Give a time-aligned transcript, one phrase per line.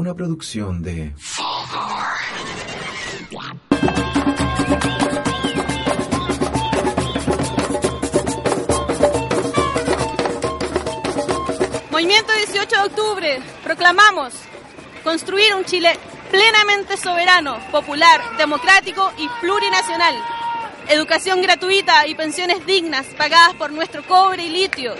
[0.00, 1.12] una producción de...
[11.90, 14.32] Movimiento 18 de octubre, proclamamos
[15.04, 15.90] construir un Chile
[16.30, 20.14] plenamente soberano, popular, democrático y plurinacional.
[20.88, 24.94] Educación gratuita y pensiones dignas pagadas por nuestro cobre y litio.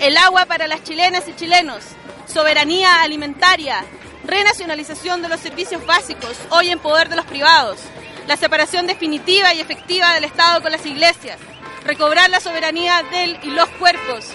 [0.00, 1.84] El agua para las chilenas y chilenos.
[2.26, 3.84] Soberanía alimentaria.
[4.30, 7.80] Renacionalización de los servicios básicos, hoy en poder de los privados.
[8.28, 11.36] La separación definitiva y efectiva del Estado con las iglesias.
[11.84, 14.28] Recobrar la soberanía del y los cuerpos.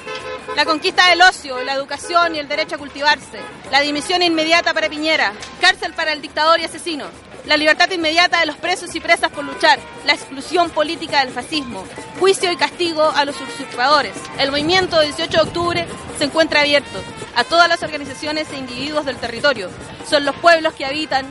[0.57, 3.39] La conquista del ocio, la educación y el derecho a cultivarse.
[3.71, 5.31] La dimisión inmediata para Piñera.
[5.61, 7.05] Cárcel para el dictador y asesino.
[7.45, 9.79] La libertad inmediata de los presos y presas por luchar.
[10.05, 11.85] La exclusión política del fascismo.
[12.19, 14.13] Juicio y castigo a los usurpadores.
[14.39, 17.03] El movimiento 18 de octubre se encuentra abierto
[17.35, 19.69] a todas las organizaciones e individuos del territorio.
[20.09, 21.27] Son los pueblos que habitan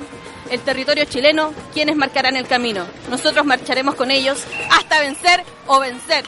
[0.51, 2.87] el territorio chileno quienes marcarán el camino.
[3.11, 6.25] Nosotros marcharemos con ellos hasta vencer o vencer.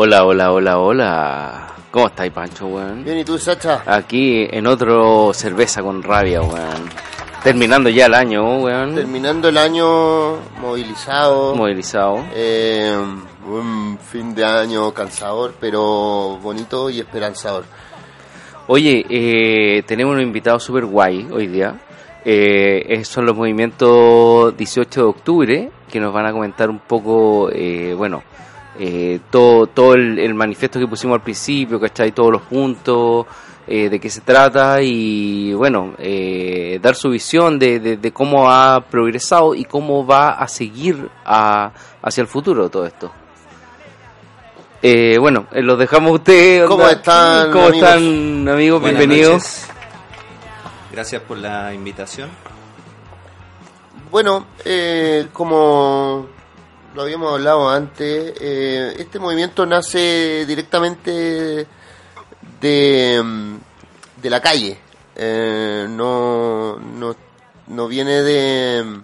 [0.00, 1.66] Hola, hola, hola, hola.
[1.90, 3.02] ¿Cómo estáis, Pancho, weón?
[3.02, 3.82] Bien, ¿y tú, Sacha?
[3.84, 6.88] Aquí en otro cerveza con rabia, weón.
[7.42, 8.94] Terminando ya el año, weón.
[8.94, 11.56] Terminando el año movilizado.
[11.56, 12.24] Movilizado.
[12.32, 12.96] Eh,
[13.48, 17.64] un fin de año cansador, pero bonito y esperanzador.
[18.68, 21.74] Oye, eh, tenemos un invitado súper guay hoy día.
[22.24, 27.94] Eh, son los movimientos 18 de octubre que nos van a comentar un poco, eh,
[27.98, 28.22] bueno,
[28.78, 32.12] eh, todo, todo el, el manifiesto que pusimos al principio, ¿cachai?
[32.12, 33.26] Todos los puntos,
[33.66, 38.50] eh, de qué se trata y, bueno, eh, dar su visión de, de- de cómo
[38.50, 41.70] ha progresado y cómo va a seguir a-
[42.02, 43.10] hacia el futuro todo esto.
[44.80, 46.66] Eh, bueno, eh, los dejamos a ustedes.
[46.68, 47.88] ¿Cómo están, ¿Cómo amigos?
[47.88, 48.80] están, amigos?
[48.80, 49.32] Buenas Bienvenidos.
[49.32, 49.68] noches.
[50.92, 52.30] Gracias por la invitación.
[54.10, 56.26] Bueno, eh, como
[56.94, 61.66] lo habíamos hablado antes, eh, este movimiento nace directamente
[62.60, 63.56] de, mm,
[64.22, 64.78] de la calle.
[65.14, 67.16] Eh, no, no,
[67.66, 69.00] no viene de,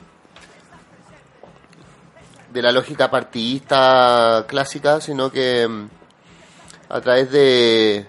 [2.53, 5.89] de la lógica partidista clásica, sino que mm,
[6.89, 8.07] a través de,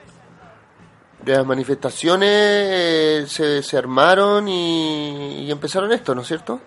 [1.23, 6.61] de las manifestaciones eh, se, se armaron y empezaron esto, ¿no es cierto?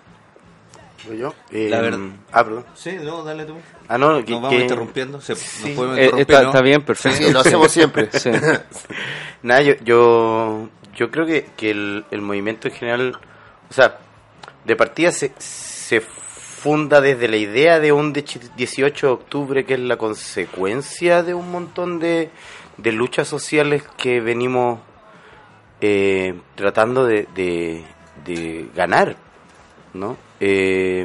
[1.09, 1.35] ¿Voy yo?
[1.51, 1.99] Eh, La verdad-
[2.33, 2.67] Ah, perdón.
[2.75, 3.55] Sí, no, dale tú.
[3.89, 5.21] Ah, no, que, Nos vamos que- interrumpiendo.
[5.21, 5.69] Se, Sí.
[5.71, 6.49] Nos podemos Eh, está, ¿no?
[6.49, 7.19] está bien, perfecto.
[7.27, 8.09] Sí, lo hacemos siempre.
[8.13, 8.31] Sí.
[9.43, 13.19] Nada, yo, yo, yo creo que, que el, el movimiento en general,
[13.71, 13.99] o sea,
[14.65, 19.75] de partida se, se funda desde la idea de un dech- 18 de octubre que
[19.75, 22.31] es la consecuencia de un montón de,
[22.77, 24.81] de luchas sociales que venimos
[25.81, 27.85] eh, tratando de, de,
[28.25, 29.17] de ganar,
[29.95, 30.17] ¿no?
[30.41, 31.05] Eh,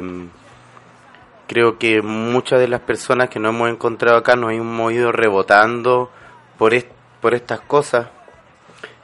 [1.46, 6.10] creo que muchas de las personas que nos hemos encontrado acá nos hemos ido rebotando
[6.58, 6.90] por, est-
[7.20, 8.08] por estas cosas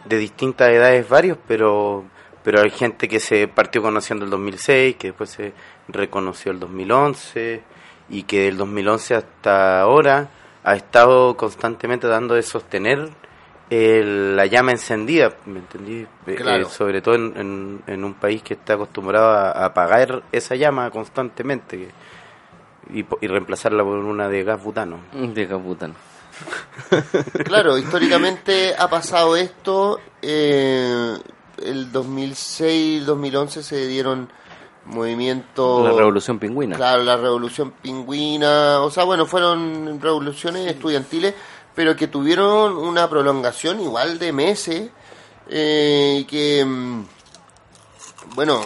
[0.04, 2.04] de distintas edades varios, pero
[2.42, 5.52] pero hay gente que se partió conociendo el 2006, que después se
[5.88, 7.60] reconoció el 2011
[8.08, 10.30] y que del 2011 hasta ahora
[10.64, 13.10] ha estado constantemente dando de sostener
[13.70, 16.06] el- la llama encendida, ¿me entendí?
[16.26, 16.66] Eh, Claro.
[16.66, 20.56] eh, sobre todo en, en- en un país que está acostumbrado a, a apagar esa
[20.56, 24.98] llama constantemente que- y, po- y reemplazarla por una de gas butano.
[25.12, 25.94] De Caputano.
[27.44, 30.00] Claro, históricamente ha pasado esto.
[30.22, 31.14] eh,
[31.62, 34.28] el 2006, 2011 se dieron
[34.86, 35.84] movimientos.
[35.84, 36.76] La Revolución Pingüina.
[36.76, 38.80] Claro, la revolución pingüina.
[38.80, 41.34] O sea, bueno, fueron revoluciones estudiantiles,
[41.80, 44.90] pero que tuvieron una prolongación igual de meses.
[45.48, 47.04] eh, y que, mm,
[48.34, 48.60] bueno,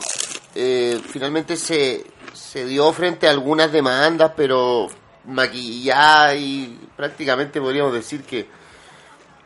[0.57, 4.89] eh, finalmente se, se dio frente a algunas demandas, pero
[5.27, 8.49] maquilladas y prácticamente podríamos decir que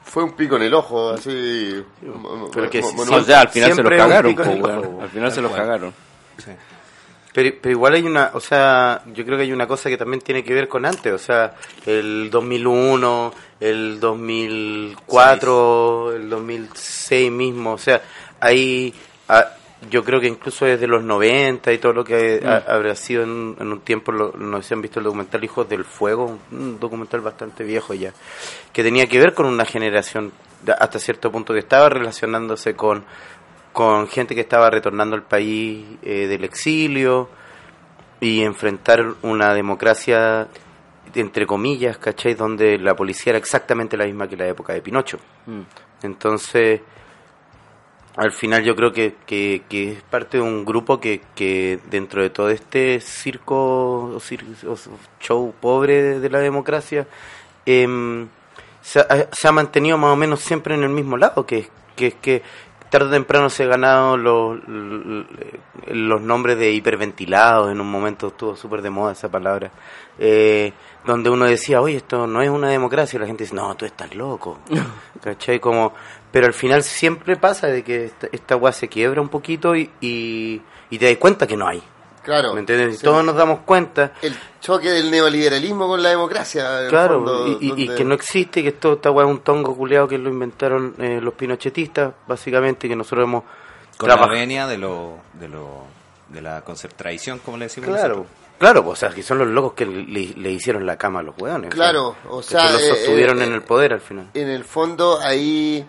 [0.03, 1.85] fue un pico en el ojo, así.
[2.55, 5.03] Pero que sí, O sea, al final se un cagaron, po.
[5.03, 5.55] Al final se cual.
[5.55, 5.94] cagaron.
[6.38, 6.53] Sí.
[7.35, 10.21] Pero, pero igual hay una, o sea, yo creo que hay una cosa que también
[10.23, 11.55] tiene que ver con antes, o sea,
[11.87, 18.03] el 2001, el 2004, el 2006 mismo, o sea,
[18.41, 18.95] hay,
[19.29, 19.47] ah,
[19.91, 23.57] yo creo que incluso desde los 90 y todo lo que ha- habrá sido en,
[23.59, 26.79] en un tiempo, lo- no sé si han visto el documental Hijos del Fuego, un
[26.81, 28.13] documental bastante viejo ya,
[28.73, 30.33] que tenía que ver con una generación
[30.79, 33.05] hasta cierto punto que estaba relacionándose con
[33.73, 37.29] con gente que estaba retornando al país eh, del exilio
[38.21, 40.49] y enfrentar una democracia
[41.20, 42.35] entre comillas, ¿cachai?
[42.35, 45.19] Donde la policía era exactamente la misma que la época de Pinocho.
[45.47, 45.61] Mm.
[46.03, 46.81] Entonces,
[48.17, 52.23] al final yo creo que, que, que es parte de un grupo que, que dentro
[52.23, 54.76] de todo este circo o, cir- o
[55.20, 57.06] show pobre de, de la democracia,
[57.67, 58.26] em,
[58.81, 61.69] se, ha, se ha mantenido más o menos siempre en el mismo lado, que es
[61.94, 62.43] que, que
[62.91, 64.59] tarde o temprano se han ganado los,
[65.88, 69.71] los nombres de hiperventilados, en un momento estuvo súper de moda esa palabra,
[70.19, 70.73] eh,
[71.05, 73.85] donde uno decía, oye, esto no es una democracia, y la gente dice, no, tú
[73.87, 74.59] estás loco,
[75.23, 75.59] ¿cachai?
[75.61, 75.95] Como,
[76.31, 79.91] pero al final siempre pasa de que esta, esta weá se quiebra un poquito y,
[80.00, 80.61] y,
[80.91, 81.83] y te das cuenta que no hay,
[82.23, 82.53] Claro.
[82.53, 82.95] ¿me entiendes?
[82.95, 83.05] Y Sí.
[83.05, 86.87] todos nos damos cuenta El choque del neoliberalismo con la democracia.
[86.91, 89.41] Claro, fondo, y, y- y donde- que no existe, que esto esta weá es un
[89.41, 93.45] tongo culeado que lo inventaron eh, los pinochetistas, básicamente, que nosotros hemos
[93.97, 95.85] Con la venia de lo, de lo,
[96.29, 98.37] de la concept tradición, como le decimos Claro, nosotros.
[98.59, 101.23] Claro, pues, o sea, que son los locos que le, le hicieron la cama a
[101.23, 101.71] los weones.
[101.71, 104.31] Claro, o sea, que los eh, sostuvieron eh, en el poder al final.
[104.35, 105.87] en el fondo ahí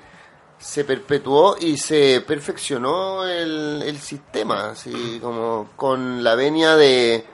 [0.58, 7.26] se perpetuó y se perfeccionó el, el sistema, así como con la venia de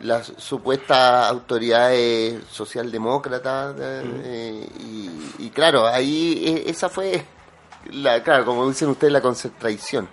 [0.00, 7.24] las supuestas autoridades socialdemócratas eh, y, y claro, ahí eh, esa fue
[7.90, 10.08] la, claro, como dicen ustedes, la concentración.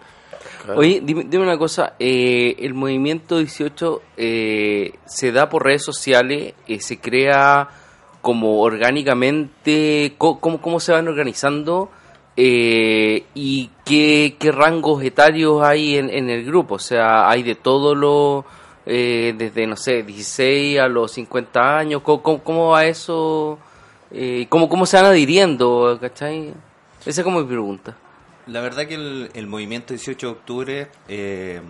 [0.75, 6.53] Oye, dime, dime una cosa, eh, el movimiento 18 eh, se da por redes sociales,
[6.67, 7.69] eh, se crea
[8.21, 11.89] como orgánicamente, ¿cómo, cómo se van organizando
[12.37, 16.75] eh, y qué, qué rangos etarios hay en, en el grupo?
[16.75, 18.45] O sea, hay de todo lo,
[18.85, 23.57] eh, desde, no sé, 16 a los 50 años, ¿cómo, cómo, va eso?
[24.49, 25.97] ¿cómo, ¿Cómo se van adhiriendo?
[25.99, 26.53] ¿Cachai?
[27.03, 27.97] Esa es como mi pregunta.
[28.51, 31.61] La verdad que el, movimiento 18 de octubre eh,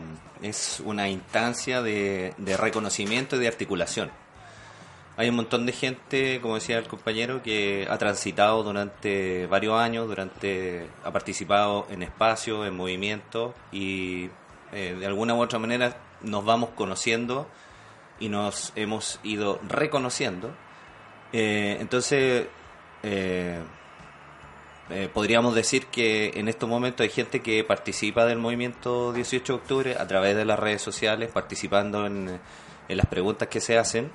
[0.41, 4.09] es una instancia de, reconocimiento y de articulación.
[5.15, 10.07] Hay un montón de gente, como decía el compañero, que ha transitado durante varios años,
[10.07, 14.31] durante ha participado en espacios, en movimientos y
[14.71, 17.47] eh, de alguna u otra manera nos vamos conociendo
[18.19, 20.51] y nos hemos ido reconociendo.
[21.31, 22.47] Eh, entonces,
[24.91, 29.57] eh, podríamos decir que en estos momentos hay gente que participa del movimiento 18 de
[29.59, 32.39] octubre a través de las redes sociales, participando en,
[32.89, 34.11] las preguntas que se hacen,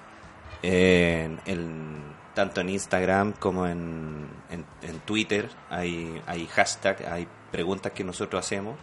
[0.63, 5.49] en- en- tanto en Instagram como en, en- Twitter.
[5.71, 8.77] Hay, hay hashtag, hay preguntas que nosotros hacemos,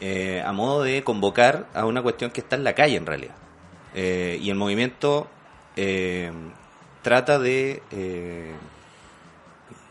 [0.00, 3.34] eh, a modo de convocar a una cuestión que está en la calle en realidad.
[3.94, 5.28] Eh, y el movimiento
[7.02, 7.82] trata de...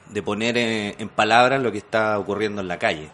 [0.09, 3.09] de poner en, en palabras lo que está ocurriendo en la calle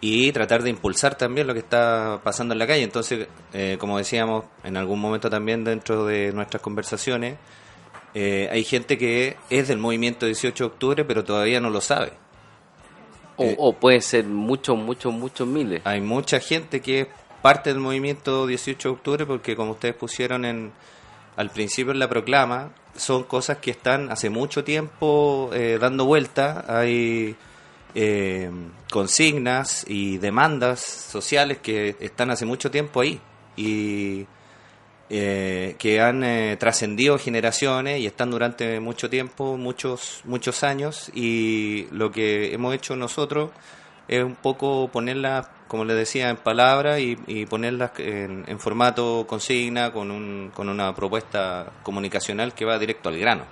[0.00, 2.82] y tratar de impulsar también lo que está pasando en la calle.
[2.82, 7.36] Entonces, eh, como decíamos en algún momento también dentro de nuestras conversaciones,
[8.14, 12.12] eh, hay gente que es del movimiento 18 de octubre pero todavía no lo sabe.
[13.36, 15.82] O, Eh, o puede ser muchos, muchos, muchos miles.
[15.84, 17.08] Hay mucha gente que es
[17.42, 20.72] parte del movimiento 18 de octubre porque como ustedes pusieron en
[21.36, 26.64] al principio en la proclama, son cosas que están hace mucho tiempo eh, dando vuelta.
[26.68, 27.36] Hay
[27.94, 28.50] eh,
[28.90, 33.20] consignas y demandas sociales que están hace mucho tiempo ahí
[33.56, 34.26] y
[35.08, 41.86] eh, que han eh, trascendido generaciones y están durante mucho tiempo, muchos muchos años y
[41.92, 43.50] lo que hemos hecho nosotros
[44.08, 49.26] es un poco ponerlas, como les decía, en palabras y, y ponerlas en, en formato
[49.26, 53.44] consigna con, un, con una propuesta comunicacional que va directo al grano.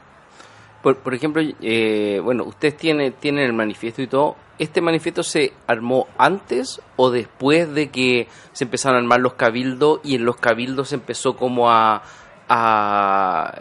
[0.83, 4.37] Por, por ejemplo, eh, bueno, ustedes tienen, tienen el manifiesto y todo.
[4.59, 10.01] ¿Este manifiesto se armó antes o después de que se empezaron a armar los cabildos
[10.05, 12.03] y en los cabildos se empezó como a,
[12.49, 13.55] a,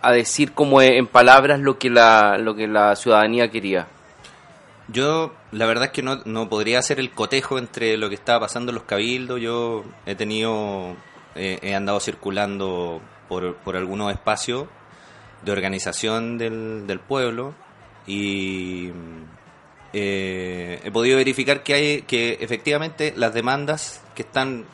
[0.00, 3.88] a decir como en palabras lo que la, lo que la ciudadanía quería?
[4.88, 8.40] Yo, la verdad es que no, no podría hacer el cotejo entre lo que estaba
[8.40, 9.40] pasando en los cabildos.
[9.40, 10.96] Yo he tenido,
[11.34, 14.66] eh, he andado circulando por, por algunos espacios
[15.42, 17.54] de organización del, del pueblo
[18.06, 18.90] y
[19.92, 24.64] eh, he podido verificar que hay que efectivamente las demandas que están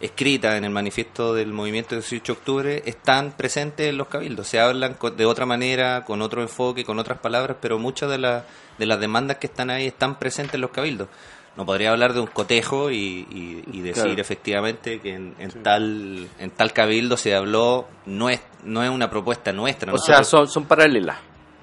[0.00, 4.46] escritas en el manifiesto del movimiento 18 de octubre están presentes en los cabildos.
[4.46, 8.18] Se hablan co- de otra manera, con otro enfoque, con otras palabras, pero muchas de,
[8.18, 8.44] las
[8.78, 11.08] de las demandas que están ahí están presentes en los cabildos.
[11.56, 14.20] No podría hablar de un cotejo y, y- y decir Claro.
[14.20, 19.10] efectivamente que en, en tal en tal cabildo se habló, no es, no es una
[19.10, 19.92] propuesta nuestra.
[19.92, 21.16] O sea, son, son paralelas.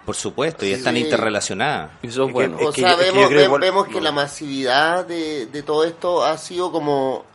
[0.05, 0.73] Por supuesto, y Sí.
[0.75, 1.91] están interrelacionadas.
[2.03, 2.57] Eso es Es que- bueno.
[2.61, 6.71] O sea, es que vemos, vemos que la masividad de, de todo esto ha sido
[6.73, 7.25] como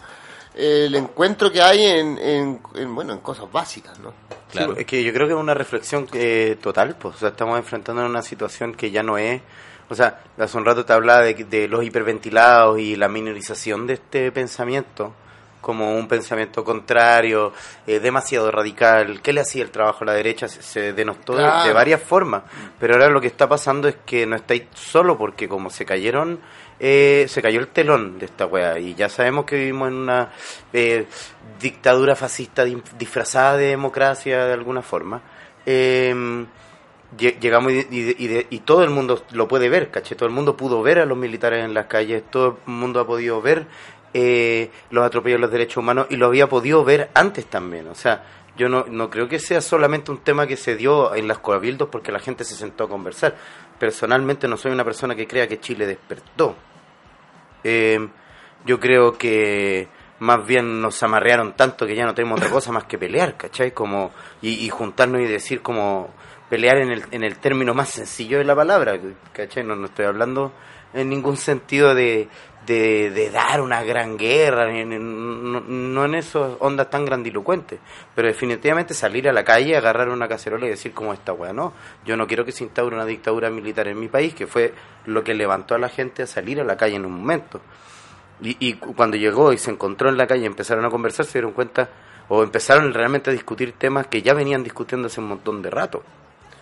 [0.54, 4.12] el encuentro que hay en, en, en, bueno, en cosas básicas, ¿no?
[4.50, 4.74] Claro.
[4.74, 7.58] Sí, es que yo creo que es una reflexión eh, total, pues, o sea, estamos
[7.58, 9.40] enfrentando una situación que ya no es,
[9.88, 13.94] o sea, hace un rato te hablaba de, de los hiperventilados y la minorización de
[13.94, 15.14] este pensamiento
[15.60, 17.52] como un pensamiento contrario,
[17.86, 20.48] eh, demasiado radical, ¿qué le hacía el trabajo a la derecha?
[20.48, 22.44] Se, se denostó de- de, varias formas,
[22.78, 26.40] pero ahora lo que está pasando es que no estáis solo porque como se cayeron,
[26.80, 30.30] eh, se cayó el telón de esta weá y ya sabemos que vivimos en una
[30.72, 31.06] eh,
[31.60, 35.20] dictadura fascista di- disfrazada de democracia de alguna forma.
[37.18, 40.14] Lle- llegamos y, y- de- todo el mundo lo puede ver, ¿caché?
[40.14, 43.06] Todo el mundo pudo ver a los militares en las calles, todo el mundo ha
[43.06, 43.66] podido ver
[44.14, 47.88] eh, los atropellos a los derechos humanos y lo había podido ver antes también.
[47.88, 48.24] O sea,
[48.56, 51.88] yo no, no creo que sea solamente un tema que se dio en las cabildos
[51.90, 53.34] porque la gente se sentó a conversar.
[53.78, 56.54] Personalmente no soy una persona que crea que Chile despertó.
[57.64, 58.08] Eh,
[58.64, 59.88] yo creo que
[60.20, 63.72] más bien nos amarrearon tanto que ya no tenemos otra cosa más que pelear, ¿cachai?
[63.72, 64.12] Como,
[64.42, 66.10] y, y juntarnos y decir como
[66.48, 68.98] pelear en el, en el término más sencillo de la palabra,
[69.32, 69.64] ¿cachai?
[69.64, 70.52] No, no estoy hablando
[70.92, 72.28] en ningún sentido de,
[72.70, 77.80] de, de dar una gran guerra, no, no en esas ondas tan grandilocuentes,
[78.14, 81.72] pero definitivamente salir a la calle, agarrar una cacerola y decir como esta weá, no,
[82.04, 84.72] yo no quiero que se instaure una dictadura militar en mi país, que fue
[85.06, 87.60] lo que levantó a la gente a salir a la calle en un momento.
[88.40, 91.32] Y, y cu- cuando llegó y se encontró en la calle empezaron a conversar, se
[91.38, 91.88] dieron cuenta,
[92.28, 96.02] o empezaron realmente a discutir temas que ya venían discutiendo hace un montón de rato.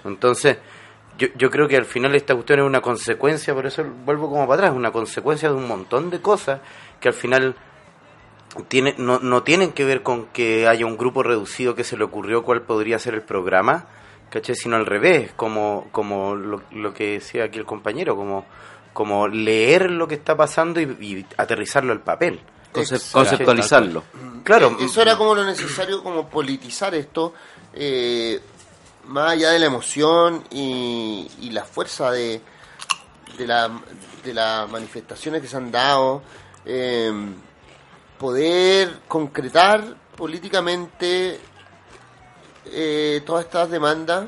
[0.04, 0.56] Entonces,
[1.18, 4.46] yo, yo creo que al final esta cuestión es una consecuencia, por eso vuelvo como
[4.46, 6.60] para atrás, una consecuencia de un montón de cosas
[7.00, 7.54] que al final
[8.68, 12.04] tiene, no, no tienen que ver con que haya un grupo reducido que se le
[12.04, 13.86] ocurrió cuál podría ser el programa,
[14.30, 14.54] ¿caché?
[14.54, 18.46] sino al revés, como, como lo, lo que decía aquí el compañero, como,
[18.92, 22.40] como leer lo que está pasando y, y aterrizarlo al papel.
[22.72, 23.18] Conce- Exacto.
[23.18, 24.02] conceptualizarlo.
[24.44, 27.34] Claro, Eso era como lo necesario, como politizar esto,
[27.74, 28.40] eh,
[29.08, 32.40] más allá de la emoción y, y la fuerza de,
[33.36, 33.70] de, la,
[34.22, 36.22] de las manifestaciones que se han dado,
[36.64, 37.10] eh,
[38.18, 39.82] poder concretar
[40.16, 41.40] políticamente
[42.66, 44.26] eh, todas estas demandas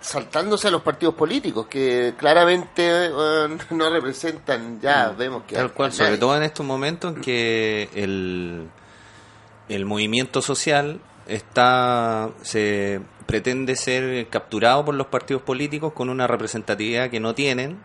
[0.00, 3.08] saltándose a los partidos políticos que claramente
[3.70, 8.68] no representan ya vemos que Tal cual, sobre todo en estos momentos en que el,
[9.68, 11.00] el movimiento social
[11.34, 17.78] está se pretende ser capturado por los partidos políticos con una representatividad que no tienen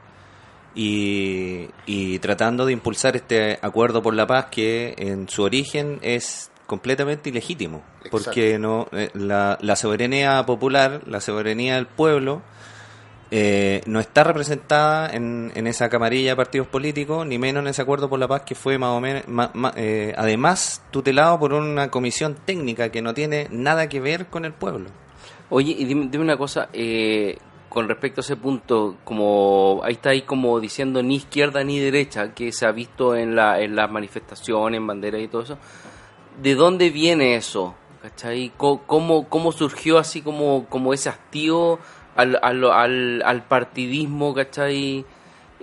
[0.76, 6.52] y, y tratando de impulsar este acuerdo por la paz que en su origen es
[6.66, 7.82] completamente ilegítimo.
[8.12, 12.42] Porque no eh, la, la soberanía popular la soberanía del pueblo
[13.30, 17.82] eh, no está representada en, en esa camarilla de partidos políticos, ni menos en ese
[17.82, 19.24] acuerdo por la paz que fue más o menos,
[19.76, 24.54] eh, además tutelado por una comisión técnica que no tiene nada que ver con el
[24.54, 24.90] pueblo.
[25.50, 27.38] Oye, y dime, dime una cosa, eh,
[27.70, 32.34] con respecto a ese punto, como ahí está ahí como diciendo ni izquierda ni derecha,
[32.34, 35.58] que se ha visto en, la, en las manifestaciones, en banderas y todo eso,
[36.42, 37.76] ¿de dónde viene eso?
[38.02, 38.54] ¿Cachai?
[38.56, 41.80] ¿Cómo, cómo surgió así como, como ese hastío
[42.18, 45.06] al, al, al, partidismo, ¿cachai?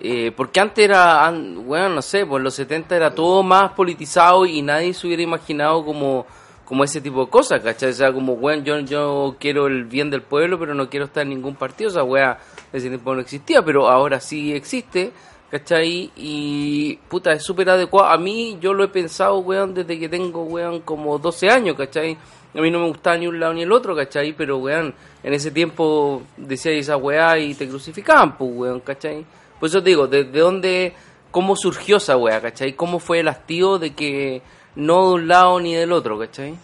[0.00, 4.62] Eh, porque antes era, bueno, no sé, por los 70 era todo más politizado y
[4.62, 6.26] nadie se hubiera imaginado como,
[6.64, 7.90] como ese tipo de cosas, ¿cachai?
[7.90, 11.22] O sea, como, bueno, yo, yo quiero el bien del pueblo, pero no quiero estar
[11.22, 12.38] en ningún partido, o sea, wea,
[12.72, 15.12] ese tiempo no existía, pero ahora sí existe,
[15.50, 16.10] ¿cachai?
[16.16, 18.10] Y, puta, es súper adecuado.
[18.10, 22.16] A mí, yo lo he pensado, weón, desde que tengo, weón, como 12 años, ¿cachai?
[22.54, 24.32] A mí no me gustaba ni un lado ni el otro, ¿cachai?
[24.32, 29.24] Pero, weón, en ese tiempo decía esa weá y te crucificaban, pues, weón, ¿cachai?
[29.58, 30.92] Por eso te digo, ¿desde dónde,
[31.30, 32.74] cómo surgió esa weá, ¿cachai?
[32.74, 34.42] ¿Cómo fue el hastío de que
[34.76, 36.54] no de un lado ni del otro, ¿cachai?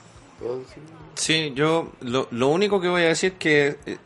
[1.15, 3.99] Sí, yo lo, único que voy a decir que eh,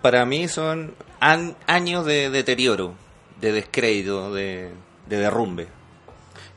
[0.00, 2.94] para mí son años de deterioro,
[3.40, 4.70] de descrédito, de,
[5.06, 5.66] de derrumbe.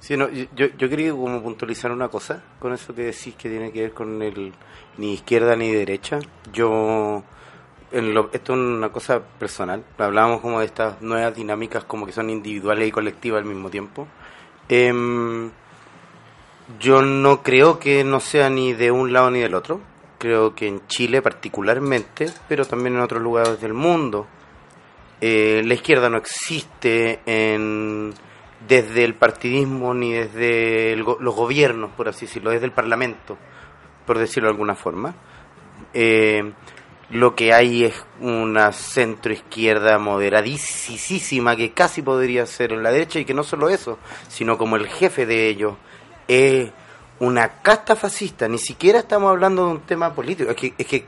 [0.05, 3.71] Sí, no, yo, yo quería como puntualizar una cosa con eso que decís que tiene
[3.71, 4.53] que ver con el
[4.99, 6.19] ni izquierda ni derecha.
[6.53, 7.23] Yo,
[7.91, 12.11] en lo, esto es una cosa personal, hablábamos como de estas nuevas dinámicas como que
[12.11, 14.07] son individuales y colectivas al mismo tiempo.
[14.69, 15.49] Em,
[16.79, 19.81] yo no creo que no sea ni de un lado ni del otro.
[20.19, 24.27] Creo que en Chile particularmente, pero también en otros lugares del mundo,
[25.19, 28.13] eh, la izquierda no existe en,
[28.67, 33.37] desde el partidismo ni desde los gobiernos, por así decirlo, desde el parlamento,
[34.05, 35.15] por decirlo de alguna forma.
[35.93, 36.51] Eh,
[37.11, 43.19] lo que hay es una centro izquierda moderadísima que casi podría ser en la derecha
[43.19, 45.75] y que no solo eso, sino como el jefe de ellos
[46.27, 46.71] es
[47.19, 48.47] una casta fascista.
[48.47, 51.05] Ni siquiera estamos hablando de un tema político, es que, es que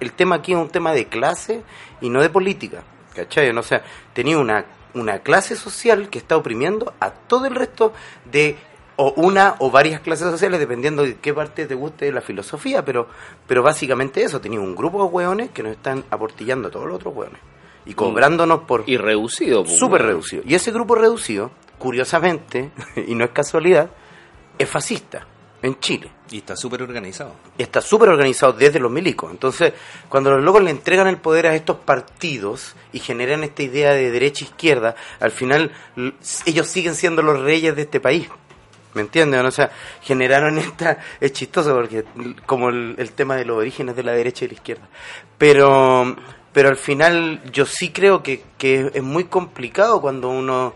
[0.00, 1.62] el tema aquí es un tema de clase
[2.00, 2.82] y no de política.
[3.14, 3.50] ¿Cachai?
[3.50, 4.64] O sea, tenía una,
[4.94, 7.92] una clase social que está oprimiendo a todo el resto
[8.30, 8.56] de
[8.96, 12.84] o una o varias clases sociales, dependiendo de qué parte te guste de la filosofía,
[12.84, 13.06] pero,
[13.46, 16.96] pero básicamente eso, tenía un grupo de hueones que nos están aportillando a todos los
[16.96, 17.40] otros hueones
[17.86, 18.82] y cobrándonos por...
[18.86, 19.62] Y reducido.
[19.62, 20.42] pues, Súper reducido.
[20.44, 22.72] Y ese grupo reducido, curiosamente,
[23.06, 23.88] y no es casualidad,
[24.58, 25.26] es fascista
[25.62, 26.10] en Chile.
[26.30, 27.32] Y está súper organizado.
[27.56, 29.30] Y está súper organizado desde los milicos.
[29.30, 29.72] Entonces,
[30.08, 34.10] cuando los locos le entregan el poder a estos partidos y generan esta idea de
[34.10, 35.72] derecha-izquierda, al final
[36.46, 38.28] ellos siguen siendo los reyes de este país.
[38.94, 39.44] ¿Me entienden?
[39.44, 39.70] O sea,
[40.02, 40.98] generaron esta...
[41.20, 42.04] Es chistoso porque
[42.46, 44.88] como el, el tema de los orígenes de la derecha y la izquierda.
[45.36, 46.16] Pero,
[46.52, 50.74] pero al final yo sí creo que, que es muy complicado cuando uno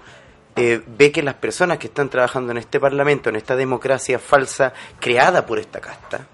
[0.57, 4.73] eh, ve que las personas que están trabajando en este parlamento, en esta democracia falsa
[5.01, 6.27] creada por esta casta,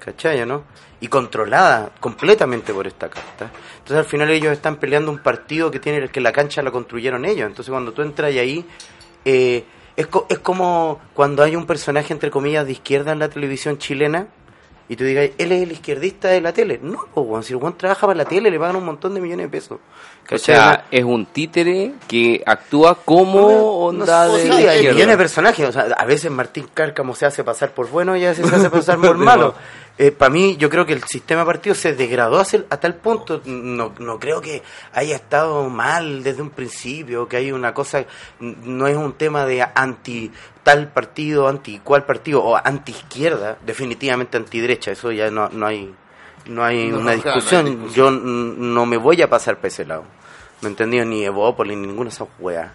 [0.00, 0.64] ¿cachai, no?
[1.00, 3.50] Y controlada completamente por esta casta.
[3.78, 7.24] Entonces al final ellos están peleando un partido que tiene que la cancha la construyeron
[7.24, 7.46] ellos.
[7.46, 8.64] Entonces cuando tú entras ahí,
[9.24, 9.64] eh,
[9.96, 13.78] es, co- es como cuando hay un personaje entre comillas de izquierda en la televisión
[13.78, 14.26] chilena
[14.88, 16.80] y tú digas, él es el izquierdista de la tele.
[16.82, 19.46] No, weón, si el weón trabaja para la tele le pagan un montón de millones
[19.46, 19.78] de pesos.
[20.30, 23.40] O sea, es un títere que actúa como
[23.86, 25.68] onda No, de sí, hay millones de personajes.
[25.68, 28.56] O sea, a veces Martín Cárcamo se hace pasar por bueno y a veces se
[28.56, 29.54] hace pasar por malo.
[30.16, 33.40] Para mí, yo creo que el sistema de partido se degradó hacia- a tal punto.
[33.46, 38.04] No, no creo que haya estado mal desde un principio, que hay una cosa.
[38.38, 40.30] No es un tema de anti
[40.62, 44.92] tal partido, anti cual partido, o anti izquierda, definitivamente anti derecha.
[44.92, 45.92] Eso ya no, no hay.
[46.48, 47.92] No hay No, una no hay discusión.
[47.94, 50.04] Yo no me voy a pasar para ese lado.
[50.60, 51.04] ¿Me entendido?
[51.04, 52.70] Ni Evópolis, ni ninguna de esas weas.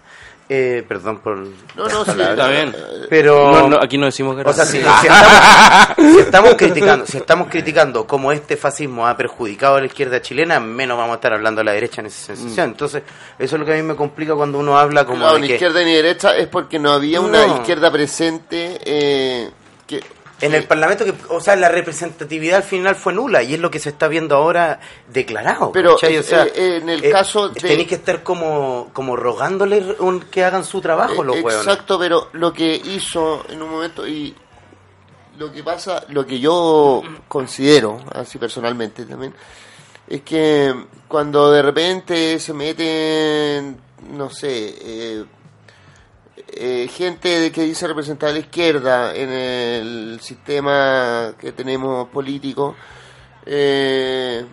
[0.50, 1.38] Eh, perdón por...
[1.38, 2.75] No, no, sí, Está bien.
[3.10, 3.51] Pero...
[3.51, 7.48] No, no, aquí no decimos O sea, si, si estamos, si estamos criticando, si estamos
[7.50, 11.59] criticando cómo este fascismo ha perjudicado a la izquierda chilena, menos vamos a estar hablando
[11.59, 12.70] de la derecha en esa sensación.
[12.72, 13.03] Entonces,
[13.40, 15.48] eso es lo que a mí me complica cuando uno habla como Claro, de ni
[15.48, 17.55] que izquierda ni derecha es porque no había una No.
[17.55, 19.50] izquierda presente eh,
[19.88, 20.01] que
[20.41, 23.72] en el Parlamento, que, o sea, la representatividad al final fue nula y es lo
[23.72, 25.72] que se está viendo ahora declarado.
[25.72, 25.96] Pero.
[25.96, 30.19] O eh, sea, eh, en el caso de- Tenéis que estar como, como rogándole un-
[30.22, 31.65] que hagan su trabajo los Eh, hueones.
[31.67, 34.35] Exacto, pero lo que hizo en un momento y
[35.37, 39.33] lo que pasa, lo que yo considero, así personalmente también,
[40.07, 40.74] es que
[41.07, 43.77] cuando de repente se meten,
[44.11, 45.24] no sé,
[46.55, 52.75] eh, gente que dice representar a la izquierda en el sistema que tenemos político,
[53.46, 54.46] eh,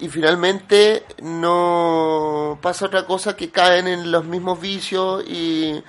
[0.00, 5.82] y finalmente no pasa otra cosa que caen en los mismos vicios y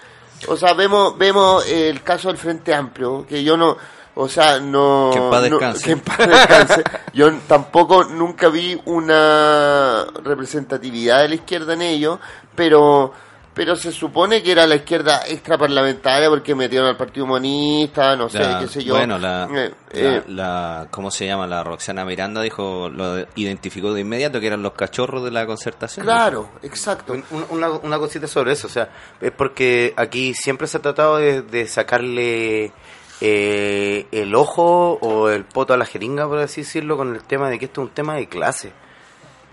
[0.47, 3.77] o sea vemos vemos el caso del Frente Amplio que yo no
[4.15, 5.83] o sea no Que en paz no- descanse.
[5.85, 6.83] que en paz descanse.
[7.13, 12.19] yo tampoco nunca vi una representatividad de la izquierda en ello
[12.55, 13.13] pero
[13.59, 18.39] pero se supone que era la izquierda extraparlamentaria porque metieron al Partido Comunista, no sé,
[18.39, 18.93] La- qué sé yo.
[18.95, 21.45] Bueno, la, Eh, la, eh, la- ¿cómo se llama?
[21.45, 26.05] La Roxana Miranda dijo, lo identificó de inmediato que eran los cachorros de la concertación.
[26.05, 27.11] claro, exacto.
[27.11, 28.87] Un- un- Una, una cosita sobre eso, o sea,
[29.19, 32.71] es porque aquí siempre se ha tratado de, de sacarle
[33.19, 37.49] eh, el ojo o el poto a la jeringa, por así decirlo, con el tema
[37.49, 38.71] de que esto es un tema de clase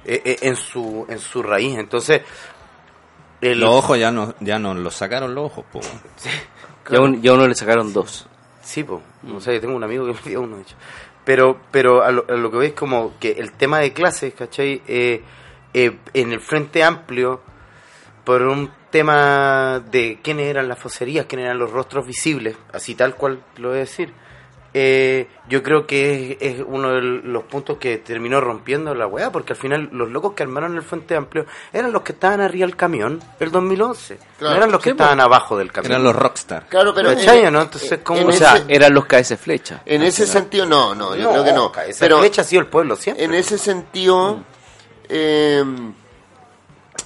[0.05, 1.77] eh, eh, en su en su raíz.
[1.77, 2.23] Entonces,
[3.53, 5.81] el, Los ojos ya no, ya no los sacaron los ojos, po.
[6.91, 8.27] Ya, un- ya a uno le sacaron dos.
[8.63, 9.01] Sí, pues.
[9.35, 10.77] O sea, yo tengo un amigo que me dio uno, de hecho.
[11.25, 14.83] Pero, pero a lo, a lo que veis como que el tema de clases, ¿cachai?
[14.87, 15.23] Eh,
[15.75, 17.41] eh, en el Frente Amplio,
[18.25, 23.15] por un tema de quiénes eran las foserías, quiénes eran los rostros visibles, así tal
[23.17, 24.13] cual lo voy a decir,
[24.79, 29.33] eh, yo creo que es, es uno de los puntos que terminó rompiendo la weá,
[29.33, 32.67] porque al final los locos que armaron el Frente Amplio eran los que estaban arriba
[32.67, 34.51] del camión el 2011, Claro.
[34.53, 35.03] no eran los que Sí, po.
[35.05, 35.93] estaban abajo del camión.
[35.93, 36.67] Eran los rockstar.
[36.69, 37.63] Claro, pero ¿Cachai, en- no?
[37.63, 39.81] Entonces, ¿cómo en O se- sea, ese- eran los KS Flecha.
[39.87, 41.73] En ese sentido, no, no, yo creo que no.
[41.87, 43.25] Esa Pero flecha ha sido el pueblo siempre.
[43.25, 44.41] en ese sentido,
[45.09, 45.65] eh,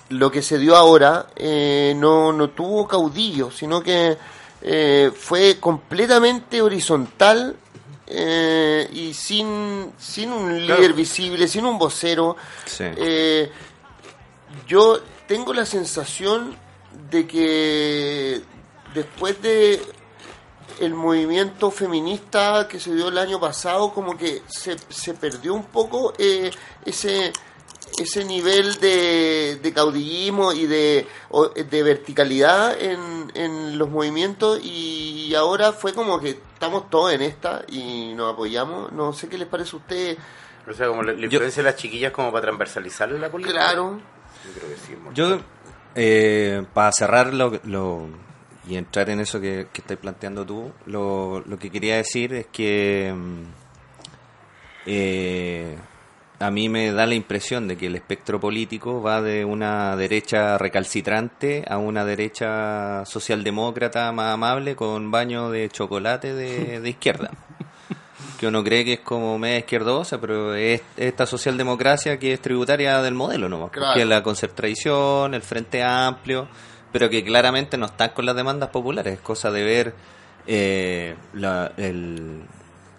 [0.08, 4.16] lo que se dio ahora eh, no, no tuvo caudillo, sino que
[4.62, 7.56] eh, fue completamente horizontal
[8.10, 12.36] eh, y sin, sin un líder visible, sin un vocero.
[12.66, 12.84] Sí.
[12.96, 13.50] Eh,
[14.66, 16.56] yo tengo la sensación
[17.10, 18.40] de que
[18.94, 19.80] después de
[20.80, 25.64] el movimiento feminista que se dio el año pasado, como que se, se perdió un
[25.64, 26.50] poco eh,
[26.84, 27.32] ese
[27.98, 31.06] ese nivel de, de caudillismo y de,
[31.70, 37.64] de verticalidad en, en los movimientos y ahora fue como que estamos todos en esta
[37.68, 38.92] y nos apoyamos.
[38.92, 40.18] No sé qué les parece a ustedes.
[40.68, 43.58] O sea, como la, la influencia de las chiquillas como para transversalizar la política.
[43.58, 44.00] Claro.
[44.46, 44.96] Yo creo que sí.
[44.96, 45.14] mucho.
[45.14, 45.40] Yo,
[45.94, 48.06] eh, para cerrar lo, lo-
[48.68, 52.46] y entrar en eso que, que estás planteando tú, lo, lo que quería decir es
[52.46, 53.42] que mm,
[54.86, 55.76] eh,
[56.40, 60.58] a mí me da la impresión de que el espectro político va de una derecha
[60.58, 67.30] recalcitrante a una derecha socialdemócrata más amable con baño de chocolate de, de izquierda.
[68.38, 73.02] Que uno cree que es como media izquierdosa, pero es esta socialdemocracia que es tributaria
[73.02, 73.70] del modelo nomás.
[73.70, 73.92] Claro.
[73.94, 76.48] Que es la concertación, el Frente Amplio,
[76.90, 79.12] pero que claramente no están con las demandas populares.
[79.12, 79.94] Es cosa de ver
[80.46, 82.40] eh, la- el,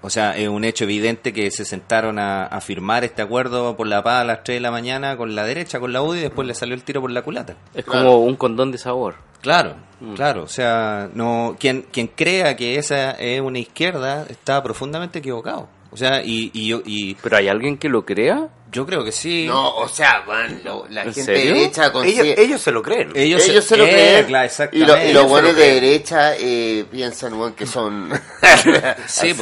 [0.02, 3.88] o sea, es un hecho evidente que se sentaron a, a firmar este acuerdo por
[3.88, 6.22] la paz a las 3 de la mañana con la derecha, con la UDI, y
[6.24, 7.56] después le salió el tiro por la culata.
[7.74, 8.06] Es Claro.
[8.06, 9.16] como un condón de sabor.
[9.42, 10.14] Claro, Mm.
[10.16, 10.44] claro.
[10.44, 15.68] O sea, no quien, quien crea que esa es una izquierda está profundamente equivocado.
[15.92, 18.48] O sea, y, y yo y ¿Pero hay alguien que lo crea?
[18.72, 19.46] Yo creo que sí.
[19.48, 21.54] No, o sea, man, lo- la ¿En gente serio?
[21.56, 23.12] derecha ellos, consigue- ellos se lo creen.
[23.16, 25.60] Ellos, ellos se lo eh, creen claro, y, lo- y los ellos se buenos lo
[25.60, 28.10] de derecha eh, piensan weón, que son
[29.08, 29.34] Sí,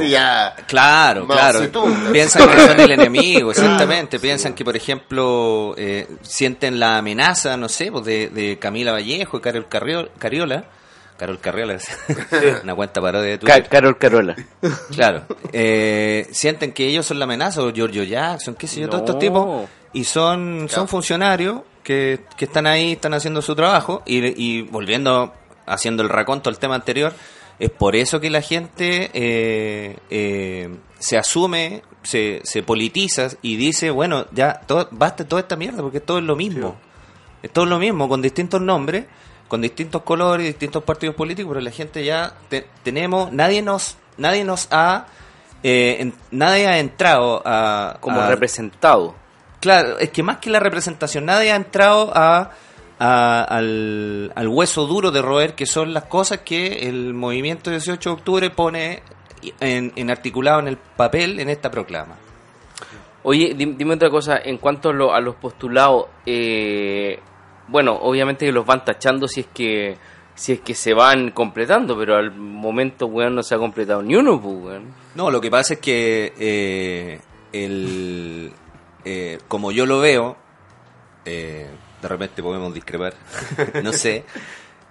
[0.68, 1.60] Claro, claro.
[2.12, 4.20] Piensan que son el enemigo, exactamente.
[4.20, 9.38] Piensan que, por ejemplo, eh, sienten la amenaza, no sé, pues de, de Camila Vallejo
[9.38, 10.66] y Carol Carrio- Cariola.
[11.20, 11.78] Carol Carriola,
[12.64, 13.68] una cuenta parodia de Twitter.
[13.68, 14.36] Carol Carola.
[14.90, 15.26] Claro.
[15.52, 19.20] Eh, sienten que ellos son la amenaza, o Giorgio Jackson, qué sé yo, todos estos
[19.20, 19.70] tipos.
[19.92, 24.02] Y son, son funcionarios que, que están ahí, están haciendo su trabajo.
[24.06, 25.34] Y, y volviendo,
[25.66, 27.14] haciendo el raconto al tema anterior,
[27.60, 33.92] es por eso que la gente eh, eh, se asume, se, se politiza y dice,
[33.92, 36.78] bueno, ya, todo, basta toda esta mierda, porque todo es lo mismo.
[37.44, 39.06] Es todo lo mismo, con distintos nombres,
[39.50, 44.46] con distintos colores, distintos partidos políticos, pero la gente ya te- tenemos, nadie nos, nadie
[44.46, 45.08] nos ha,
[45.64, 47.98] eh, en- nadie ha entrado a...
[48.00, 49.16] Como a- representado.
[49.60, 52.52] Claro, es que más que la representación, nadie ha entrado a,
[53.00, 58.10] a- al, al hueso duro de roer, que son las cosas que el movimiento 18
[58.10, 59.02] de octubre pone
[59.60, 62.16] en, en articulado en el papel en esta proclama.
[63.24, 67.20] Oye, dim- dime otra cosa, en cuanto a, lo- a los postulados, eh,
[67.70, 69.98] bueno, obviamente que los van tachando si es que
[70.36, 74.16] si es que se van completando, pero al momento, weón, no se ha completado ni
[74.16, 74.94] uno, pues, weón.
[75.14, 77.20] No, lo que pasa es que eh,
[77.52, 78.54] el,
[79.04, 80.38] eh, como yo lo veo,
[81.26, 81.68] eh,
[82.02, 83.16] de repente podemos discrepar,
[83.84, 84.24] no sé,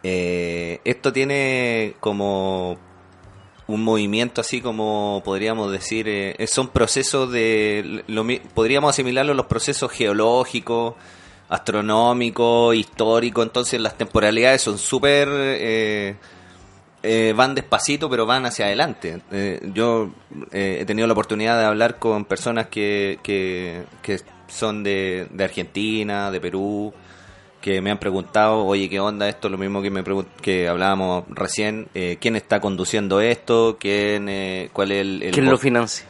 [0.03, 2.77] eh, esto tiene como
[3.67, 9.47] un movimiento así como podríamos decir, eh, son procesos de, lo podríamos asimilarlo a los
[9.47, 10.95] procesos geológicos,
[11.49, 15.29] astronómicos, históricos, entonces las temporalidades son súper...
[15.31, 16.17] eh,
[17.03, 19.21] eh, van despacito, pero van hacia adelante.
[19.31, 20.11] Eh, yo
[20.51, 25.45] eh, he tenido la oportunidad de hablar con personas que, que, que son de, de
[25.45, 26.93] Argentina, de Perú,
[27.61, 29.49] que me han preguntado, oye, ¿qué onda esto?
[29.49, 30.03] Lo mismo que me
[30.43, 33.77] que hablábamos recién, eh, ¿quién está conduciendo esto?
[33.79, 35.23] ¿Quién, eh, ¿Cuál es el...?
[35.23, 36.07] el ¿Quién lo financia?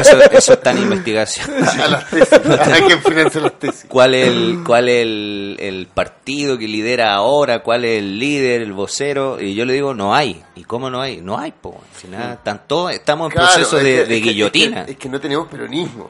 [0.00, 1.48] Eso, eso está en investigación.
[3.88, 8.62] cuál es el cuál es el, el partido que lidera ahora, cuál es el líder,
[8.62, 10.42] el vocero, y yo le digo, no hay.
[10.54, 11.20] ¿Y cómo no hay?
[11.20, 11.80] No hay, po.
[11.94, 14.80] Si nada, están todos- estamos en Claro, proceso es de, que- de es que- guillotina.
[14.80, 16.08] Es que, es que no tenemos peronismo.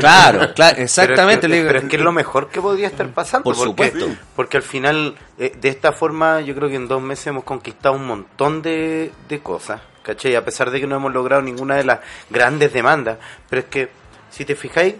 [0.00, 1.48] Claro, claro, exactamente.
[1.48, 3.44] Pero es, que, pero es que es lo mejor que podría estar pasando.
[3.44, 4.20] Por porque, supuesto.
[4.34, 7.94] Porque al final, eh, de esta forma, yo creo que en dos meses hemos conquistado
[7.94, 9.80] un montón de, de cosas.
[10.02, 10.34] ¿Cachai?
[10.36, 13.18] A pesar de que no hemos logrado ninguna de las grandes demandas.
[13.48, 13.90] Pero es que,
[14.30, 14.94] si te fijáis,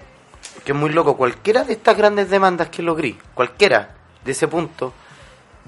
[0.64, 4.92] que es muy loco, cualquiera de estas grandes demandas que logré, cualquiera de ese punto,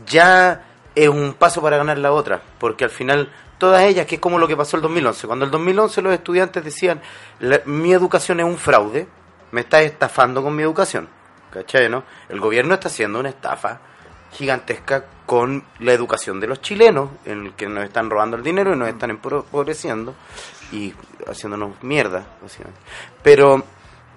[0.07, 4.21] ya es un paso para ganar la otra, porque al final todas ellas, que es
[4.21, 7.01] como lo que pasó el 2011, cuando el 2011 los estudiantes decían,
[7.41, 9.07] "La- mi educación es un fraude,
[9.53, 11.09] me estás estafando con mi educación,
[11.53, 11.89] ¿cachai?
[11.89, 12.05] No?
[12.29, 13.81] El gobierno está haciendo una estafa
[14.35, 18.75] gigantesca con la educación de los chilenos, en el que nos están robando el dinero
[18.75, 20.15] y nos están empobreciendo
[20.73, 20.93] y
[21.27, 22.27] haciéndonos mierda.
[23.23, 23.65] Pero,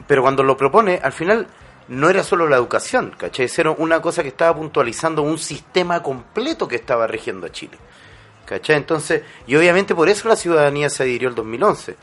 [0.07, 1.47] pero cuando lo propone, al final
[1.87, 3.49] no era solo la educación, ¿cachai?
[3.57, 7.77] Era una cosa que estaba puntualizando un sistema completo que estaba rigiendo a Chile.
[8.45, 8.77] ¿Cachai?
[8.77, 11.95] Entonces, y obviamente por eso la ciudadanía se adhirió el 2011.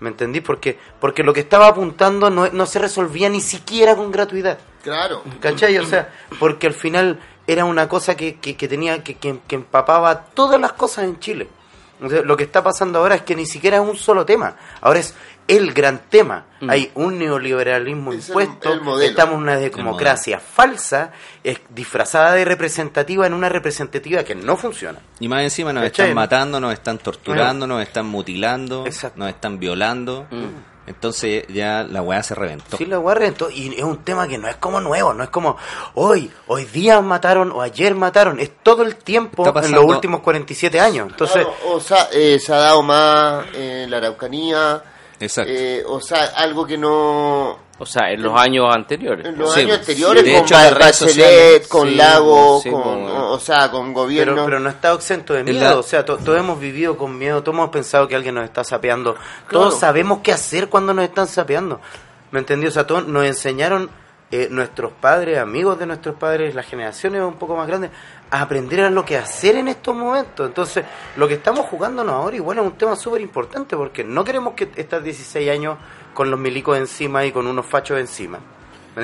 [0.00, 0.40] ¿Me entendí?
[0.40, 4.58] Porque, porque lo que estaba apuntando no, no se resolvía ni siquiera con gratuidad.
[4.82, 5.22] Claro.
[5.40, 5.76] ¿Cachai?
[5.78, 9.54] O sea, porque al final era una cosa que, que, que tenía que, que, que
[9.56, 11.48] empapaba todas las cosas en Chile.
[12.02, 14.56] O sea, lo que está pasando ahora es que ni siquiera es un solo tema,
[14.80, 15.14] ahora es
[15.46, 16.46] el gran tema.
[16.60, 16.70] Mm.
[16.70, 21.12] Hay un neoliberalismo Es impuesto, el estamos en una democracia falsa,
[21.42, 25.00] es disfrazada de representativa en una representativa que no funciona.
[25.18, 26.06] Y más encima nos ¿Cachai?
[26.06, 29.18] están matando, nos están torturando, nos están mutilando, Exacto.
[29.18, 30.26] nos están violando.
[30.30, 30.79] Mm.
[30.90, 32.76] Entonces ya la weá se reventó.
[32.76, 33.48] Sí, la weá reventó.
[33.48, 35.56] Y es un tema que no es como nuevo, no es como
[35.94, 38.40] hoy, hoy día mataron o ayer mataron.
[38.40, 41.08] Es todo el tiempo en los últimos 47 años.
[41.08, 44.82] Entonces, Claro, o sea, eh, se ha dado más en la Araucanía.
[45.20, 45.52] Exacto.
[45.54, 47.69] eh, o sea, algo que no.
[47.82, 49.24] O sea, en los años anteriores.
[49.26, 49.80] En los Sí, años sí.
[49.80, 53.92] anteriores, De con hecho, Bachelet, sociales, con sí, Lago, sí, con, con- o sea, con
[53.94, 54.34] gobierno.
[54.34, 55.60] pero, pero no está exento de miedo.
[55.60, 58.44] la- O sea, to- todos hemos vivido con miedo, todos hemos pensado que alguien nos
[58.44, 59.14] está sapeando.
[59.14, 59.30] Claro.
[59.50, 61.80] Todos sabemos qué hacer cuando nos están sapeando.
[62.32, 62.68] ¿Me entendió?
[62.68, 63.90] O sea, todos nos enseñaron
[64.30, 67.90] eh, nuestros padres, amigos de nuestros padres, las generaciones un poco más grandes,
[68.30, 70.46] a aprender a lo que hacer en estos momentos.
[70.46, 70.84] Entonces,
[71.16, 74.70] lo que estamos jugándonos ahora igual es un tema súper importante porque no queremos que
[74.76, 75.78] estas 16 años
[76.14, 78.38] con los milicos encima y con unos fachos encima.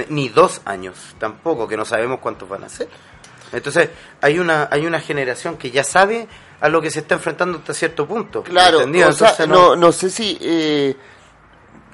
[0.09, 2.89] Ni dos años tampoco, que no sabemos cuántos van a ser.
[3.53, 6.27] Entonces, hay una, hay una generación que ya sabe
[6.61, 8.43] a lo que se está enfrentando hasta cierto punto.
[8.43, 10.97] Claro, o sea, Entonces, no, no sé si eh,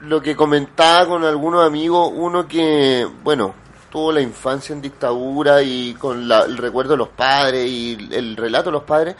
[0.00, 3.54] lo que comentaba con algunos amigos, uno que, bueno,
[3.92, 8.12] tuvo la infancia en dictadura y con la- el recuerdo de los padres y el,
[8.12, 9.14] el relato de los padres,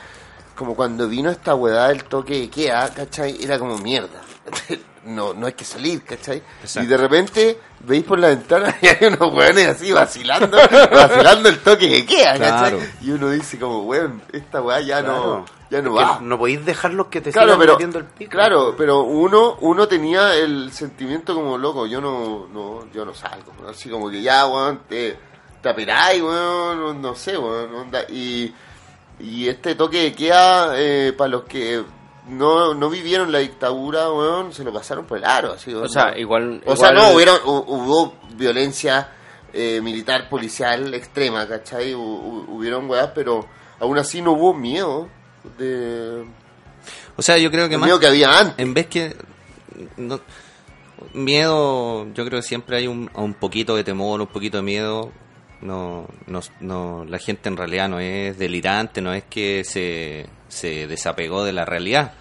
[0.56, 3.36] como cuando vino esta hueá del toque de queda, ¿cachai?
[3.44, 4.20] Era como mierda.
[5.04, 6.40] No, no hay que salir, ¿cachai?
[6.60, 6.86] Exacto.
[6.86, 10.56] Y de repente veis por la ventana y hay unos hueones así vacilando,
[10.92, 12.70] vacilando el toque de queda, ¿cachai?
[12.70, 12.78] Claro.
[13.00, 15.38] Y uno dice como, weón, esta weá ya Claro.
[15.38, 16.18] no, ya no va.
[16.20, 18.30] no podéis dejarlos que te Claro, sigan pero metiendo el pico.
[18.30, 23.52] claro, pero uno uno tenía el sentimiento como loco, yo no no yo no salgo,
[23.60, 23.68] ¿no?
[23.70, 25.16] así como que ya, weón, te
[25.62, 28.52] te aperáis, weón, no sé, weón, onda, y
[29.18, 31.82] y este toque de queda eh, para los que
[32.28, 36.16] no, no vivieron la dictadura, weón, se lo pasaron por el aro, así, O sea,
[36.18, 36.62] igual.
[36.66, 39.10] O sea, igual- no, hubieron, hu- hubo violencia
[39.52, 41.92] eh, militar, policial extrema, ¿cachai?
[41.94, 43.46] Hu- hu- hubieron weas, pero
[43.80, 45.08] aún así no hubo miedo
[45.58, 46.24] de...
[47.16, 48.58] O sea, yo creo que el más miedo que había antes.
[48.58, 49.14] en vez que
[49.96, 50.20] no-
[51.14, 55.12] miedo, yo creo que siempre hay un, un poquito de temor, un poquito de miedo.
[55.60, 60.88] No, no, no, la gente en realidad no es delirante, no es que se, se
[60.88, 62.14] desapegó de la realidad,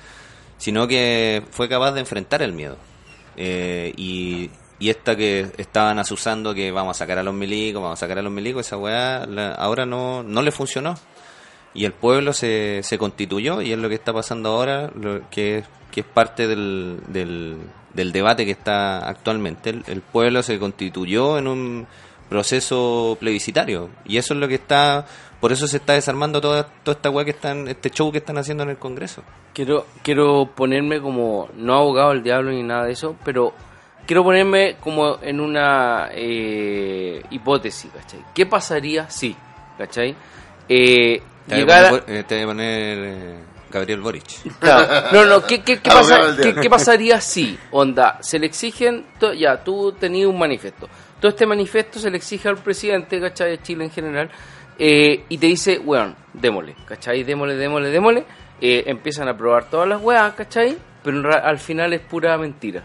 [0.57, 2.77] sino que fue capaz de enfrentar el miedo.
[3.37, 7.97] Eh, y, y esta que estaban asusando que vamos a sacar a los milicos, vamos
[7.97, 10.95] a sacar a los milicos, esa weá la- ahora no, no le funcionó.
[11.73, 15.59] Y el pueblo se, se constituyó y es lo que está pasando ahora, lo que,
[15.59, 17.57] es- que es parte del, del,
[17.93, 19.69] del debate que está actualmente.
[19.69, 21.87] El, el pueblo se constituyó en un
[22.29, 25.05] proceso plebiscitario y eso es lo que está,
[25.41, 28.37] por eso se está desarmando toda, toda esta weá que están, este show que están
[28.37, 29.21] haciendo en el Congreso.
[29.53, 33.53] Quiero, quiero ponerme como, no abogado del diablo ni nada de eso, pero
[34.07, 38.21] quiero ponerme como en una eh, hipótesis, ¿cachai?
[38.33, 39.35] ¿Qué pasaría si,
[39.77, 40.15] ¿cachai?
[40.69, 41.89] Eh, Te voy a llegara...
[41.89, 43.35] poner, eh, te voy a poner, eh,
[43.71, 44.57] Gabriel Boric.
[44.59, 45.07] Claro.
[45.13, 49.63] No, no, ¿qué, qué, qué pasa- qué- pasaría si, onda, se le exigen, to- ya,
[49.63, 50.87] tú tenías un manifiesto,
[51.19, 53.51] todo este manifiesto se le exige al presidente, ¿cachai?
[53.51, 54.29] De Chile en general,
[54.77, 57.23] eh, y te dice, weón, démosle, ¿cachai?
[57.23, 58.25] Démosle, démosle, démosle,
[58.59, 60.77] eh, empiezan a probar todas las weas, ¿cachai?
[61.03, 62.83] Pero al final es pura mentira.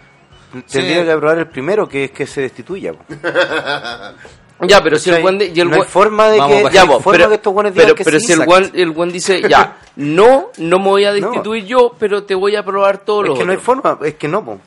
[0.71, 1.05] Tendría Sí.
[1.05, 2.93] que aprobar el primero, que es que se destituya.
[4.69, 6.85] Ya, pero si el buen de- y el no hay buen- forma de que, ya,
[6.85, 8.91] vos, forma pero, que estos buenos digan pero, que pero sí, si el guan, el
[8.93, 12.99] guan dice, ya, no, no me voy a destituir yo, pero te voy a probar
[12.99, 14.59] todo lo Es que no hay forma, es que no, po.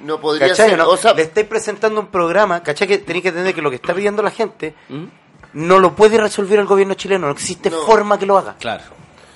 [0.00, 0.70] No podría ¿Cachai?
[0.70, 2.86] ser, No, o sea, le estáis presentando un programa, ¿cachai?
[2.86, 5.04] Que tenéis que entender que lo que está pidiendo la gente ¿Mm?
[5.54, 7.78] no lo puede resolver el gobierno chileno, no existe No.
[7.78, 8.56] forma que lo haga.
[8.58, 8.84] Claro.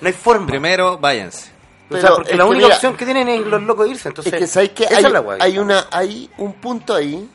[0.01, 0.45] No hay forma.
[0.45, 1.51] Primero, váyanse.
[1.89, 4.09] O sea, porque es la única mira, opción que tienen es los locos irse.
[4.09, 5.05] Entonces, es que sabes es
[5.39, 7.27] hay una hay un punto ahí.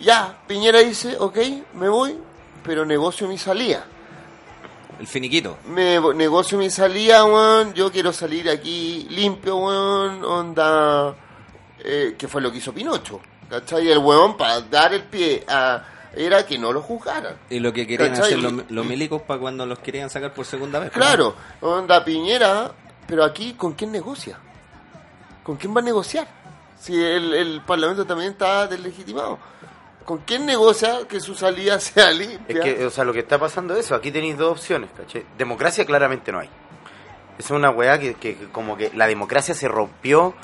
[0.00, 1.38] Ya, Piñera dice, ok,
[1.74, 2.16] me voy,
[2.64, 3.84] pero negocio mi salida.
[4.98, 5.58] El finiquito.
[5.68, 7.72] Me negocio mi salida, weón.
[7.74, 10.24] Yo quiero salir aquí limpio, weón.
[10.24, 11.14] Onda.
[11.82, 13.20] eh, que fue lo que hizo Pinocho.
[13.48, 13.88] ¿Cachai?
[13.90, 15.84] El weón, para dar el pie a.
[16.14, 17.36] Era que no lo juzgaran.
[17.48, 18.34] Y lo que querían ¿Cachai?
[18.34, 20.90] hacer los, los milicos para cuando los querían sacar por segunda vez.
[20.90, 22.72] Claro, onda Piñera,
[23.06, 24.36] pero aquí, ¿con quién negocia?
[25.44, 26.26] ¿Con quién va a negociar?
[26.80, 29.38] Si el, el Parlamento también está deslegitimado.
[30.04, 32.56] ¿Con quién negocia que su salida sea limpia?
[32.56, 33.94] Es que, o sea, lo que está pasando es eso.
[33.94, 35.24] Aquí tenéis dos opciones, ¿cachai?
[35.38, 36.48] Democracia claramente no hay.
[37.38, 40.34] Es una weá que, que- que como que la democracia se rompió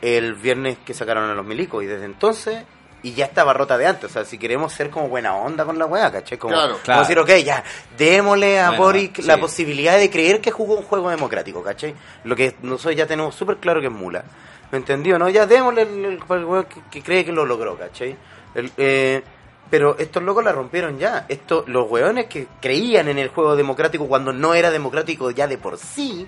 [0.00, 2.64] el viernes que sacaron a los milicos y desde entonces,
[3.02, 4.10] y ya estaba rota de antes.
[4.10, 6.38] O sea, si queremos ser como buena onda con la weá, ¿cachai?
[6.38, 6.72] Como, Claro.
[6.74, 7.00] como Claro.
[7.02, 7.62] decir, ok, ya,
[7.96, 9.22] démosle a Bueno, Boric sí.
[9.22, 11.94] la posibilidad de creer que jugó un juego democrático, ¿cachai?
[12.24, 14.24] Lo que nosotros ya tenemos súper claro que es mula.
[14.70, 15.18] ¿Me entendió?
[15.18, 15.28] ¿No?
[15.28, 16.20] Ya démosle el, el-
[16.66, 18.16] que, que cree que lo logró, ¿cachai?
[18.54, 19.22] El, eh,
[19.70, 21.26] pero estos locos la rompieron ya.
[21.28, 25.58] Esto, los weones que creían en el juego democrático cuando no era democrático ya de
[25.58, 26.26] por sí,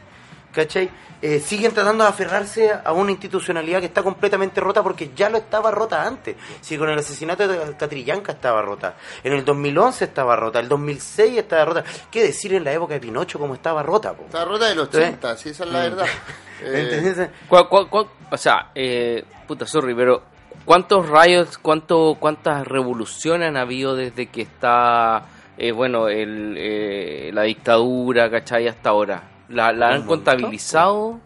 [0.53, 0.91] ¿cachai?
[1.23, 5.37] Eh, siguen tratando de aferrarse a una institucionalidad que está completamente rota porque ya lo
[5.39, 6.35] estaba rota antes.
[6.63, 11.39] Si con el asesinato de Catrillanca estaba rota, en el 2011 estaba rota, el 2006
[11.39, 11.85] estaba rota.
[12.11, 14.15] ¿Qué decir en la época de Pinocho cómo estaba rota?
[14.15, 14.25] po?
[14.25, 16.07] Está rota del 80, sí, esa es la verdad.
[16.63, 17.31] Eh, ¿Entendés?
[17.49, 20.25] ¿Cuál- cuál- cuál- o sea, eh, puta, sorry, pero
[20.71, 25.25] ¿cuántos rayos, cuánto, cuántas revoluciones han habido desde que está,
[25.59, 28.69] eh, bueno, el, eh, la dictadura, ¿cachai?
[28.69, 29.21] Hasta ahora.
[29.49, 31.19] ¿La, han montón, contabilizado?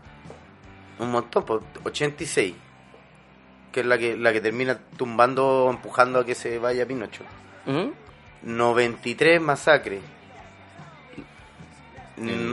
[0.99, 2.55] Un montón, por 86.
[3.71, 7.25] Que es la que, la que termina tumbando empujando a que se vaya Pinocho.
[7.67, 7.91] ¿Mm?
[8.45, 10.01] 93 masacre.
[12.17, 12.53] Mm,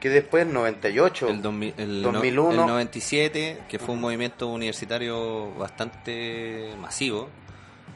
[0.00, 1.28] Que después 98.
[1.28, 2.50] El, 2000 el no- 2001.
[2.62, 7.28] el 97, que fue un movimiento universitario bastante masivo.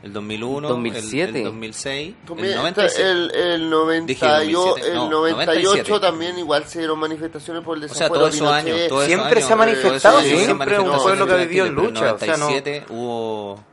[0.02, 1.30] El 2001, 2007.
[1.30, 3.02] El, el 2006, También el 97.
[3.08, 6.00] el, el, 98, Dije 2007, el no, 98 97.
[6.00, 8.78] también igual se dieron manifestaciones por el O sea, desafuero todos esos años.
[8.80, 11.74] esos Siempre años, se ha manifestado, siempre han un pueblo que ha en vivido en
[11.74, 13.64] lucha, pero o sea, no- 97 hubo,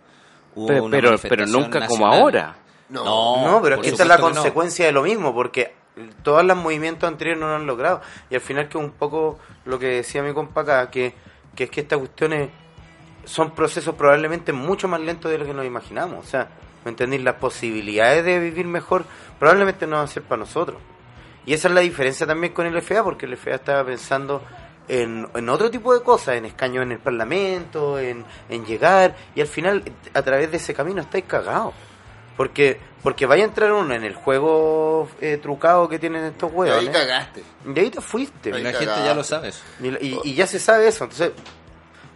[0.54, 2.20] hubo Pero, una pero, pero nunca como nacional.
[2.22, 2.56] ahora.
[2.90, 5.74] No, No, pero es que esta es la consecuencia de lo mismo, porque
[6.24, 8.02] todos los movimientos anteriores no lo han logrado.
[8.30, 11.14] Y al final que un poco lo que decía mi compa acá, que,
[11.56, 12.50] que es que estas cuestiones
[13.26, 16.26] son procesos probablemente mucho más lentos de lo que nos imaginamos.
[16.26, 16.48] O sea,
[16.84, 17.24] ¿me entendéis?
[17.24, 19.06] Las posibilidades de vivir mejor
[19.38, 20.78] probablemente no van a ser para nosotros.
[21.46, 24.44] Y esa es la diferencia también con el FA, porque el FA estaba pensando
[24.88, 29.42] en, en otro tipo de cosas, en escaños en el Parlamento, en, en llegar, y
[29.42, 29.84] al final
[30.14, 31.74] a través de ese camino estáis cagados.
[32.36, 36.58] Porque, porque vaya a entrar uno en el juego eh, trucado que tienen estos ahí
[36.58, 36.90] huevos.
[36.90, 37.44] cagaste.
[37.76, 38.50] Y ahí te fuiste.
[38.50, 39.50] Y Ahí la gente ya lo sabe.
[39.50, 39.62] eso.
[39.82, 41.06] Y, y- y ya se sabe eso.
[41.06, 41.32] Entonces,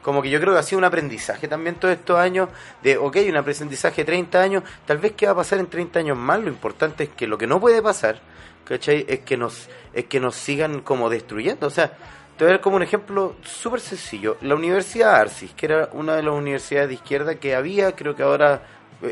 [0.01, 2.49] como que yo creo que ha sido un aprendizaje también todos estos años
[2.81, 5.99] de, ok, un aprendizaje de 30 años, tal vez qué va a pasar en 30
[5.99, 8.19] años más, lo importante es que lo que no puede pasar,
[8.65, 9.05] ¿cachai?
[9.07, 11.67] Es que nos, es que nos sigan como destruyendo.
[11.67, 11.93] O sea,
[12.37, 14.35] te voy a dar como un ejemplo súper sencillo.
[14.41, 18.23] La Universidad Arcis, que era una de las universidades de izquierda que había, creo que
[18.23, 18.61] ahora,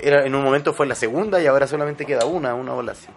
[0.01, 3.08] era en un momento fue la segunda y ahora solamente queda una, una ola así.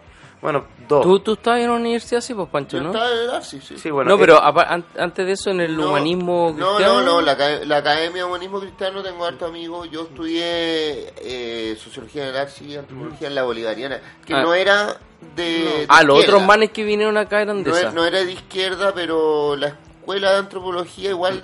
[0.42, 1.02] Bueno, dos.
[1.02, 2.90] ¿Tú, tú estás en la universidad, sí, pues, Pancho, Yo ¿no?
[2.90, 3.78] estaba en el Arcis, sí.
[3.78, 7.00] Sí, bueno, no, eh, pero antes de eso, en el No, humanismo No, cristiano...
[7.00, 9.88] no, no, la, aca- la Academia de Humanismo Cristiano tengo harto amigos.
[9.90, 14.42] Yo estudié eh, Sociología en el Arcis y Antropología en la Bolivariana, que Ah.
[14.42, 14.96] no era
[15.34, 15.42] de...
[15.42, 17.90] de Ah, los otros manes que vinieron acá eran de no, esa.
[17.92, 21.42] no era de izquierda, pero la escuela de antropología igual...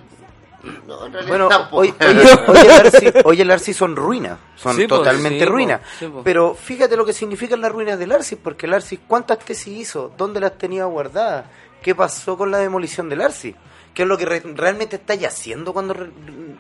[0.87, 2.17] No, en Bueno, hoy, hoy,
[2.49, 5.81] hoy el Arci, hoy el Arci son ruinas, son Sí, po, totalmente sí, po, ruinas.
[5.99, 6.23] sí, po.
[6.23, 10.13] Pero fíjate lo que significan las ruinas del Arci, porque el Arci, ¿cuántas tesis hizo?
[10.19, 11.47] ¿Dónde las tenía guardadas?
[11.83, 13.55] ¿Qué pasó con la demolición del Arci?
[13.95, 15.95] ¿Qué es lo que re- realmente estáis haciendo cuando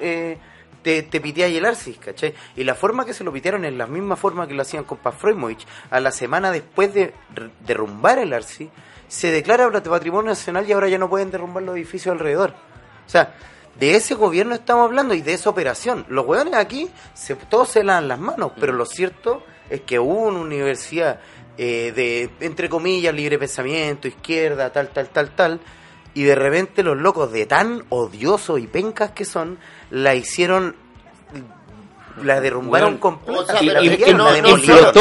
[0.00, 0.38] eh,
[0.82, 2.34] te, te piteáis el Arcis, ¿cachai?
[2.56, 4.96] Y la forma que se lo pitearon es la misma forma que lo hacían con
[4.98, 5.66] Pafroimovich.
[5.90, 7.12] A la semana después de
[7.66, 8.70] derrumbar el Arci,
[9.06, 12.50] se declara patrimonio nacional y ahora ya no pueden derrumbar los edificios alrededor.
[13.06, 13.34] O sea,
[13.80, 16.04] de ese gobierno estamos hablando y de esa operación.
[16.08, 20.20] Los hueones aquí, se, todos se lavan las manos, pero lo cierto es que hubo
[20.28, 21.18] una universidad
[21.58, 25.60] eh, de, entre comillas, libre pensamiento, izquierda, tal, tal, tal, tal,
[26.14, 29.58] y de repente los locos de tan odiosos y pencas que son,
[29.90, 30.76] la hicieron,
[32.22, 33.40] la derrumbaron Bueno, completa.
[33.40, 34.30] o sea, Y, pero y- es que y- no,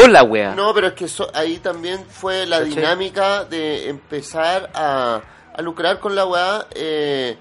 [0.08, 0.54] la wea.
[0.54, 5.20] No, pero es que eso- ahí también fue la dinámica de empezar a,
[5.54, 7.36] a lucrar con la weá, eh,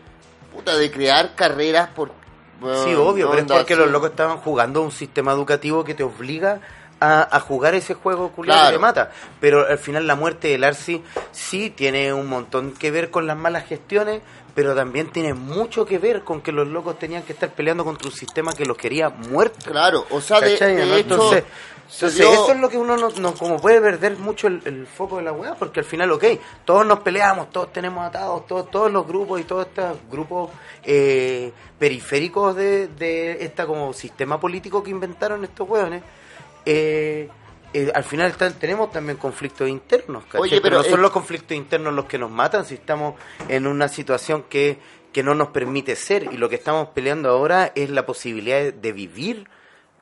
[0.59, 2.09] puta, de crear carreras por...
[2.09, 2.15] Sí,
[2.61, 3.79] bueno, obvio, pero es porque sí.
[3.79, 6.59] los locos estaban jugando un sistema educativo que te obliga
[6.99, 8.71] a, a jugar ese juego culiado Claro.
[8.71, 9.11] que te mata.
[9.39, 13.37] Pero al final la muerte del Arci sí tiene un montón que ver con las
[13.37, 14.21] malas gestiones,
[14.55, 18.09] pero también tiene mucho que ver con que los locos tenían que estar peleando contra
[18.09, 19.63] un sistema que los quería muertos.
[19.63, 21.13] Claro, o sea, de, ¿Cachai, de hecho...
[21.13, 21.43] entonces,
[21.95, 24.85] entonces dio- eso es lo que uno no, no- como puede perder mucho el, el
[24.87, 26.23] foco de la weá, porque al final, ok,
[26.65, 30.51] todos nos peleamos, todos tenemos atados, todos, todos los grupos y todos estos grupos
[30.83, 36.03] eh, periféricos de, de esta como sistema político que inventaron estos weones,
[36.65, 37.29] eh,
[37.73, 40.23] eh, al final están- tenemos también conflictos internos.
[40.41, 43.15] Oye, pero no son los conflictos internos los que nos matan si estamos
[43.47, 44.77] en una situación que,
[45.13, 48.71] que no nos permite ser y lo que estamos peleando ahora es la posibilidad de,
[48.71, 49.47] de vivir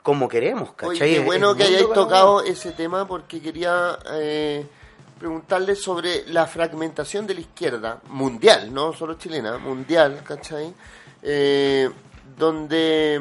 [0.07, 0.89] como queremos, ¿cachai?
[0.95, 4.65] Oye, qué Es- bueno que hayáis tocado ese tema porque quería eh,
[5.19, 10.73] preguntarle sobre la fragmentación de la izquierda mundial, no solo chilena, mundial, ¿cachai?
[11.21, 11.89] Eh,
[12.37, 13.19] donde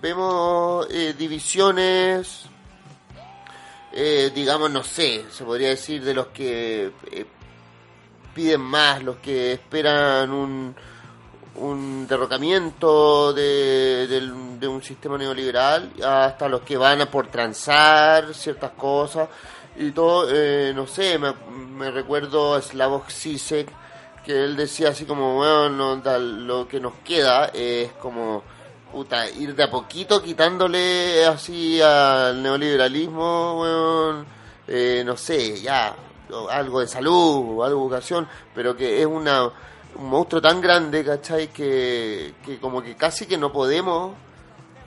[0.00, 2.46] vemos eh, divisiones,
[3.92, 7.26] eh, digamos, no sé, se podría decir de los que eh,
[8.34, 10.74] piden más, los que esperan un,
[11.56, 19.28] un derrocamiento de, un sistema neoliberal, hasta los que van a por transar ciertas cosas
[19.76, 23.68] y todo, eh, no sé, me, recuerdo a Slavoj Zizek,
[24.24, 28.42] que él decía así como, bueno, lo que nos queda es como
[28.90, 34.26] puta, ir de a poquito quitándole así al neoliberalismo, weón,
[34.68, 35.96] eh, no sé, ya,
[36.50, 39.50] algo de salud, algo de educación, pero que es una
[39.96, 41.48] un monstruo tan grande, ¿cachai?
[41.48, 44.14] Que, que como que casi que no podemos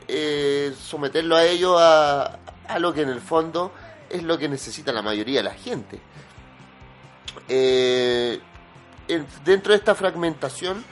[0.08, 3.72] eh, someterlo a ello a, a lo que en el fondo
[4.10, 6.00] es lo que necesita la mayoría de la gente.
[7.48, 8.40] Eh,
[9.08, 10.84] en- dentro de esta fragmentación,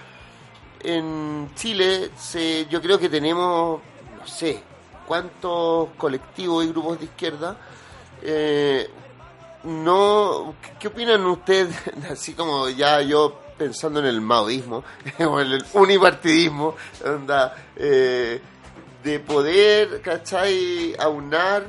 [0.82, 3.82] en Chile se, yo creo que tenemos,
[4.20, 4.62] no sé,
[5.08, 7.58] cuántos colectivos y grupos de izquierda.
[8.22, 8.90] eh,
[9.64, 11.76] no, ¿qué- ¿qué opinan ustedes?
[12.12, 14.84] Así como ya yo pensando en el maoísmo
[15.20, 16.76] o en el unipartidismo,
[17.76, 18.42] eh,
[19.04, 20.96] de poder, ¿cachai?
[21.00, 21.66] Aunar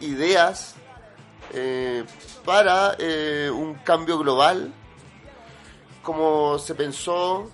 [0.00, 0.74] ideas
[1.52, 2.04] eh,
[2.44, 4.72] para eh, un cambio global,
[6.02, 7.50] como se pensó,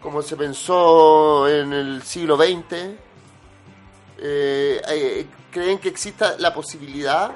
[0.00, 2.96] como se pensó en el siglo XX.
[5.50, 7.32] ¿Creen que exista la posibilidad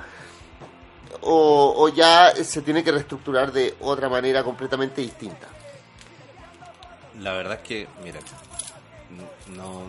[1.24, 5.48] o, ya se tiene que reestructurar de otra manera completamente distinta?
[7.20, 8.20] La verdad es que, mira,
[9.56, 9.84] no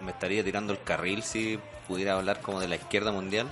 [0.00, 3.48] me estaría tirando el carril si pudiera hablar como de la izquierda mundial.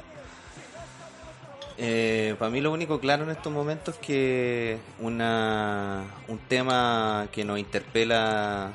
[1.76, 7.44] Eh, para mí lo único claro en estos momentos es que una, un tema que
[7.44, 8.72] nos interpela,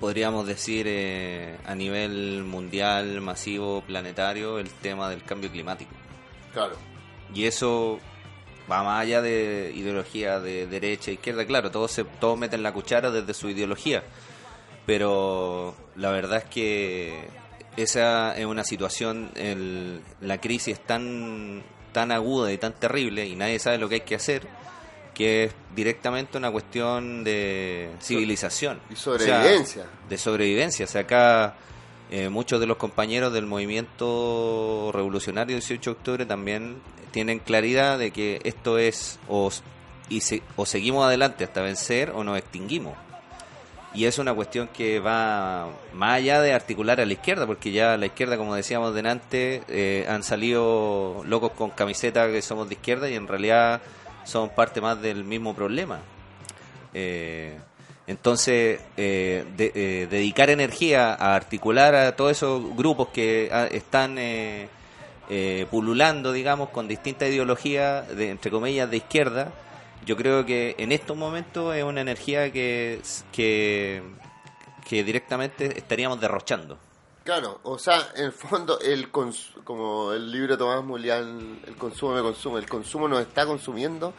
[0.00, 5.92] podríamos decir, eh, a nivel mundial, masivo, planetario, el tema del cambio climático.
[6.52, 6.74] Claro.
[7.34, 7.98] Y eso
[8.70, 13.10] va más allá de ideología de derecha, izquierda, claro, todos, se, todos meten la cuchara
[13.10, 14.02] desde su ideología,
[14.86, 17.24] pero la verdad es que
[17.76, 23.36] esa es una situación, el- la crisis es tan, tan aguda y tan terrible y
[23.36, 24.46] nadie sabe lo que hay que hacer,
[25.14, 28.80] que es directamente una cuestión de civilización.
[28.90, 29.82] Y sobrevivencia.
[29.82, 30.84] O sea, de sobrevivencia.
[30.84, 31.54] O sea, acá
[32.10, 36.76] eh, muchos de los compañeros del movimiento revolucionario 18 de octubre también
[37.10, 39.50] tienen claridad de que esto es o,
[40.08, 42.94] y se- o seguimos adelante hasta vencer o nos extinguimos.
[43.94, 47.96] Y es una cuestión que va más allá de articular a la izquierda, porque ya
[47.96, 53.08] la izquierda, como decíamos delante, eh, han salido locos con camiseta que somos de izquierda
[53.08, 53.80] y en realidad
[54.24, 56.00] son parte más del mismo problema.
[56.92, 57.58] Eh,
[58.08, 64.68] entonces, eh, eh, dedicar energía a articular a todos esos grupos que ah, están eh,
[65.30, 69.52] eh, pululando, digamos, con distintas ideologías, de, entre comillas, de izquierda,
[70.06, 73.00] yo creo que en estos momentos es una energía que,
[73.30, 74.02] que,
[74.88, 76.78] que directamente estaríamos derrochando.
[77.24, 81.76] Claro, o sea, en el fondo, el cons- como el libro de Tomás Mulián, el
[81.76, 84.14] consumo me consume, el consumo nos está consumiendo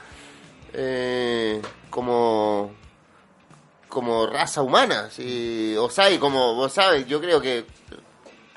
[0.74, 1.60] eh,
[1.90, 2.72] como
[3.90, 7.66] como raza humana, sí, o sea, y como vos sabes, yo creo que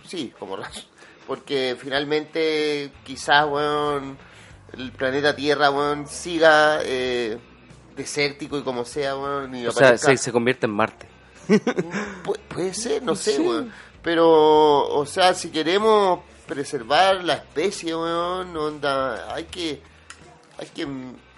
[0.06, 0.82] sí, como raza,
[1.26, 4.18] porque finalmente quizás, weón,
[4.74, 7.38] el planeta Tierra, weón, siga eh,
[7.96, 11.08] desértico y como sea, weón, y O sea, se, se convierte en Marte.
[11.48, 13.72] Pu- puede ser, no sé, weón.
[14.02, 14.28] Pero,
[14.88, 19.80] o sea, si queremos preservar la especie, weón, onda, hay que,
[20.58, 20.86] hay que,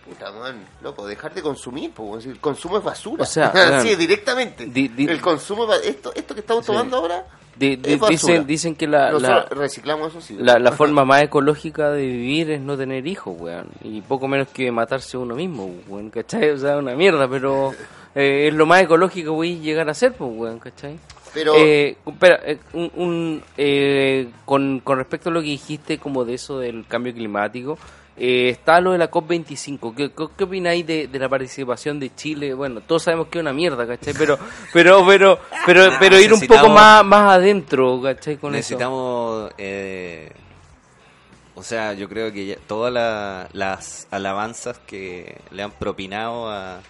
[0.05, 2.23] puta, weón, loco, dejar de consumir, pues, weón.
[2.23, 3.23] Si el consumo es basura.
[3.23, 4.67] O sea, weón, directamente.
[4.67, 6.73] di- di- el consumo, esto, esto que estamos Sí.
[6.73, 7.25] tomando ahora,
[7.57, 8.11] Di- es basura.
[8.11, 10.37] dicen, dicen que la, la, reciclamos eso sí.
[10.39, 13.69] la, la forma más ecológica de vivir es no tener hijos, weón.
[13.83, 16.51] Y poco menos que matarse uno mismo, weón, ¿cachai?
[16.51, 17.73] O sea, una mierda, pero
[18.15, 20.99] eh, es lo más ecológico a llegar a ser, pues, weón, ¿cachai?
[21.33, 26.25] Pero, Eh, espera, eh, un, un, eh, con, con respecto a lo que dijiste como
[26.25, 27.77] de eso del cambio climático,
[28.17, 29.95] eh, está lo de la COP25.
[29.95, 32.55] ¿Qué, qué, opináis de, de la participación de Chile?
[32.55, 34.15] Bueno, todos sabemos que es una mierda, ¿cachai?
[34.15, 34.39] Pero,
[34.73, 38.37] pero, pero, pero, pero ir un poco más, más adentro, ¿cachai?
[38.37, 38.59] Con eso.
[38.59, 40.31] Necesitamos, eh,
[41.57, 46.81] o sea, yo creo que ya todas la- las alabanzas que le han propinado a,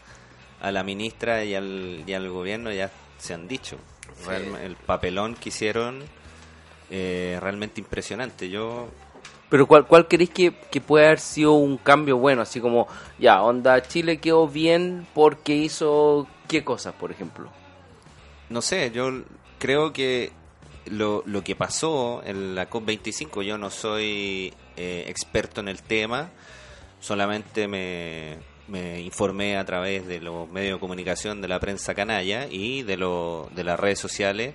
[0.61, 3.77] a la ministra y al, y al gobierno ya se han dicho.
[4.63, 6.03] El papelón que hicieron
[6.91, 8.49] eh, realmente impresionante.
[8.49, 8.89] Yo
[9.49, 12.43] Pero ¿cuál, cuál creéis que, que puede haber sido un cambio bueno?
[12.43, 12.89] Así como,
[13.19, 17.51] ya, onda, Chile quedó bien porque hizo qué cosas, por ejemplo.
[18.49, 19.23] no sé, yo
[19.59, 20.33] creo que
[20.87, 26.31] lo, lo que pasó en la COP25, yo no soy eh, experto en el tema,
[27.01, 28.39] solamente me,
[28.69, 32.97] me informé a través de los medios de comunicación de la prensa canalla y de,
[32.97, 34.55] lo, de las redes sociales.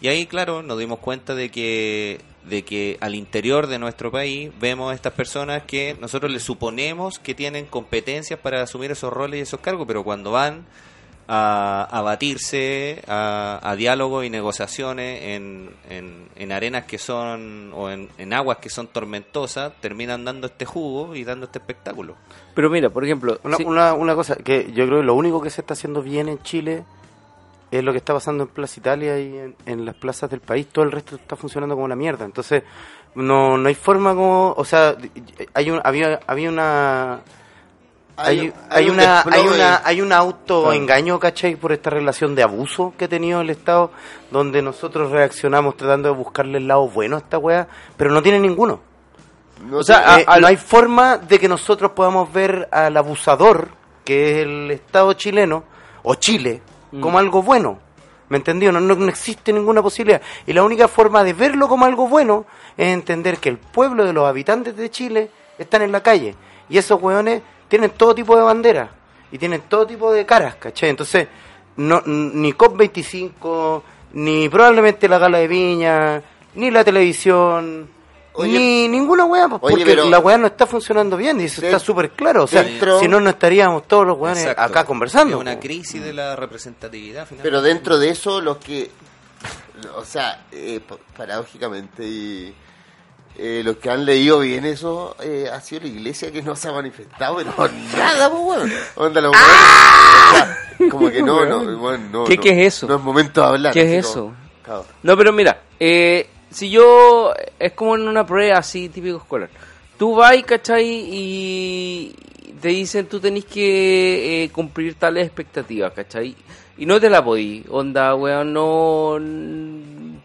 [0.00, 4.50] Y ahí, claro, nos dimos cuenta de que, de que al interior de nuestro país
[4.60, 9.38] vemos a estas personas que nosotros les suponemos que tienen competencias para asumir esos roles
[9.38, 10.64] y esos cargos, pero cuando van
[11.30, 17.90] a, a batirse a, a diálogos y negociaciones en, en, en arenas que son, o
[17.90, 22.14] en, en aguas que son tormentosas, terminan dando este jugo y dando este espectáculo.
[22.54, 25.42] Pero mira, por ejemplo, Una, sí- una, una cosa, que yo creo que lo único
[25.42, 26.84] que se está haciendo bien en Chile
[27.70, 30.66] es lo que está pasando en Plaza Italia y en, en las plazas del país.
[30.72, 32.24] Todo el resto está funcionando como la mierda.
[32.24, 32.62] Entonces,
[33.14, 34.54] no, no hay forma como...
[34.56, 34.96] O sea,
[35.54, 37.20] hay un, había, había una...
[38.20, 41.54] Hay, hay, un una, hay, una, hay un autoengaño, ¿cachai?
[41.54, 43.92] Por esta relación de abuso que ha tenido el Estado,
[44.32, 48.40] donde nosotros reaccionamos tratando de buscarle el lado bueno a esta weá, pero no tiene
[48.40, 48.80] ninguno.
[49.64, 53.68] No O sea, eh, a- no hay forma de que nosotros podamos ver al abusador,
[54.04, 55.62] que es el Estado chileno,
[56.02, 56.60] o Chile,
[57.00, 57.78] Como algo bueno.
[58.28, 58.70] ¿Me entendió?
[58.72, 60.20] No, no, no existe ninguna posibilidad.
[60.46, 62.44] Y la única forma de verlo como algo bueno
[62.76, 66.34] es entender que el pueblo de los habitantes de Chile están en la calle.
[66.68, 68.90] Y esos hueones tienen todo tipo de banderas.
[69.30, 70.90] Y tienen todo tipo de caras, ¿cachai?
[70.90, 71.28] Entonces,
[71.76, 73.82] no, ni COP25,
[74.14, 76.22] ni probablemente la gala de Viña,
[76.54, 77.88] ni la televisión,
[78.42, 81.44] Oye, ni ninguna weá, pues, oye, porque pero- la weá no está funcionando bien y
[81.44, 82.44] eso De- está súper claro.
[82.44, 84.62] O sea, dentro- si no, no estaríamos todos los weones Exacto.
[84.62, 85.36] acá conversando.
[85.36, 85.60] Es una po.
[85.60, 87.42] crisis de la representatividad, finalmente.
[87.42, 88.90] Pero dentro de eso, los que.
[89.96, 92.52] O sea, eh, pa- paradójicamente, y,
[93.36, 96.68] eh, los que han leído bien eso, eh, ha sido la iglesia que no se
[96.68, 97.52] ha manifestado, pero
[97.96, 98.74] nada, pues, bueno.
[98.96, 99.56] Onda, los weones,
[100.32, 100.58] o sea,
[100.90, 102.24] como que no, no, bueno, no.
[102.24, 102.86] ¿Qué- no, qué es eso?
[102.88, 103.72] No es momento de hablar.
[103.72, 104.22] ¿Qué es eso?
[104.24, 104.86] como, claro.
[105.04, 107.32] No, pero mira, eh, si yo.
[107.58, 109.50] Es como en una prueba así, típico escolar.
[109.98, 110.86] Tú vas, ¿cachai?
[110.86, 112.14] Y
[112.60, 116.34] te dicen tú tenés que eh, cumplir tales expectativas, ¿cachai?
[116.76, 117.64] Y no te la podí.
[117.68, 119.18] Onda, weón, no.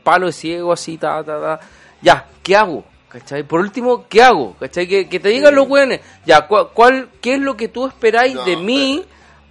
[0.04, 1.60] Palo de ciego, así, ta, ta, ta.
[2.02, 2.84] Ya, ¿qué hago?
[3.10, 3.44] ¿Cachai?
[3.44, 4.56] Por último, ¿qué hago?
[4.60, 4.88] ¿Cachai?
[4.88, 6.02] Que, que te digan los weones.
[6.26, 9.04] Ya, ¿cuál, cuál, ¿qué es lo que tú esperáis No, de mí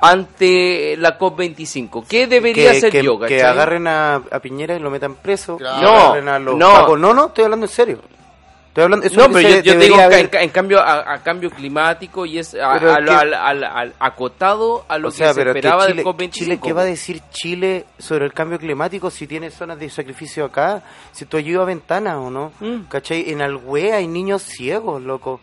[0.03, 2.05] ante la COP25?
[2.09, 3.50] ¿Qué debería que, hacer que- yo, que ¿cachai?
[3.50, 5.57] agarren a, a Piñera y lo metan preso.
[5.57, 5.80] Claro.
[5.82, 6.72] No, agarren a los no.
[6.72, 6.98] pacos.
[7.00, 7.98] no, no, estoy hablando en serio.
[8.68, 11.50] Estoy hablando, eso No, pero yo, yo digo haber- en, en cambio a, a cambio
[11.50, 15.40] climático y es a- que- al, al- al- acotado a lo o sea, que se
[15.42, 16.30] esperaba Chile, del COP25.
[16.30, 20.46] Chile, ¿qué va a decir Chile sobre el cambio climático si tiene zonas de sacrificio
[20.46, 20.82] acá?
[21.12, 22.50] Si tú ayudas a ventanas o no.
[22.61, 22.84] Mm.
[22.88, 23.30] ¿Cachai?
[23.30, 25.40] En Alhué hay niños ciegos, loco.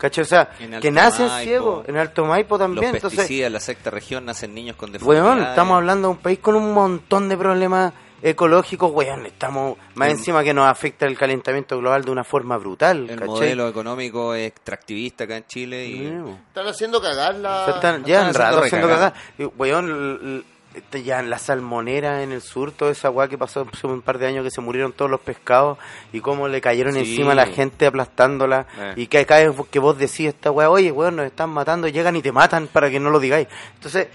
[0.00, 0.22] ¿Cachai?
[0.22, 1.44] O sea, En que nacen Maipo.
[1.48, 1.88] ciegos.
[1.88, 2.94] En Alto Maipo Los también.
[2.96, 5.30] Entonces, pesticidas, en la sexta región, nacen niños con deformidades.
[5.36, 7.92] Weón, estamos hablando de un país con un montón de problemas
[8.22, 12.56] ecológicos, weón, estamos más El- encima que nos afecta el calentamiento global de una forma
[12.58, 13.26] brutal, El ¿cachai?
[13.28, 16.06] modelo económico es extractivista acá en Chile y...
[16.48, 17.62] Están haciendo cagar la.
[17.62, 19.12] o sea, están, están llevan haciendo rato haciendo recagar.
[19.14, 19.34] cagada.
[19.38, 20.44] Y, Weón,
[20.74, 24.02] este, ya en la salmonera en el sur, toda esa weá que pasó hace un
[24.02, 25.78] par de años que se murieron todos los pescados
[26.12, 27.00] y cómo le cayeron Sí.
[27.00, 28.92] encima a la gente aplastándola Eh.
[28.96, 32.14] y que cada vez que vos decís esta weá, oye, weón, nos están matando, llegan
[32.16, 33.48] y te matan para que no lo digáis.
[33.74, 34.08] Entonces,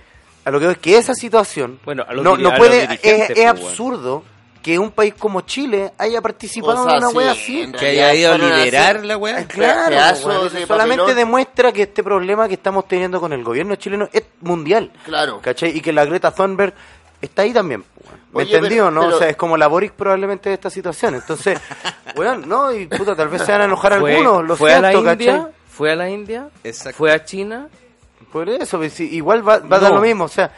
[0.45, 3.45] a lo que veo es que esa situación Bueno, a no, no puede, es pues,
[3.45, 4.24] absurdo
[4.66, 7.72] que un país como Chile haya participado O sea, en una sí, weá en así.
[7.80, 9.38] Que haya ido a liderar la weá.
[9.38, 11.16] Ah, Claro, de solamente papelón.
[11.16, 14.91] demuestra que este problema que estamos teniendo con el gobierno chileno es mundial.
[15.05, 15.39] Claro.
[15.39, 15.78] ¿Cachai?
[15.78, 16.74] Y que la Greta Thunberg
[17.22, 17.84] está ahí también.
[18.34, 19.01] ¿Me Oye, entendió, pero- no?
[19.01, 21.13] pero- O sea, es como la Boric probablemente de esta situación.
[21.13, 21.59] Entonces,
[22.16, 24.88] weón, no, y puta, tal vez se van a enojar fue, algunos, lo fue siento,
[24.88, 25.51] a la India, ¿cachai?
[25.70, 26.97] fue a la India, Exacto.
[26.97, 27.68] fue a China.
[28.32, 30.51] Por eso, pues, igual va, va a dar lo mismo, o sea,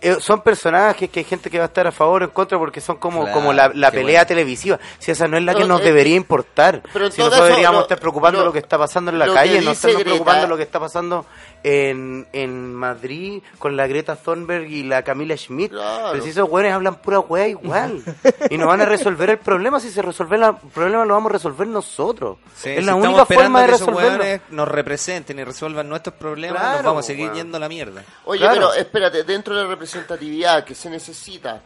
[0.00, 2.58] eh, son personajes que hay gente que va a estar a favor o en contra
[2.58, 4.26] porque son como, Claro, como la, la pelea bueno.
[4.26, 4.78] televisiva.
[4.98, 6.82] Si esa no es la que No, nos eh, debería importar.
[6.92, 9.60] pero si nosotros deberíamos lo- estar preocupando lo- lo, que está pasando en la calle,
[9.60, 11.26] no estarnos Greta- preocupando lo que está pasando
[11.62, 15.70] en, en Madrid con la Greta Thunberg y la Camila Schmidt.
[15.70, 16.08] Claro.
[16.12, 18.02] Pero si esos güeyes hablan pura wea igual.
[18.50, 19.80] y nos van a resolver el problema.
[19.80, 22.38] Si se resuelve la- el problema, lo vamos a resolver nosotros.
[22.56, 24.44] Sí, es si la única forma de que esos resolverlo.
[24.50, 28.02] nos representen y resuelvan nuestros problemas, Claro, nos vamos a seguir yendo a la mierda.
[28.24, 28.54] Oye, Claro.
[28.54, 31.60] pero espérate, dentro de la representatividad que se necesita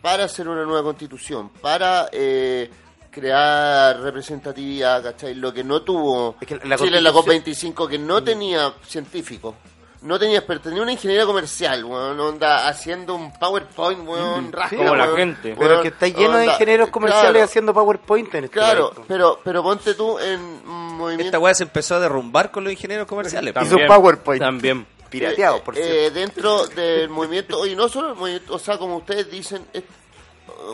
[0.00, 2.70] para hacer una nueva constitución, para eh,
[3.10, 5.34] crear representatividad, ¿cachai?
[5.34, 8.72] Lo que no tuvo Es que la Chile en la constitución- COP25, que no tenía
[8.86, 9.54] científicos,
[10.02, 14.96] no tenía expertos, tenía una ingeniera comercial, weón, onda, haciendo un PowerPoint, weón, rasca, como
[14.96, 15.54] la weón, gente.
[15.56, 19.62] Pero que está lleno de ingenieros comerciales claro, haciendo PowerPoint en este Claro, pero, pero
[19.62, 21.26] ponte tú en movimiento...
[21.26, 23.54] Esta weá se empezó a derrumbar con los ingenieros comerciales.
[23.62, 24.42] Hizo PowerPoint.
[24.42, 24.86] También.
[25.12, 25.94] Pirateado, por Eh, cierto.
[26.00, 29.66] eh, dentro del movimiento, oye, no solo el movimiento, o sea, como ustedes dicen,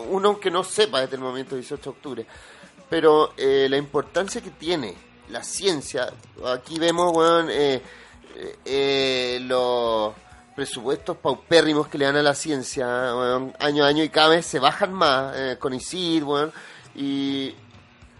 [0.09, 2.25] uno que no sepa desde el momento 18 de octubre,
[2.89, 4.95] pero eh, la importancia que tiene
[5.29, 6.11] la ciencia,
[6.47, 7.81] aquí vemos, weón, eh,
[8.35, 10.13] eh, eh, los
[10.55, 12.85] presupuestos paupérrimos que le dan a la ciencia,
[13.15, 16.51] weón, año a año y cada vez se bajan más, eh, con ICID, weón,
[16.95, 17.53] y,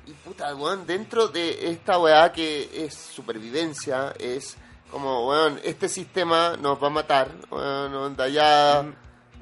[0.06, 4.56] y puta, weón, dentro de esta weá que es supervivencia, es
[4.92, 8.86] como, weón, este sistema nos va a matar, weón, onda ya,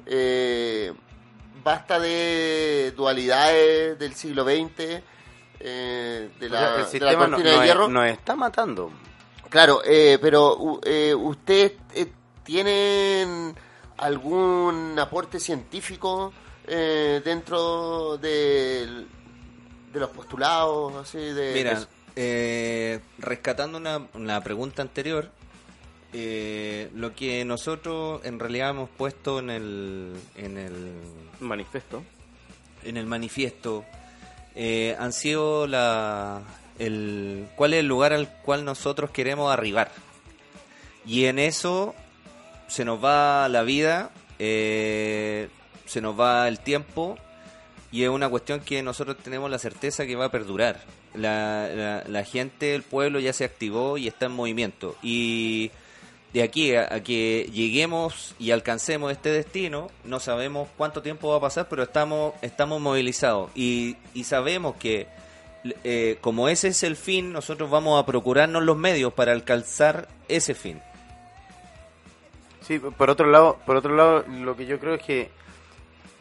[0.06, 0.92] eh,
[1.64, 5.02] basta de dualidades del siglo XX,
[5.60, 8.90] eh, de O la, sea, el de la sistema no- de nos, está matando.
[9.48, 12.12] Claro, eh, pero eh, ¿ustedes eh,
[12.44, 13.54] tienen
[13.96, 16.32] algún aporte científico
[16.66, 19.08] eh, dentro del-
[19.92, 20.94] de los postulados?
[20.96, 21.86] Así de, Mira, de-
[22.16, 25.30] eh, rescatando una, una pregunta anterior,
[26.12, 30.92] eh, lo que nosotros en realidad hemos puesto en el, en el,
[31.40, 32.02] Manifiesto.
[32.82, 33.84] en el manifiesto
[34.54, 36.42] eh, han sido la,
[36.78, 39.90] el, cuál es el lugar al cual nosotros queremos arribar.
[41.04, 41.94] Y en eso
[42.66, 45.48] se nos va la vida, eh,
[45.84, 47.18] se nos va el tiempo
[47.92, 50.80] y es una cuestión que nosotros tenemos la certeza que va a perdurar.
[51.14, 54.96] La, la, la gente, el pueblo ya se activó y está en movimiento.
[55.02, 55.70] Y
[56.38, 61.40] de aquí a, que lleguemos y alcancemos este destino, no sabemos cuánto tiempo va a
[61.40, 63.50] pasar, pero estamos, estamos movilizados.
[63.56, 65.08] Y, y sabemos que
[65.82, 70.54] eh, como ese es el fin, nosotros vamos a procurarnos los medios para alcanzar ese
[70.54, 70.80] fin.
[72.60, 75.30] Sí, por otro lado, por otro lado, lo que yo creo es que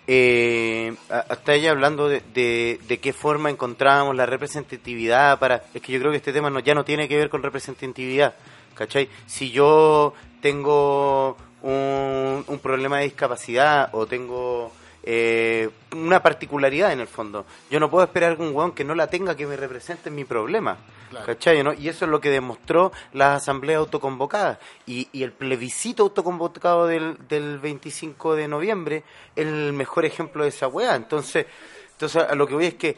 [0.08, 5.92] eh, hasta ella hablando de, de, de qué forma encontramos la representatividad para, es que
[5.92, 8.34] yo creo que este tema no, ya no tiene que ver con representatividad,
[8.78, 9.10] ¿cachai?
[9.26, 14.72] Si yo tengo un, un problema de discapacidad o tengo
[15.04, 19.08] eh, una particularidad en el fondo, yo no puedo esperar un weón que no la
[19.08, 20.78] tenga que me represente en mi problema.
[21.10, 21.26] Claro.
[21.26, 21.64] ¿Cachai?
[21.64, 21.72] ¿no?
[21.72, 24.60] Y eso es lo que demostró las asambleas autoconvocadas.
[24.86, 29.04] Y, y el plebiscito autoconvocado del, del 25 de noviembre
[29.34, 30.96] es el mejor ejemplo de esa weá.
[30.96, 31.46] Entonces,
[31.94, 32.98] entonces a lo que voy es que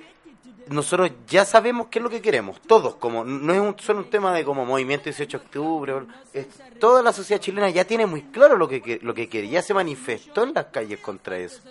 [0.69, 4.09] nosotros ya sabemos qué es lo que queremos, todos, como no es un, solo un
[4.09, 5.93] tema de como movimiento 18 de octubre,
[6.33, 6.47] es-
[6.79, 9.73] toda la sociedad chilena ya tiene muy claro lo que, lo que quiere, ya se
[9.73, 11.61] manifestó en las calles contra eso,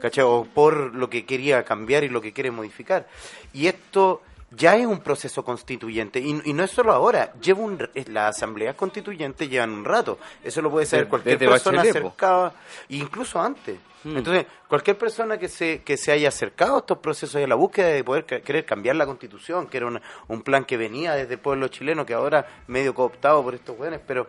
[0.00, 0.24] ¿cachai?
[0.24, 3.06] O por lo que quería cambiar y lo que quiere modificar.
[3.52, 4.22] Y esto
[4.56, 8.74] ya es un proceso constituyente, y, y no es solo ahora, lleva un, las asambleas
[8.74, 12.52] constituyentes llevan un rato, eso lo puede saber cualquier persona acercada,
[12.88, 13.78] incluso antes.
[14.04, 14.16] Mm.
[14.18, 17.56] Entonces, cualquier persona que se, que se haya acercado a estos procesos y a la
[17.56, 21.34] búsqueda de poder querer cambiar la constitución, que era una- un plan que venía desde
[21.34, 24.26] el pueblo chileno, que ahora medio cooptado por estos jóvenes, pero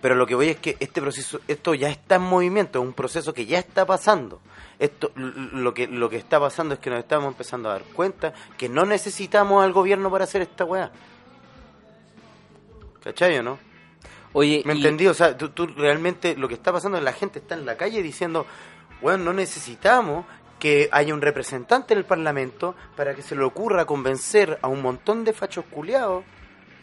[0.00, 2.92] pero lo que voy es que este proceso, esto ya está en movimiento, es un
[2.92, 4.40] proceso que ya está pasando.
[4.78, 8.34] Esto, lo que lo que está pasando es que nos estamos empezando a dar cuenta
[8.58, 10.90] que no necesitamos al gobierno para hacer esta weá.
[13.02, 13.58] ¿Cachai o no?
[14.32, 15.06] Oye, ¿Me y- entendí?
[15.06, 17.76] O sea, tú, tú realmente lo que está pasando es la gente está en la
[17.76, 18.46] calle diciendo,
[19.00, 20.26] bueno, no necesitamos
[20.58, 24.82] que haya un representante en el Parlamento para que se le ocurra convencer a un
[24.82, 26.24] montón de fachos culiados,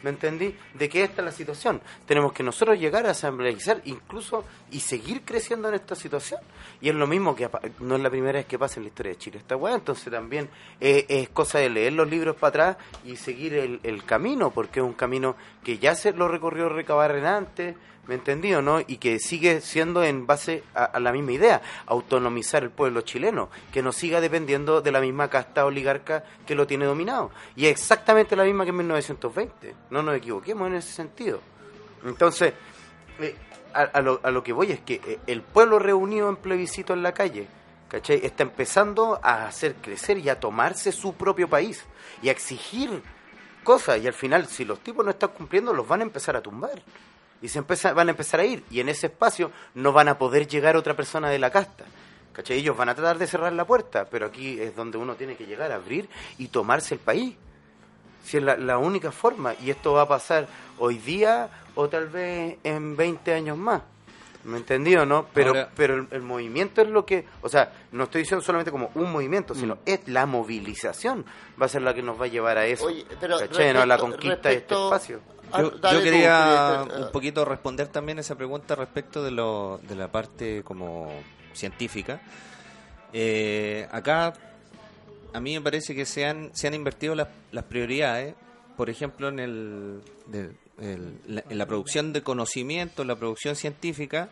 [0.03, 0.55] ¿me entendí?
[0.73, 1.81] De que esta es la situación.
[2.05, 6.41] Tenemos que nosotros llegar a asambleizar incluso y seguir creciendo en esta situación.
[6.81, 7.49] Y es lo mismo que
[7.79, 10.11] no es la primera vez que pasa en la historia de Chile esta weá, entonces
[10.11, 10.49] también
[10.79, 14.79] eh, es cosa de leer los libros para atrás y seguir el, el camino, porque
[14.79, 17.75] es un camino que ya se lo recorrió Recabarren antes,
[18.07, 18.81] ¿me entendí o no?
[18.81, 23.49] Y que sigue siendo en base a, a la misma idea, autonomizar el pueblo chileno,
[23.71, 27.31] que no siga dependiendo de la misma casta oligarca que lo tiene dominado.
[27.55, 31.39] Y es exactamente la misma que en 1920, no nos equivoquemos en ese sentido.
[32.05, 32.53] Entonces,
[33.19, 33.35] eh,
[33.73, 36.93] a, a lo, a lo que voy es que eh, el pueblo reunido en plebiscito
[36.93, 37.47] en la calle,
[37.87, 38.25] ¿cachai?
[38.25, 41.85] Está empezando a hacer crecer y a tomarse su propio país
[42.21, 43.01] y a exigir
[43.63, 44.01] cosas.
[44.01, 46.81] Y al final, si los tipos no están cumpliendo, los van a empezar a tumbar.
[47.43, 48.63] Y se empieza- van a empezar a ir.
[48.71, 51.83] Y en ese espacio no van a poder llegar otra persona de la casta.
[52.31, 52.57] ¿Cachai?
[52.57, 55.45] Ellos van a tratar de cerrar la puerta, pero aquí es donde uno tiene que
[55.45, 57.35] llegar a abrir y tomarse el país.
[58.23, 59.53] Si es la, la única forma.
[59.61, 60.47] Y esto va a pasar
[60.79, 63.81] hoy día o tal vez en 20 años más.
[64.45, 65.27] ¿Me entendí o no?
[65.33, 67.25] Pero, Ahora- pero el, el movimiento es lo que...
[67.41, 71.25] O sea, no estoy diciendo solamente como un movimiento, sino es la movilización.
[71.61, 72.85] Va a ser la que nos va a llevar a eso.
[72.85, 73.73] Oye, pero ¿Cachai?
[73.73, 73.81] no?
[73.81, 75.32] A la respecto- conquista de este respecto- espacio.
[75.53, 77.05] Ah, Yo, quería Julieta.
[77.05, 81.11] un poquito responder también esa pregunta respecto de, lo, de la parte como
[81.53, 82.21] científica.
[83.13, 84.33] Eh, acá
[85.33, 88.35] a mí me parece que se han, se han invertido las, las prioridades,
[88.77, 93.55] por ejemplo, en, el, de- el- la, en la producción de conocimiento, en la producción
[93.55, 94.29] científica,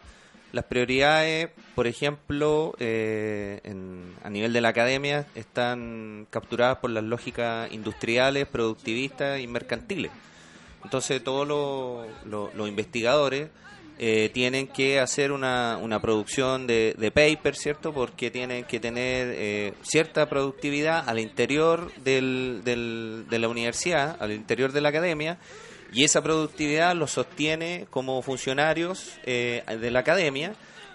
[0.51, 7.03] las prioridades, por ejemplo, eh, en- a nivel de la academia, están capturadas por las
[7.03, 10.11] lógicas industriales, productivistas y mercantiles.
[10.83, 13.49] Entonces todos los, investigadores
[13.99, 17.93] eh, tienen que hacer una, una producción de, de paper, ¿cierto?
[17.93, 22.61] Porque tienen que tener eh, cierta productividad al interior del-
[23.29, 25.37] de la universidad, al interior de la academia,
[25.93, 30.53] y esa productividad los sostiene como funcionarios eh, de la academia.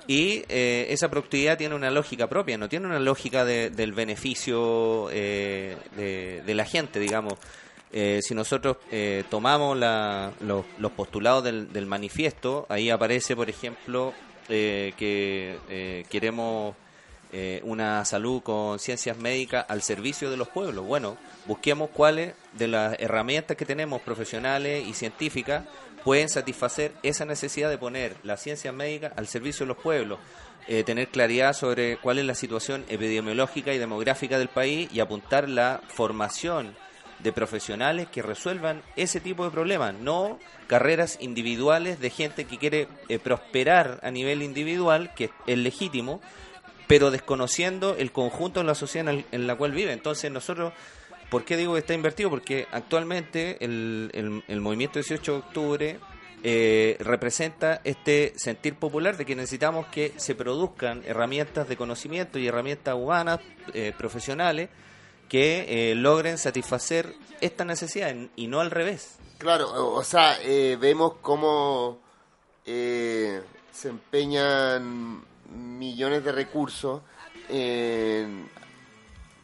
[0.09, 5.09] Y eh, esa productividad tiene una lógica propia, no tiene una lógica de- del beneficio
[5.11, 7.35] eh, de, de la gente, digamos.
[7.93, 14.13] Eh, si nosotros eh, tomamos la- los, los postulados del, manifiesto, ahí aparece, por ejemplo,
[14.49, 16.75] eh, que eh, queremos
[17.33, 20.85] eh, una salud con ciencias médicas al servicio de los pueblos.
[20.85, 21.17] Bueno,
[21.47, 25.65] busquemos cuáles de las herramientas que tenemos profesionales y científicas
[26.05, 30.19] pueden satisfacer esa necesidad de poner las ciencias médicas al servicio de los pueblos.
[30.69, 35.49] eh, tener claridad sobre cuál es la situación epidemiológica y demográfica del país y apuntar
[35.49, 36.75] la formación
[37.27, 42.87] de profesionales que resuelvan ese tipo de problemas, no carreras individuales de gente que quiere
[43.09, 46.21] eh, prosperar a nivel individual, que es legítimo,
[46.87, 49.93] pero desconociendo el conjunto de la sociedad en, la cual vive.
[49.93, 50.73] Entonces nosotros,
[51.31, 52.31] ¿por qué digo que está invertido?
[52.31, 55.99] Porque actualmente el, el- el movimiento 18 de octubre
[56.45, 62.47] eh, representa este sentir popular de que necesitamos que se produzcan herramientas de conocimiento y
[62.47, 63.41] herramientas humanas,
[63.75, 64.69] eh, profesionales,
[65.29, 69.19] que eh, logren satisfacer esta necesidad y no al revés.
[69.39, 71.99] Claro, o, sea, eh, vemos cómo
[72.65, 77.03] eh, se empeñan millones de recursos
[77.49, 78.49] en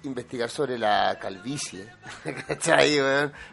[0.05, 1.89] investigar sobre la calvicie,
[2.49, 2.99] ¿cachai?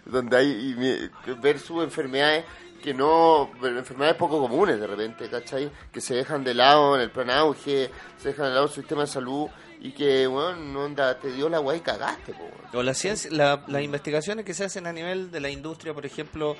[0.05, 2.45] Donde hay y ver sus enfermedades
[2.79, 5.69] que no, enfermedades poco comunes de repente, ¿cachai?
[5.91, 9.01] Que se dejan de lado en el plan auge, se dejan de lado el sistema
[9.01, 9.49] de salud
[9.81, 12.77] y que, bueno, no onda, te dio la guay y cagaste, po.
[12.77, 16.05] O la ciencia, la- las investigaciones que se hacen a nivel de la industria, por
[16.05, 16.55] ejemplo,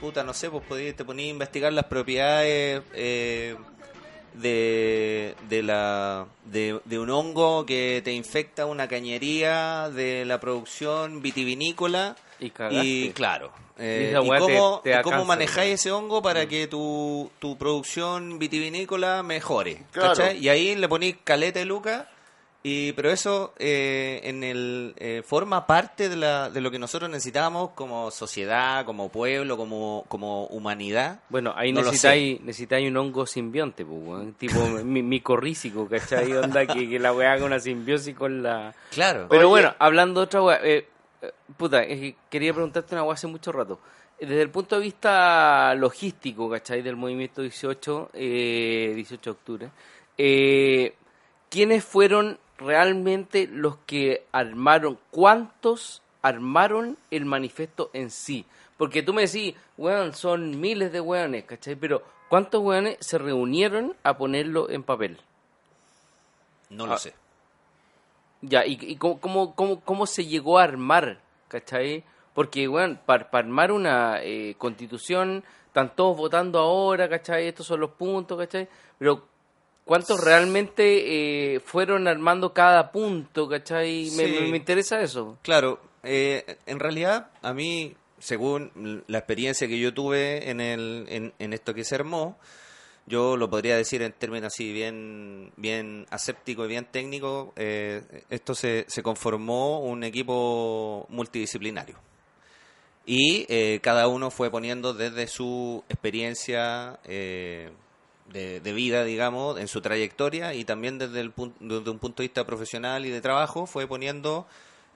[0.00, 3.56] puta, no sé, pues podí- te ponías a investigar las propiedades eh,
[4.34, 11.20] de, de, la, de, de un hongo que te infecta una cañería de la producción
[11.22, 12.16] vitivinícola.
[12.40, 12.86] Y cagaste.
[12.86, 13.52] Y claro.
[13.78, 16.66] eh, Y y te- cómo, te da y cómo cáncer, manejáis ese hongo para que
[16.66, 19.82] tu, tu producción vitivinícola mejore.
[19.92, 20.08] Claro.
[20.14, 20.38] ¿cachai?
[20.38, 22.08] Y ahí le ponéis caleta de luca.
[22.64, 27.10] Y, pero eso eh, en el eh, forma parte de, la, de lo que nosotros
[27.10, 31.20] necesitamos como sociedad, como pueblo, como, como humanidad.
[31.28, 34.34] Bueno, ahí No necesitáis, necesitáis un hongo simbionte, pues, weón.
[34.34, 36.32] tipo mi- micorrícico, ¿cachai?
[36.34, 38.72] Onda que, que la weá haga una simbiosis con la...
[38.92, 39.26] Claro.
[39.28, 39.48] Pero Oye.
[39.48, 40.86] bueno, hablando de otra weá, eh,
[41.20, 41.82] eh, puta,
[42.30, 43.80] quería preguntarte una weá hace mucho rato.
[44.20, 46.80] Eh, Desde el punto de vista logístico, ¿cachai?
[46.80, 49.70] Del movimiento 18, eh, 18 de octubre,
[50.16, 50.94] eh,
[51.50, 58.44] ¿quiénes fueron realmente los que armaron, cuántos armaron el manifiesto en sí?
[58.76, 61.76] Porque tú me decís, weón, son miles de weones, ¿cachai?
[61.76, 65.18] Pero ¿cuántos weones se reunieron a ponerlo en papel?
[66.70, 66.98] no lo Ah.
[66.98, 67.14] sé.
[68.40, 71.20] Ya, ¿y, y cómo, cómo, cómo, cómo se llegó a armar?
[71.48, 72.02] ¿Cachai?
[72.34, 77.46] Porque, bueno, para armar una eh, constitución, están todos votando ahora, ¿cachai?
[77.46, 78.68] Estos son los puntos, ¿cachai?
[78.98, 79.26] Pero,
[79.84, 84.10] ¿cuántos realmente eh, fueron armando cada punto, ¿cachai?
[84.16, 85.38] Me, me interesa eso.
[85.42, 91.32] Claro, eh, en realidad a mí, según la experiencia que yo tuve en, el, en,
[91.38, 92.38] en esto que se armó,
[93.06, 98.54] yo lo podría decir en términos así bien, bien aséptico y bien técnico, eh, esto
[98.54, 101.96] se, se conformó un equipo multidisciplinario.
[103.04, 107.72] Y eh, cada uno fue poniendo desde su experiencia eh,
[108.32, 112.46] de, vida, digamos, en su trayectoria y también desde, el desde un punto de vista
[112.46, 114.46] profesional y de trabajo, fue poniendo,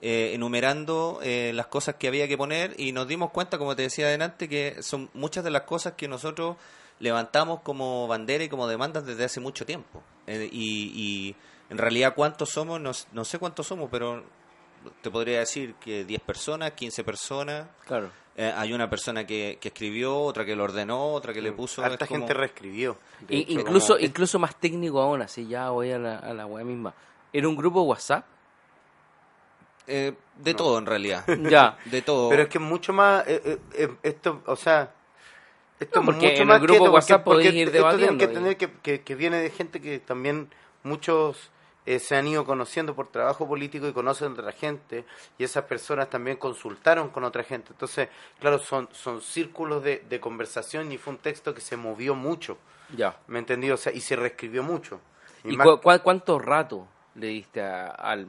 [0.01, 3.83] eh, enumerando eh, las cosas que había que poner y nos dimos cuenta, como te
[3.83, 6.57] decía adelante, que son muchas de las cosas que nosotros
[6.99, 10.01] levantamos como bandera y como demandas desde hace mucho tiempo.
[10.25, 11.35] Eh, y, y
[11.69, 14.23] en realidad cuántos somos, no, no sé cuántos somos, pero
[15.01, 17.67] te podría decir que 10 personas, 15 personas.
[17.85, 18.11] Claro.
[18.39, 21.83] Eh, hay una persona que, que escribió, otra que lo ordenó, otra que le puso.
[21.83, 22.97] Harta es como- gente reescribió.
[23.29, 26.45] I- hecho, incluso, como- incluso más técnico aún, así ya voy a la, a la
[26.45, 26.93] weá misma.
[27.33, 28.25] ¿Era un grupo WhatsApp?
[29.87, 31.23] eh, de todo en realidad.
[31.49, 31.77] ya.
[31.85, 32.29] De todo.
[32.29, 33.25] Pero es que mucho más.
[33.27, 34.91] eh, eh, eh, esto, o sea.
[35.79, 37.59] Esto No, es porque mucho en más el grupo que esto, WhatsApp porque, podéis porque
[37.59, 40.49] ir esto tienen debatiendo que y- tener que, que, que viene de gente que también
[40.83, 41.51] muchos
[41.87, 45.05] eh, se han ido conociendo por trabajo político y conocen a otra gente
[45.39, 47.69] y esas personas también consultaron con otra gente.
[47.71, 48.09] Entonces,
[48.39, 52.57] claro, son, son círculos de, de conversación y fue un texto que se movió mucho.
[52.95, 53.17] Ya.
[53.27, 53.71] ¿Me entendí?
[53.71, 54.99] O sea, y se reescribió mucho.
[55.43, 58.27] ¿Y más- cu- cu- cuánto rato le diste a- al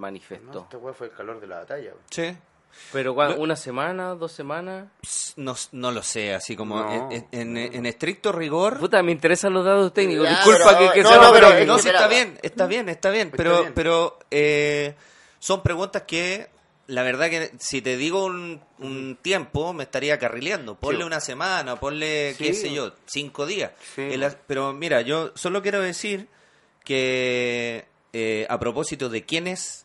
[0.72, 1.92] No, weá fue el calor de la batalla.
[2.10, 2.36] Sí.
[2.92, 4.88] Pero una semana, dos semanas.
[5.36, 7.10] No, no lo sé, así como No.
[7.10, 8.78] en, en- en estricto rigor.
[8.78, 10.24] Puta, me interesan los datos técnicos.
[10.24, 12.88] Ya, Disculpa pero- que, que no, sea no, pero no, sí, está bien, está bien,
[12.88, 13.72] está bien, Está pero, bien.
[13.74, 14.94] pero eh,
[15.38, 16.48] son preguntas que
[16.86, 20.74] la verdad que si te digo un, un tiempo me estaría carrileando.
[20.76, 21.04] Ponle Sí.
[21.04, 22.62] una semana, ponle, qué Sí.
[22.62, 23.72] sé yo, cinco días.
[23.94, 24.00] Sí.
[24.02, 26.28] El as- pero mira, yo solo quiero decir
[26.84, 29.84] que eh, a propósito de quienes,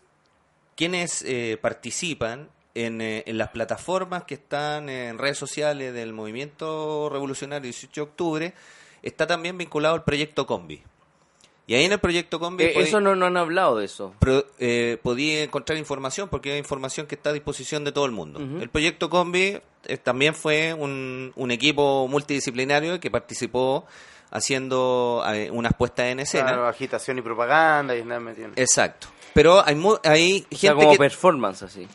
[0.77, 7.09] quienes eh, participan en, eh, en las plataformas que están en redes sociales del movimiento
[7.11, 8.53] revolucionario 18 de octubre,
[9.01, 10.81] está también vinculado al proyecto Combi.
[11.65, 14.13] Y ahí en el proyecto Combi Eh, podí- eso no, no han hablado de eso.
[14.19, 18.11] pro- eh, podía encontrar información porque hay información que está a disposición de todo el
[18.11, 18.39] mundo.
[18.61, 23.85] El proyecto Combi eh, también fue un, un equipo multidisciplinario que participó
[24.31, 26.47] haciendo eh, unas puestas en escena.
[26.47, 29.07] Claro, agitación y propaganda y nada Exacto.
[29.33, 30.97] Pero hay, mu- hay O sea, gente como que...
[30.97, 31.87] performance así.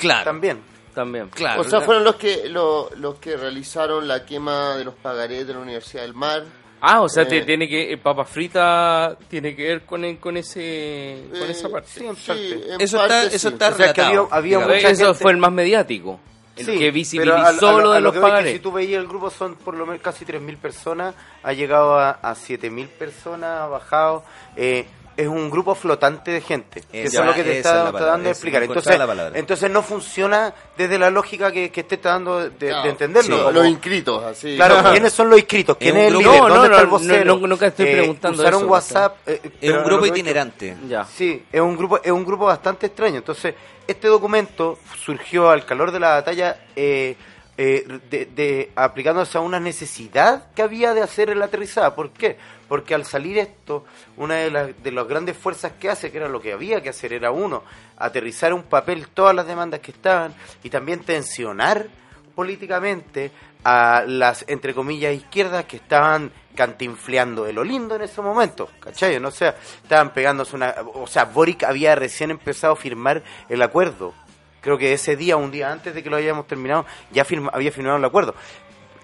[0.00, 0.60] Claro, También.
[0.94, 1.28] También.
[1.28, 1.60] claro.
[1.60, 5.54] O sea, fueron los que lo- los que realizaron la quema de los pagarés de
[5.54, 6.44] la Universidad del Mar.
[6.80, 7.44] Ah, o sea, te- Eh.
[7.44, 7.92] tiene que.
[7.92, 11.24] eh, Papa frita tiene que ver con, con ese.
[11.32, 11.88] con Eh, esa parte.
[11.92, 12.52] sí, en parte.
[12.74, 13.54] en Eso parte está- eso sí.
[13.54, 16.20] está O sea, que había, eso gente- fue el más mediático.
[16.56, 17.36] El Sí, que pero visibilizó
[17.68, 18.52] a- a- lo a de los que voy que pagarés.
[18.54, 22.10] Si tú veías el grupo son por lo menos casi 3.000 personas, ha llegado a,
[22.10, 24.24] a 7.000 personas, ha bajado.
[24.56, 24.86] eh,
[25.18, 26.80] es un grupo flotante de gente.
[26.90, 28.62] que Esa- eso es lo que te está es la tratando palabra, de es- explicar.
[28.62, 29.00] Entonces,
[29.34, 33.36] entonces no funciona desde la lógica que, que esté tratando de, de entenderlo.
[33.36, 34.54] sí, como- los inscritos, así.
[34.56, 35.76] Claro, ¿quiénes son los inscritos?
[35.76, 36.48] ¿Quién Es es, un el grupo- líder?
[36.48, 37.36] No, ¿Dónde no, está el no, vocero?
[37.38, 39.16] no, nunca estoy preguntando usaron eso, WhatsApp.
[39.26, 40.76] eh, es un grupo itinerante.
[40.88, 41.04] Ya.
[41.04, 43.16] Sí, es un grupo, es un grupo bastante extraño.
[43.18, 43.54] Entonces,
[43.86, 47.16] este documento surgió al calor de la batalla eh,
[47.58, 51.94] eh, de, de- aplicándose a una necesidad que había de hacer el aterrizada.
[51.94, 52.38] ¿Por qué?
[52.68, 53.84] Porque al salir esto,
[54.16, 56.88] una de las, de las grandes fuerzas que hace, que era lo que había que
[56.90, 57.64] hacer, era uno,
[57.96, 61.86] aterrizar en un papel todas las demandas que estaban y también tensionar
[62.34, 63.32] políticamente
[63.64, 69.18] a las, entre comillas, izquierdas que estaban cantinfleando de lo lindo en ese momento, ¿cachai?
[69.18, 70.74] No sea, estaban pegándose una...
[70.94, 74.14] O sea, Boric había recién empezado a firmar el acuerdo.
[74.60, 77.70] Creo que ese día, un día antes de que lo hayamos terminado, ya firma- había
[77.72, 78.34] firmado el acuerdo.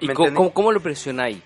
[0.00, 1.38] ¿Y ¿Me cómo, cómo- lo presionáis?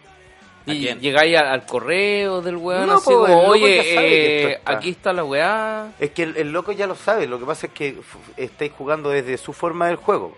[0.66, 4.72] Llegáis al, al correo del weón No, así po, como, oye, eh, está".
[4.72, 5.92] aquí está la weá.
[5.98, 7.98] Es que el, el loco ya lo sabe, lo que pasa es que
[8.36, 10.36] estáis jugando desde su forma del juego,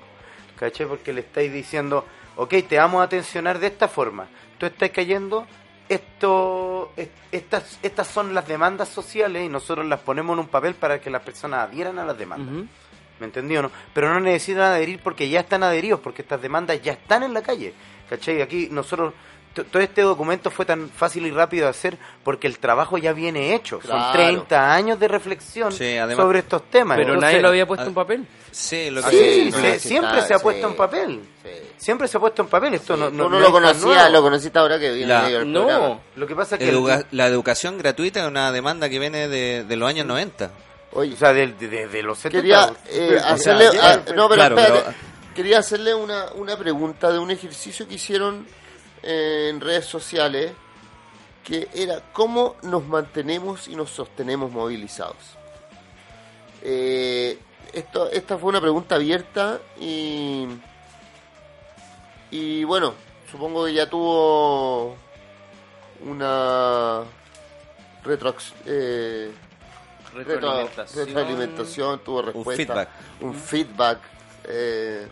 [0.56, 0.86] ¿cachai?
[0.86, 2.04] Porque le estáis diciendo,
[2.36, 5.46] ok, te vamos a tensionar de esta forma, tú estás cayendo,
[5.88, 10.74] esto, es- estas, estas son las demandas sociales y nosotros las ponemos en un papel
[10.74, 12.66] para que las personas adhieran a las demandas.
[13.20, 13.70] ¿Me entendió o no?
[13.94, 17.42] Pero no necesitan adherir porque ya están adheridos, porque estas demandas ya están en la
[17.42, 17.72] calle.
[18.08, 18.40] ¿Cachai?
[18.42, 19.12] Aquí nosotros,
[19.70, 23.54] todo este documento fue tan fácil y rápido de hacer porque el trabajo ya viene
[23.54, 23.78] hecho.
[23.78, 24.02] Claro.
[24.04, 26.96] Son 30 años de reflexión Sí, además- sobre estos temas.
[26.96, 28.26] Pero Entonces, nadie lo había puesto en papel.
[28.50, 30.42] Sí, lo que Sí, Sí, siempre se ha sí.
[30.42, 31.20] puesto en papel.
[31.44, 31.50] Sí.
[31.76, 32.74] Siempre se ha puesto en papel.
[32.74, 33.38] Esto no, no, Tú no, no lo
[33.74, 34.08] nuevo.
[34.10, 35.66] lo conociste ahora que viene La- el No.
[35.66, 36.00] programa.
[36.16, 36.68] Lo que pasa es que...
[36.72, 40.50] Educa- la educación gratuita es una demanda que viene de, de los años 90.
[40.92, 42.40] Oye, o sea, de, de- de los 70.
[42.40, 44.96] quería eh, o sea, hacerle ayer- ah, no pero Claro, espérate pero-
[45.34, 48.46] quería hacerle una, una pregunta de un ejercicio que hicieron
[49.02, 50.52] en redes sociales
[51.44, 55.16] que era cómo nos mantenemos y nos sostenemos movilizados
[56.62, 57.38] Eh,
[57.72, 60.46] esto esta fue una pregunta abierta y
[62.32, 62.94] y bueno
[63.30, 64.96] supongo que ya tuvo
[66.04, 67.00] una
[68.04, 69.30] retroac- eh,
[70.14, 72.88] retro- retroalimentación, tuvo respuesta, feedback.
[73.20, 73.98] un feedback
[74.44, 75.06] eh,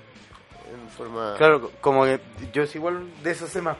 [0.73, 2.21] en forma Claro, como que
[2.53, 3.77] yo es igual de eso sé más.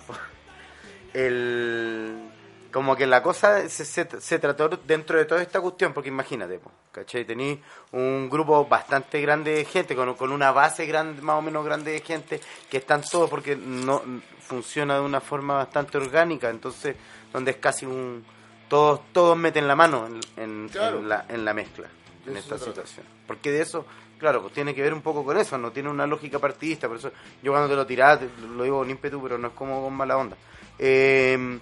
[1.15, 2.31] El,
[2.73, 6.59] como que la cosa se, se, se trató dentro de toda esta cuestión, porque imagínate,
[6.59, 7.25] po, ¿cachai?
[7.25, 7.61] Tení
[7.93, 11.93] un grupo bastante grande de gente, con, con una base grande, más o menos grande
[11.93, 12.41] de gente,
[12.71, 14.03] que están todos porque no
[14.41, 16.95] funciona de una forma bastante orgánica, entonces,
[17.33, 18.25] donde es casi un...
[18.69, 20.99] Todos, todos meten la mano en, en- Claro.
[20.99, 21.89] en la, en la mezcla,
[22.27, 23.07] en esta situación.
[23.27, 23.87] Porque de eso,
[24.19, 26.99] claro, pues tiene que ver un poco con eso, no tiene una lógica partidista, por
[26.99, 27.11] eso
[27.43, 28.21] yo cuando te lo tirás,
[28.55, 30.37] lo digo con ímpetu, pero no es como con mala onda.
[30.79, 31.59] Eh,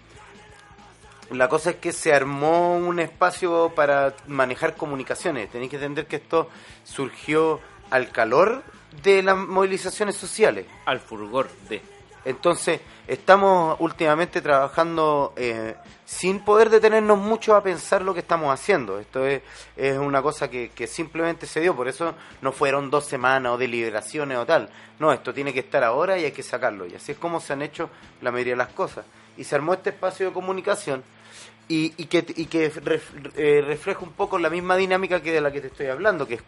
[1.31, 5.51] la cosa es que se armó un espacio para manejar comunicaciones.
[5.51, 6.49] Tenéis que entender que esto
[6.85, 8.63] surgió al calor
[9.03, 10.67] de las movilizaciones sociales.
[10.85, 11.83] Al fulgor de.
[12.25, 18.99] Entonces, estamos últimamente trabajando eh, sin poder detenernos mucho a pensar lo que estamos haciendo.
[18.99, 19.43] Esto es,
[19.77, 23.59] es una cosa que, que simplemente se dio, por eso no fueron dos semanas o
[23.59, 24.69] deliberaciones o tal.
[24.99, 26.87] No, esto tiene que estar ahora y hay que sacarlo.
[26.87, 27.91] Y así es como se han hecho
[28.21, 29.05] la mayoría de las cosas.
[29.37, 31.05] y se armó este espacio de comunicación
[31.69, 32.73] y, y que, y que
[33.37, 36.35] eh, refleja un poco la misma dinámica que de la que te estoy hablando, que
[36.35, 36.43] es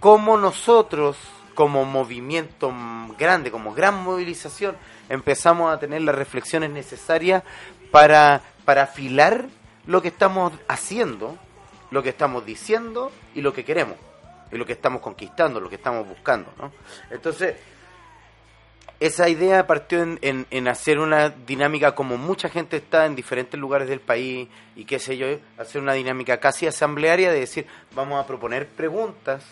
[0.00, 1.16] cómo nosotros,
[1.54, 2.72] como movimiento
[3.18, 4.76] grande, como gran movilización,
[5.08, 7.42] empezamos a tener las reflexiones necesarias
[7.90, 9.46] para, para afilar
[9.86, 11.38] lo que estamos haciendo,
[11.90, 13.96] lo que estamos diciendo y lo que queremos,
[14.50, 16.52] y lo que estamos conquistando, lo que estamos buscando.
[16.58, 16.72] ¿no?
[17.10, 17.54] Entonces,
[19.00, 23.58] esa idea partió en, en- en hacer una dinámica como mucha gente está en diferentes
[23.58, 25.26] lugares del país y qué sé yo,
[25.58, 29.44] hacer una dinámica casi asamblearia de decir, vamos a proponer preguntas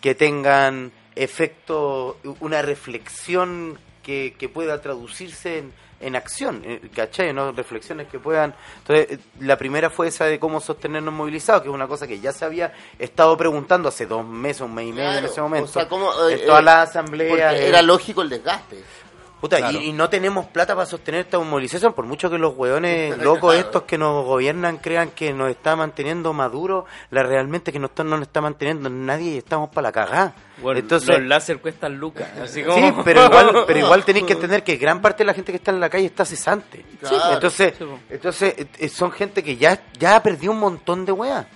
[0.00, 7.32] que tengan efecto, una reflexión que, que pueda traducirse en, en acción, eh, ¿cachai?
[7.32, 7.52] ¿no?
[7.52, 8.54] Reflexiones que puedan...
[8.78, 12.20] Entonces, eh, la primera fue esa de cómo sostenernos movilizados, que es una cosa que
[12.20, 15.68] ya se había estado preguntando hace dos meses, un mes y medio en ese momento.
[15.68, 17.52] o sea, ¿cómo, eh, en todas eh, las asambleas.
[17.52, 18.82] Porque eh, era lógico el desgaste.
[19.40, 19.80] Puta, Claro.
[19.80, 23.54] y, y no tenemos plata para sostener esta movilización, por mucho que los hueones locos
[23.54, 28.04] estos que nos gobiernan crean que nos está manteniendo Maduro, la realmente que no, está,
[28.04, 30.34] no nos está manteniendo nadie y estamos para la cagada.
[30.60, 32.28] Bueno, Entonces, los láser cuestan lucas.
[32.38, 32.76] Así como...
[32.76, 35.56] sí, pero igual, pero igual tenéis que entender que gran parte de la gente que
[35.56, 36.84] está en la calle está cesante.
[37.00, 37.32] Claro.
[37.34, 37.74] Entonces,
[38.10, 41.46] entonces eh, eh, son gente que ya, ya ha perdido un montón de weas.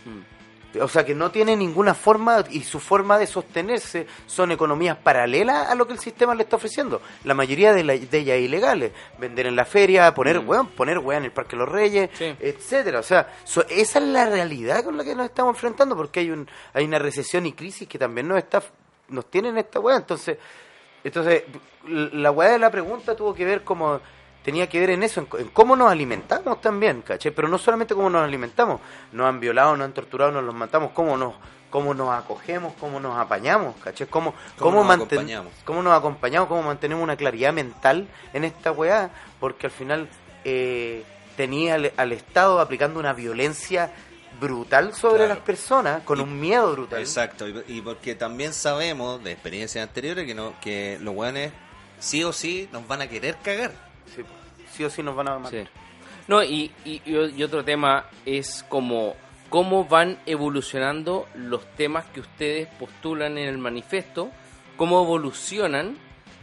[0.81, 5.68] O sea, que no tiene ninguna forma y su forma de sostenerse son economías paralelas
[5.70, 7.01] a lo que el sistema le está ofreciendo.
[7.25, 8.93] La mayoría de, la- de ellas ilegales.
[9.18, 10.49] Vender en la feria, poner Mm.
[10.49, 12.35] weón, poner weón en el Parque de los Reyes, Sí.
[12.41, 12.99] etcétera.
[12.99, 16.31] O sea, so- esa es la realidad con la que nos estamos enfrentando porque hay
[16.31, 18.62] un hay una recesión y crisis que también nos está
[19.09, 19.97] nos tienen esta weá.
[19.97, 20.39] Entonces,
[21.05, 21.45] entonces
[21.87, 24.01] la weá de la pregunta tuvo que ver como
[24.45, 27.33] tenía que ver en eso, en, en cómo nos alimentamos también, ¿caché?
[27.33, 28.81] Pero no solamente cómo nos alimentamos,
[29.13, 31.35] nos han violado, nos han torturado, nos los matamos, cómo nos
[31.71, 34.07] cómo nos acogemos, cómo nos apañamos, ¿caché?
[34.07, 35.53] Cómo, Cómo nos manten- acompañamos.
[35.65, 40.09] cómo nos acompañamos, cómo mantenemos una claridad mental en esta weá, porque al final
[40.45, 41.03] eh,
[41.37, 43.91] tenía al, al Estado aplicando una violencia
[44.41, 45.35] brutal sobre Claro.
[45.35, 47.01] las personas, con un miedo brutal.
[47.01, 51.51] Exacto, y, y porque también sabemos de experiencias anteriores que no que los weones
[51.99, 53.73] sí o sí nos van a querer cagar.
[54.07, 54.23] Sí,
[54.71, 55.51] sí o sí nos van a matar.
[55.51, 55.69] Sí.
[56.27, 59.15] No, y, y, otro tema es como
[59.51, 64.31] cómo van evolucionando los temas que ustedes postulan en el manifiesto,
[64.77, 65.99] cómo evolucionan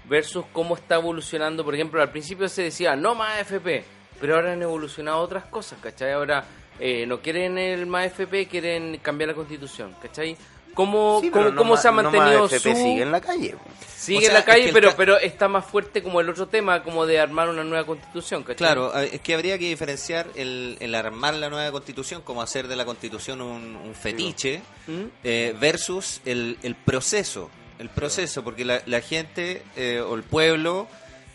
[0.08, 3.84] versus cómo está evolucionando, por ejemplo, al principio se decía no más FP,
[4.20, 6.12] pero ahora han evolucionado otras cosas, ¿cachai?
[6.12, 6.46] Ahora
[6.80, 10.38] eh, no quieren el más FP, quieren cambiar la constitución, ¿cachai?
[10.74, 12.82] ¿Cómo, Sí, cómo, no se ha ma- no mantenido FP su...
[12.82, 13.56] sigue en la calle.
[13.98, 16.22] Sigue O sea, en la es calle, que pero, ca- pero está más fuerte como
[16.22, 18.56] el otro tema, como de armar una nueva constitución, ¿cachai?
[18.58, 22.76] Claro, es que habría que diferenciar el, el armar la nueva constitución como hacer de
[22.76, 25.02] la constitución un, un fetiche ¿Mm?
[25.24, 27.50] eh, versus el, el proceso.
[27.78, 30.88] El proceso, porque la, la gente eh, o el pueblo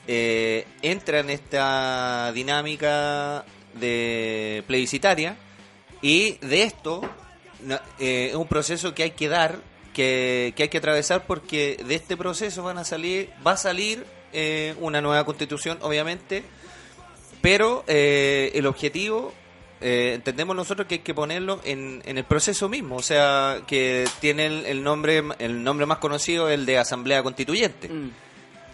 [0.08, 5.36] eh, entra en esta dinámica de plebiscitaria
[6.02, 7.02] y de esto
[7.66, 9.58] no, eh, es un proceso que hay que dar,
[9.92, 14.04] que, que hay que atravesar porque de este proceso van a salir, va a salir
[14.32, 16.42] eh, una nueva constitución, obviamente,
[17.40, 19.32] pero eh, el objetivo
[19.80, 24.06] eh, entendemos nosotros que hay que ponerlo en, en el proceso mismo, o sea, que
[24.20, 28.10] tiene el, nombre el nombre más conocido el de Asamblea Constituyente, Mm.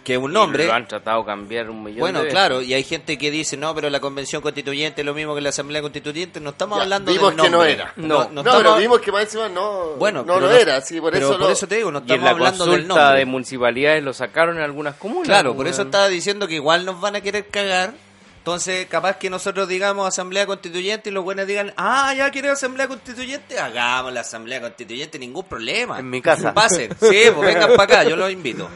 [0.03, 2.33] Que es un Y nombre Lo han tratado de cambiar un millón bueno, de veces.
[2.37, 5.41] claro, y hay gente que dice, no, pero la convención constituyente es lo mismo que
[5.41, 6.39] la asamblea constituyente.
[6.39, 7.73] No estamos Ya, hablando vimos del que no nombre.
[7.73, 7.93] era.
[7.95, 10.81] No, no, No, estamos- pero vimos que más encima no, Bueno, no lo no- era,
[10.81, 12.65] sí, por pero eso por lo- eso te digo, no Y en estamos la hablando
[12.65, 13.17] del nombre.
[13.19, 15.27] de municipalidades lo sacaron en algunas comunas.
[15.27, 17.93] Claro, pues, por eso estaba diciendo que igual nos van a querer cagar.
[18.39, 22.89] Entonces, capaz que nosotros digamos asamblea constituyente y los buenos digan, ah, ya quieren asamblea
[22.89, 25.97] constituyente, hagamos la asamblea constituyente, ningún problema.
[25.99, 26.53] En mi casa.
[26.53, 28.67] Pasen, sí, pues vengan para acá, yo los invito.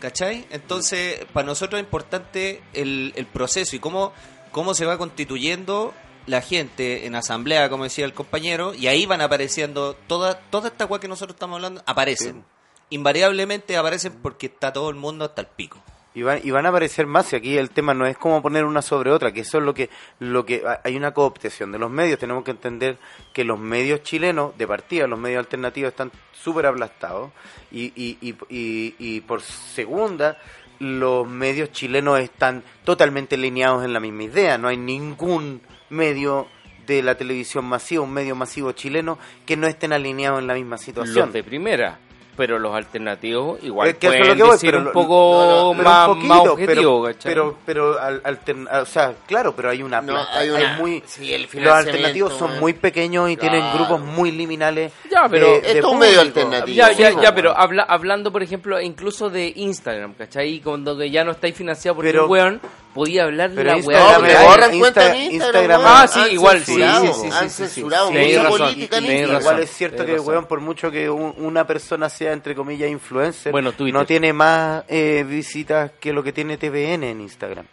[0.00, 0.46] ¿Cachai?
[0.50, 4.12] Entonces, para nosotros es importante el, el proceso y cómo,
[4.50, 5.94] cómo se va constituyendo
[6.26, 10.86] la gente en asamblea, como decía el compañero, y ahí van apareciendo toda, toda esta
[10.86, 12.44] cual que nosotros estamos hablando, aparecen.
[12.88, 15.82] Invariablemente aparecen porque está todo el mundo hasta el pico.
[16.20, 19.10] Y van, a aparecer más, y aquí el tema no es como poner una sobre
[19.10, 22.44] otra, que eso es lo que, lo que hay una cooptación de los medios, tenemos
[22.44, 22.98] que entender
[23.32, 27.30] que los medios chilenos, de partida, los medios alternativos están súper aplastados,
[27.72, 30.36] y, y, y, y, y por segunda,
[30.80, 36.48] los medios chilenos están totalmente alineados en la misma idea, no hay ningún medio
[36.86, 40.76] de la televisión masiva, un medio masivo chileno, que no estén alineados en la misma
[40.76, 41.26] situación.
[41.26, 41.98] Los de primera.
[42.40, 45.44] Pero los alternativos igual Es que eso es pueden lo que voy, decir un poco
[45.44, 47.30] no, no, más, un poquito, más objetivo, pero, ¿cachai?
[47.34, 51.02] pero, pero al- altern- o sea, claro, pero hay una No, plata, hay una- muy,
[51.06, 54.90] sí, el los alternativos son muy pequeños y tienen grupos muy liminales.
[55.10, 56.74] Ya, pero- de- Esto de es un medio alternativo.
[56.74, 60.60] Ya, ya, Sí, ya, po, pero habla, hablando, por ejemplo, incluso de Instagram, ¿cachai?
[60.60, 62.60] Cuando ya no estáis financiado por Pero- un weón,
[62.94, 64.42] podía hablar Pero la Instagram weá.
[64.46, 65.80] borran cuenta en Instagram-.
[65.84, 67.68] Ah, sí, han igual, sí, sí, sí, sí, Han sí, sí.
[67.74, 69.40] censurado mucha política en Instagram.
[69.40, 73.52] Igual es cierto que, weón, por mucho que un- una persona sea, entre comillas, influencer,
[73.92, 77.66] no tiene más eh, visitas que lo que tiene TVN en Instagram.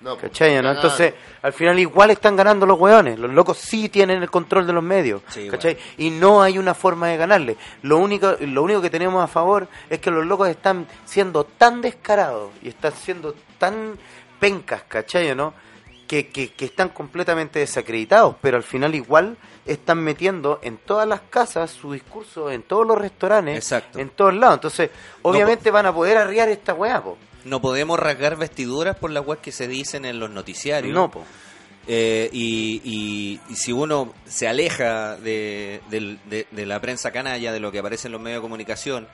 [0.00, 0.60] No, pues, ¿Cachai?
[0.60, 0.70] ¿no?
[0.70, 3.18] Entonces, al final igual están ganando los weones.
[3.18, 5.22] Los locos sí tienen el control de los medios.
[5.30, 5.78] Sí, ¿Cachai?
[5.96, 7.56] Y no hay una forma de ganarle.
[7.80, 11.80] Lo único, lo único que tenemos a favor es que los locos están siendo tan
[11.80, 13.96] descarados y están siendo tan
[14.44, 15.30] pencas, ¿cachai?
[15.30, 15.54] o ¿no?
[16.06, 21.22] Que, que, que están completamente desacreditados, pero al final igual están metiendo en todas las
[21.22, 23.98] casas su discurso, en todos los restaurantes, Exacto.
[23.98, 24.56] en todos lados.
[24.56, 24.90] Entonces,
[25.22, 27.16] obviamente van a poder arriar esta weá, po.
[27.44, 30.94] No podemos rasgar vestiduras por las weas que se dicen en los noticiarios.
[30.94, 31.24] No, po.
[31.86, 37.70] Eh, y, y- y si uno se aleja de- de la prensa canalla, de lo
[37.72, 39.06] que aparece en los medios de comunicación,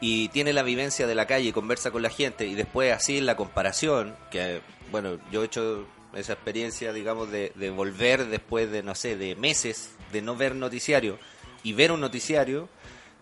[0.00, 3.20] y tiene la vivencia de la calle y conversa con la gente, y después así
[3.20, 8.82] la comparación, que bueno, yo he hecho esa experiencia, digamos, de, de volver después de,
[8.82, 11.18] no sé, de meses de no ver noticiario
[11.62, 12.68] y ver un noticiario,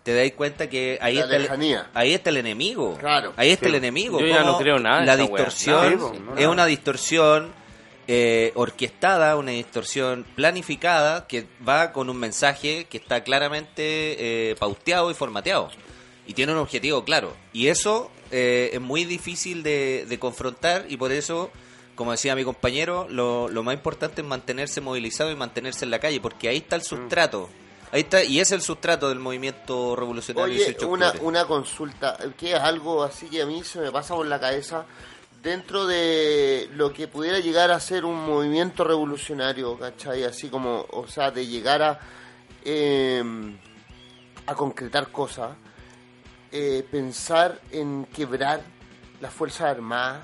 [0.03, 2.95] te dais cuenta que ahí La está, el, ahí está el enemigo.
[2.99, 3.33] Claro.
[3.37, 3.69] Ahí está Sí.
[3.69, 4.19] el enemigo.
[4.19, 7.51] Yo ya no creo nada La distorsión no, es una distorsión
[8.07, 15.09] eh, orquestada, una distorsión planificada que va con un mensaje que está claramente eh, pauteado
[15.09, 15.71] y formateado.
[16.27, 17.33] Y tiene un objetivo claro.
[17.53, 21.51] Y eso eh, es muy difícil de, de confrontar y por eso,
[21.95, 25.99] como decía mi compañero, lo, lo más importante es mantenerse movilizado y mantenerse en la
[25.99, 27.49] calle, porque ahí está el sustrato.
[27.91, 32.17] Ahí está, y es el sustrato del movimiento revolucionario Oye, 18 de una, una consulta,
[32.37, 34.85] que es algo así que a mí se me pasa por la cabeza,
[35.45, 40.23] dentro de lo que pudiera llegar a ser un movimiento revolucionario, ¿cachai?
[40.23, 41.99] Así como, o sea, de llegar a,
[42.65, 43.23] eh,
[44.47, 45.51] a concretar cosas,
[46.57, 48.61] eh, pensar en quebrar
[49.19, 50.21] las Fuerzas Armadas,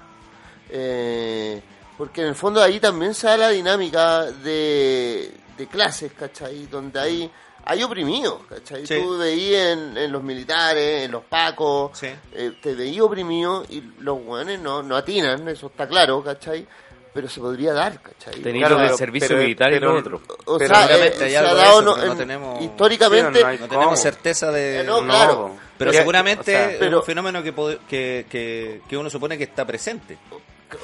[0.69, 1.61] eh,
[1.97, 6.67] porque en el fondo ahí también se da la dinámica de, de clases, ¿cachai?
[6.67, 7.31] Donde hay,
[7.65, 8.87] hay oprimidos, ¿cachai?
[8.87, 8.95] Sí.
[9.01, 12.07] Tú veías en, en los militares, en los pacos, Sí.
[12.33, 16.65] eh, te veías oprimido y los hueones no, no atinan, eso está claro, ¿cachai?
[17.13, 18.41] Pero se podría dar, ¿cachai?
[18.41, 20.21] Tenéis Claro, pero- servicio pero- militar y pero- lo otro.
[20.45, 23.67] O sea, eh, se ha dado eso, no- tenemos- históricamente Sí, no, no hay- No
[23.67, 24.79] tenemos certeza de...
[24.79, 25.57] Eh, no, claro.
[25.77, 27.53] Pero seguramente o sea, es un fenómeno que,
[27.89, 30.17] que, que uno supone que está presente.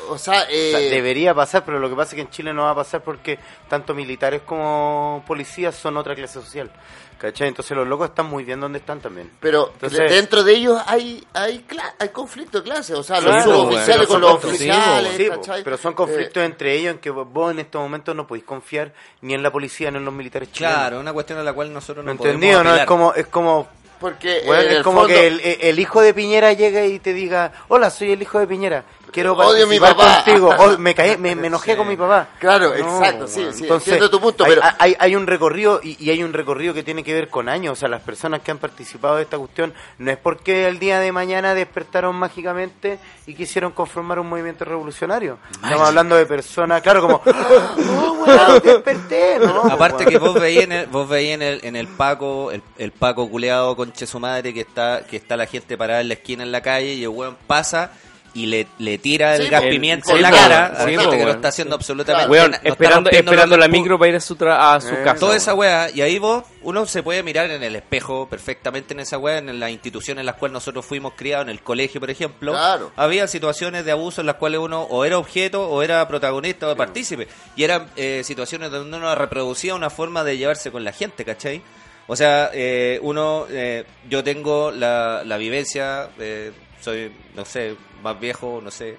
[0.10, 2.54] O sea, eh, O sea, debería pasar, pero lo que pasa es que en Chile
[2.54, 6.72] no va a pasar porque tanto militares como policías son otra clase social.
[7.18, 7.48] ¿Cachai?
[7.48, 9.32] Entonces los locos están muy bien donde están también.
[9.40, 11.66] pero Entonces- dentro de ellos hay hay
[11.98, 15.24] hay conflicto de clase, o sea, los Claro, suboficiales pero con son los oficiales, sí,
[15.26, 15.64] po, ¿cachai?
[15.64, 19.34] pero son conflictos entre ellos en que vos- en estos momentos no podéis confiar ni
[19.34, 20.78] en la policía ni en los militares chilenos.
[20.78, 22.64] Claro, una cuestión a la cual nosotros ¿Me no podemos entendido?
[22.64, 22.76] ¿no?
[22.76, 23.68] Es como, es como,
[24.00, 27.14] porque en es el como fondo- que el, el hijo de Piñera llega y te
[27.14, 30.24] diga, hola, soy el hijo de Piñera, quiero Odio a mi participar papá".
[30.26, 31.78] contigo, Oh, me, caí- me, me enojé Sí.
[31.78, 32.28] con mi papá.
[32.39, 35.98] Claro, No, exacto, sí, sí, entiendo tu punto, hay, pero- hay, hay un recorrido y,
[36.04, 38.52] y hay un recorrido que tiene que ver con años, o sea, las personas que
[38.52, 43.34] han participado de esta cuestión no es porque el día de mañana despertaron mágicamente y
[43.34, 45.38] quisieron conformar un movimiento revolucionario.
[45.52, 49.64] Estamos hablando de personas, claro, como, oh, weón, desperté, ¿no?
[49.72, 50.10] Aparte weón.
[50.10, 53.30] que vos veías en el, vos veías en el, en el Paco, el, el Paco
[53.30, 56.52] culeado con su madre que está, que está la gente parada en la esquina en
[56.52, 57.92] la calle y el weón pasa
[58.34, 60.90] y le, le tira el Sí, gas pimienta Sí, en la cara a la sí,
[60.92, 61.36] gente que no weón.
[61.38, 64.90] está haciendo absolutamente no esperando, esperando la micro para ir a su, tra- a su
[64.94, 65.20] Eh, casa.
[65.20, 69.00] Toda esa weá, y ahí vos, uno se puede mirar en el espejo perfectamente en
[69.00, 72.12] esa weá, en las instituciones en las cuales nosotros fuimos criados, en el colegio, por
[72.12, 72.52] ejemplo.
[72.52, 72.92] Claro.
[72.96, 76.76] Había situaciones de abuso en las cuales uno o era objeto, o era protagonista, o
[76.76, 77.28] partícipe.
[77.56, 81.64] Y eran eh, situaciones donde uno reproducía una forma de llevarse con la gente, ¿cachai?
[82.08, 88.18] O sea, eh, uno, eh, yo tengo la, la vivencia, eh, soy, no sé, más
[88.20, 88.96] viejo, no sé,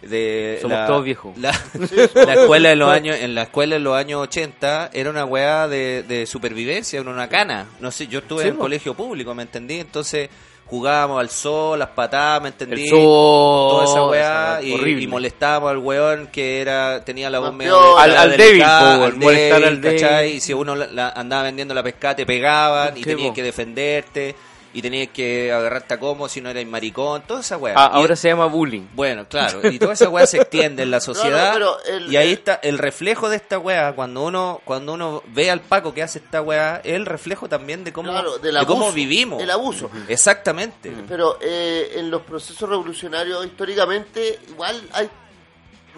[0.00, 1.36] de Somos la- todos viejos.
[1.38, 1.50] La,
[2.14, 5.66] la escuela en los años, en la escuela en los años 80 era una weá
[5.68, 7.66] de, de supervivencia, era una cana.
[7.80, 9.80] No sé, yo estuve Sí, en colegio público, ¿me entendí?
[9.80, 10.28] Entonces
[10.66, 12.84] jugábamos al sol, las patadas, ¿me entendí?
[12.84, 15.02] El sol, Toda esa weá esa y, horrible.
[15.02, 17.98] y molestábamos al weón que era tenía la voz medio.
[17.98, 20.34] Al- al débil, al molestar al débil.
[20.36, 24.34] Y si uno la- la- andaba vendiendo la pescada te pegaban y tenías que defenderte
[24.74, 27.74] y tenías que agarrarte a como si no eras maricón, toda esa weá.
[27.76, 28.86] Ah, ahora se llama bullying.
[28.94, 31.54] bueno, claro, y toda esa weá se extiende en la sociedad.
[31.88, 33.92] el- y ahí el- está el reflejo de esta weá.
[33.94, 37.84] Cuando uno cuando uno ve al Paco que hace esta weá, es el reflejo también
[37.84, 39.42] de cómo, Claro, del de cómo vivimos.
[39.42, 39.90] el abuso.
[40.08, 40.92] Exactamente.
[41.08, 45.08] Pero eh, en los procesos revolucionarios históricamente igual hay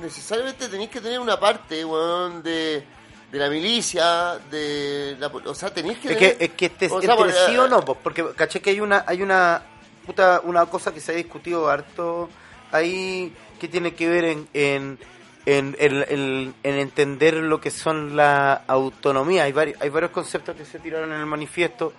[0.00, 2.84] necesariamente tenéis que tener una parte weón, de,
[3.34, 6.94] de la milicia, de la, o sea, tenéis que Es que, es que este, o
[6.94, 9.60] entre sea, porque, sí o no, pues, porque caché que hay una, hay una
[10.06, 12.28] puta, una cosa que se ha discutido harto
[12.70, 14.98] ahí que tiene que ver en, en
[15.46, 19.42] en, en- en- en entender lo que son la autonomía.
[19.42, 21.92] Hay, vari- hay varios conceptos que se tiraron en el manifiesto,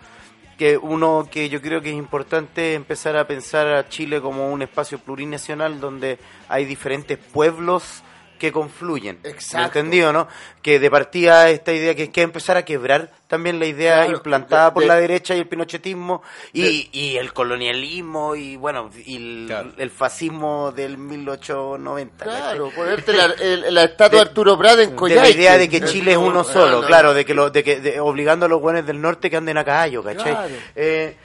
[0.57, 4.61] que uno que yo creo que es importante empezar a pensar a Chile como un
[4.63, 6.17] espacio plurinacional donde
[6.49, 8.01] hay diferentes pueblos
[8.37, 9.19] que confluyen.
[9.23, 9.57] Exacto.
[9.57, 10.27] ¿Me entendido, no?
[10.61, 14.17] Que de partida esta idea que es que empezar a quebrar también la idea Claro,
[14.17, 16.21] implantada de- por de- la derecha y el pinochetismo
[16.53, 19.71] y, De- y el colonialismo y bueno, y el, Claro.
[19.77, 22.25] el fascismo del 1890.
[22.25, 22.41] ¿cachai?
[22.41, 25.23] Claro, ponerte la, el- la estatua de De- Arturo Prat en de Coyhaique.
[25.23, 26.87] la idea de que Chile es uno solo, no.
[26.87, 29.57] claro, de que lo, de que de- obligando a los buenos del norte que anden
[29.57, 30.33] a caballo, ¿cachai?
[30.33, 30.53] Claro.
[30.75, 31.15] Eh,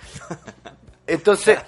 [1.06, 1.58] entonces,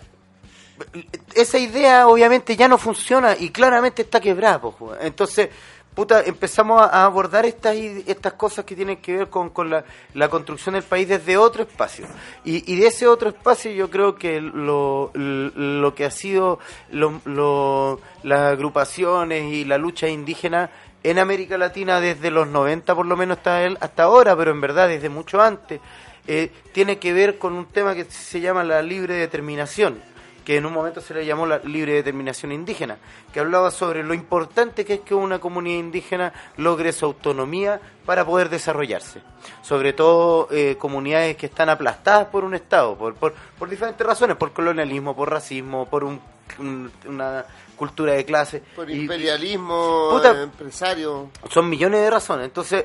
[1.34, 4.60] esa idea obviamente ya no funciona y claramente está quebrada,
[5.00, 5.48] entonces
[5.94, 9.84] puta, empezamos a abordar estas estas cosas que tienen que ver con, con la,
[10.14, 12.06] la construcción del país desde otro espacio.
[12.46, 16.58] Y, y de ese otro espacio yo creo que lo, lo que ha sido
[16.92, 20.70] lo- lo- las agrupaciones y la lucha indígena
[21.02, 24.62] en América Latina desde los 90 por lo menos hasta, el- hasta ahora, pero en
[24.62, 25.78] verdad desde mucho antes,
[26.26, 30.00] eh, tiene que ver con un tema que se llama la libre determinación,
[30.44, 32.98] que en un momento se le llamó la libre determinación indígena,
[33.32, 38.24] que hablaba sobre lo importante que es que una comunidad indígena logre su autonomía para
[38.24, 39.20] poder desarrollarse.
[39.62, 44.36] Sobre todo eh, comunidades que están aplastadas por un Estado, por, por, por diferentes razones,
[44.36, 46.20] por colonialismo, por racismo, por un-
[46.58, 47.44] un- una
[47.76, 48.62] cultura de clase.
[48.76, 50.32] Por Y- imperialismo, Puta.
[50.32, 51.30] eh, empresario.
[51.50, 52.46] son millones de razones.
[52.46, 52.84] Entonces,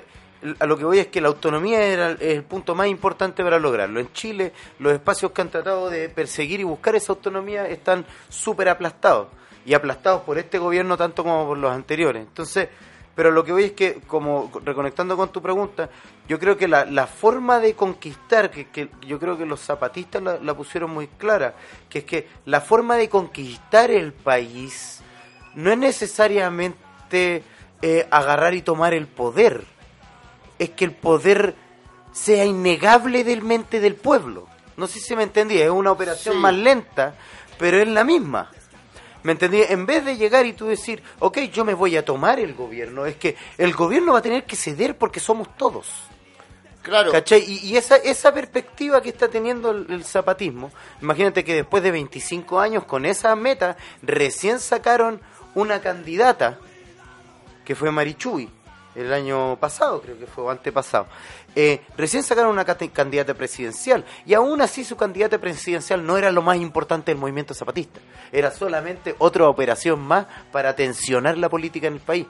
[0.60, 4.00] a lo que voy es que la autonomía era el, punto más importante para lograrlo.
[4.00, 8.70] En Chile, los espacios que han tratado de perseguir y buscar esa autonomía están súper
[8.70, 9.28] aplastados.
[9.66, 12.24] Y aplastados por este gobierno tanto como por los anteriores.
[12.24, 12.70] Entonces,
[13.16, 15.90] pero lo que voy es que, como reconectando con tu pregunta,
[16.30, 20.22] yo creo que la, la forma de conquistar, que, que yo creo que los zapatistas
[20.22, 21.56] la, la pusieron muy clara,
[21.90, 25.02] que es que la forma de conquistar el país
[25.56, 27.44] no es necesariamente
[27.82, 29.64] eh, agarrar y tomar el poder,
[30.60, 31.56] es que el poder
[32.12, 34.48] sea innegable del mente del pueblo.
[34.76, 36.42] No sé si me entendí, es una operación Sí.
[36.42, 37.16] más lenta,
[37.58, 38.52] pero es la misma.
[39.24, 39.62] ¿Me entendí?
[39.68, 43.06] En vez de llegar y tú decir, ok, yo me voy a tomar el gobierno,
[43.06, 45.88] es que el gobierno va a tener que ceder porque somos todos.
[46.84, 47.12] Claro.
[47.12, 47.44] ¿Cachai?
[47.46, 50.72] Y, y esa, esa perspectiva que está teniendo el, el zapatismo,
[51.02, 55.20] imagínate que después de 25 años con esa meta, recién sacaron
[55.56, 56.60] una candidata,
[57.66, 58.50] que fue Marichuy,
[58.98, 61.08] el año pasado, creo que fue, o antepasado.
[61.56, 66.42] Eh, recién sacaron una candidata presidencial, y aún así su candidata presidencial no era lo
[66.42, 68.00] más importante del movimiento zapatista,
[68.32, 72.28] era solamente otra operación más para tensionar la política en el país.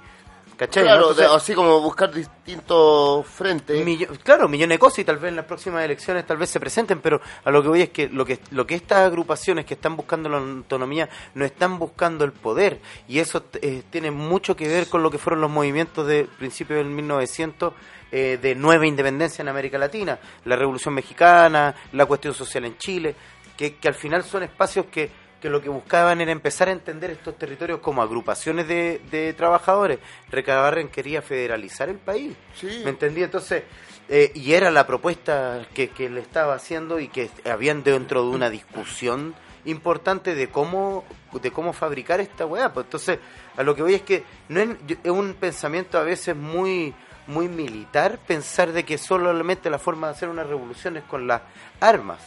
[0.57, 0.83] ¿Cachai?
[0.83, 0.89] no?
[0.89, 3.85] Claro, Entonces- así como buscar distintos frentes.
[3.85, 6.59] Millo- claro, millones de cosas y tal vez en las próximas elecciones tal vez se
[6.59, 9.75] presenten, pero a lo que voy es que lo que lo que estas agrupaciones que
[9.75, 14.67] están buscando la autonomía no están buscando el poder y eso eh, tiene mucho que
[14.67, 17.73] ver con lo que fueron los movimientos de principios del 1900
[18.11, 23.13] eh, de nueva independencia en América Latina, la Revolución Mexicana, la cuestión social en Chile,
[23.57, 27.11] que, que al final son espacios que que lo que buscaban era empezar a entender
[27.11, 29.99] estos territorios como agrupaciones de, de trabajadores.
[30.29, 32.35] Recabarren quería federalizar el país.
[32.55, 32.81] Sí.
[32.83, 33.23] ¿Me entendí?
[33.23, 33.63] Entonces,
[34.09, 38.29] eh, y era la propuesta que, que le estaba haciendo y que habían dentro de
[38.29, 39.35] una discusión
[39.65, 41.03] importante de cómo
[41.41, 42.71] de cómo fabricar esta weá.
[42.73, 43.19] Pues entonces,
[43.57, 44.69] a lo que voy es que no es,
[45.03, 46.93] es un pensamiento a veces muy
[47.27, 51.41] muy militar pensar de que solamente la forma de hacer una revolución es con las
[51.81, 52.19] armas.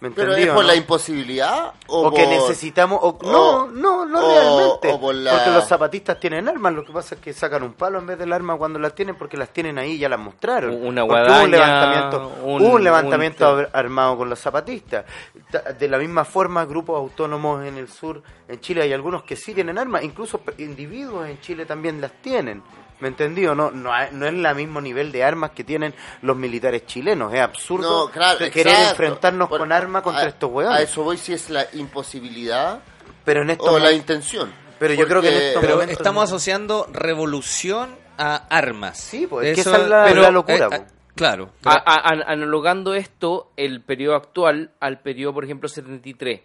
[0.00, 0.68] ¿Me Pero es o por no?
[0.68, 4.92] la imposibilidad o, o que necesitamos o, o- no no no o- realmente.
[4.92, 7.72] o por la- porque los zapatistas tienen armas lo que pasa es que sacan un
[7.72, 10.18] palo en vez del arma cuando las tienen porque las tienen ahí y ya las
[10.18, 10.74] mostraron.
[10.74, 15.04] Una Porque hubo guadaña, un levantamiento un- hubo un levantamiento un- armado con los zapatistas.
[15.50, 19.34] Ta- de la misma forma grupos autónomos en el sur en Chile hay algunos que
[19.36, 22.62] sí tienen armas incluso individuos en Chile también las tienen
[23.00, 23.70] ¿Me entendí o no?
[23.70, 27.32] No, no es el mismo nivel de armas que tienen los militares chilenos.
[27.34, 28.90] Es absurdo No, claro, que querer exacto.
[28.92, 30.78] enfrentarnos Por- con armas contra a- estos hueones.
[30.78, 32.80] A eso voy si es la imposibilidad
[33.24, 34.50] Pero en estos o la intención.
[34.78, 36.36] Pero yo creo que en estos Pero momentos estamos no.
[36.36, 38.98] asociando revolución a armas.
[38.98, 40.82] Sí, pues, es que esa es la- la locura, eh, pues.
[41.14, 41.50] claro.
[41.64, 46.40] A- a- an- analogando esto, el periodo actual al periodo, por ejemplo, 73,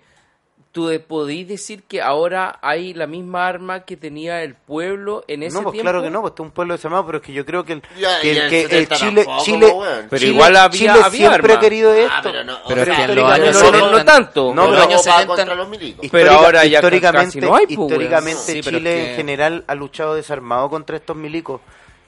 [0.72, 5.56] ¿tú podéis decir que ahora hay la misma arma que tenía el pueblo en ese
[5.58, 5.84] no, pues tiempo?
[5.92, 7.82] claro que no, pues es un pueblo desarmado, pero es que yo creo que el,
[8.00, 10.08] Ya, que, ya el- el que el 70 Chile, tampoco, Chile, pues, weón.
[10.10, 12.14] Pero Chile- igual había- Chile había siempre ha querido esto.
[12.16, 14.44] Ah, pero no, Pero es sea, que en los años no, no, no, 70 tanto.
[14.54, 16.08] No, pero pero años 70 contra los milicos.
[16.12, 19.16] Pero ahora ya históricamente, casi no hay, pues, históricamente Sí, pero Chile es que- en
[19.18, 21.60] general ha luchado desarmado contra estos milicos.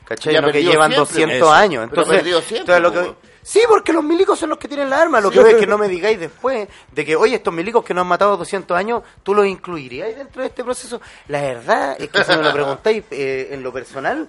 [0.05, 0.33] ¿Cachai?
[0.41, 1.51] No, que llevan siempre, 200 eso.
[1.53, 1.87] años.
[1.89, 4.57] Pero ha Entonces, perdido siempre, entonces lo pues, que, Sí, porque los milicos son los
[4.57, 5.19] que tienen la arma.
[5.19, 7.93] Lo que veo es que no me digáis después de que, oye, estos milicos que
[7.93, 11.01] nos han matado 200 años, ¿tú los incluirías dentro de este proceso?
[11.27, 14.27] La verdad es que si me lo preguntáis eh, en lo personal,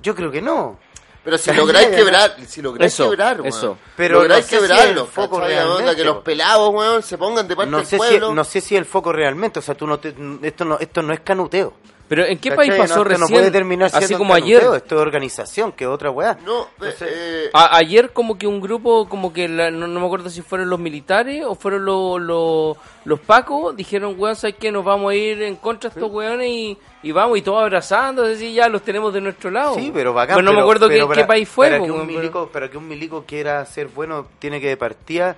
[0.00, 0.78] yo creo que no.
[1.24, 3.46] Pero si lográis quebrar, si lográis Eso, quebrar, weón.
[3.48, 3.78] eso.
[3.96, 7.46] Pero lográis no sé si quebrarlo, el foco Onda, que los pelados, weón, se pongan
[7.46, 8.34] de parte No del sé, si, pueblo.
[8.34, 11.12] no sé si el foco realmente, o sea, tú no te- esto, no, esto no
[11.12, 11.74] es canuteo.
[12.14, 12.68] Pero ¿en qué ¿Cachai?
[12.68, 13.20] país pasó no, recién?
[13.22, 14.60] No puede terminar siendo Así como ayer.
[14.62, 16.36] Esto es organización, que es otra weá.
[16.44, 20.04] No, Entonces, eh, A- ayer como que un grupo, como que la- no, no me
[20.04, 22.76] acuerdo si fueron los militares o fueron los, los,
[23.06, 24.70] los pacos, dijeron, weón, ¿sabes qué?
[24.70, 28.24] Nos vamos a ir en contra de estos weones y, y vamos, y todos abrazando,
[28.24, 29.74] es decir, ya los tenemos de nuestro lado.
[29.76, 30.36] Sí, pero bacán.
[30.36, 31.68] Pero no me acuerdo pero qué, para- qué país fue.
[31.68, 34.60] Para po, que, un weón, pero- milico, para que un milico quiera ser bueno, tiene
[34.60, 35.34] que de partida.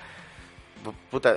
[0.84, 1.36] pu- Puta,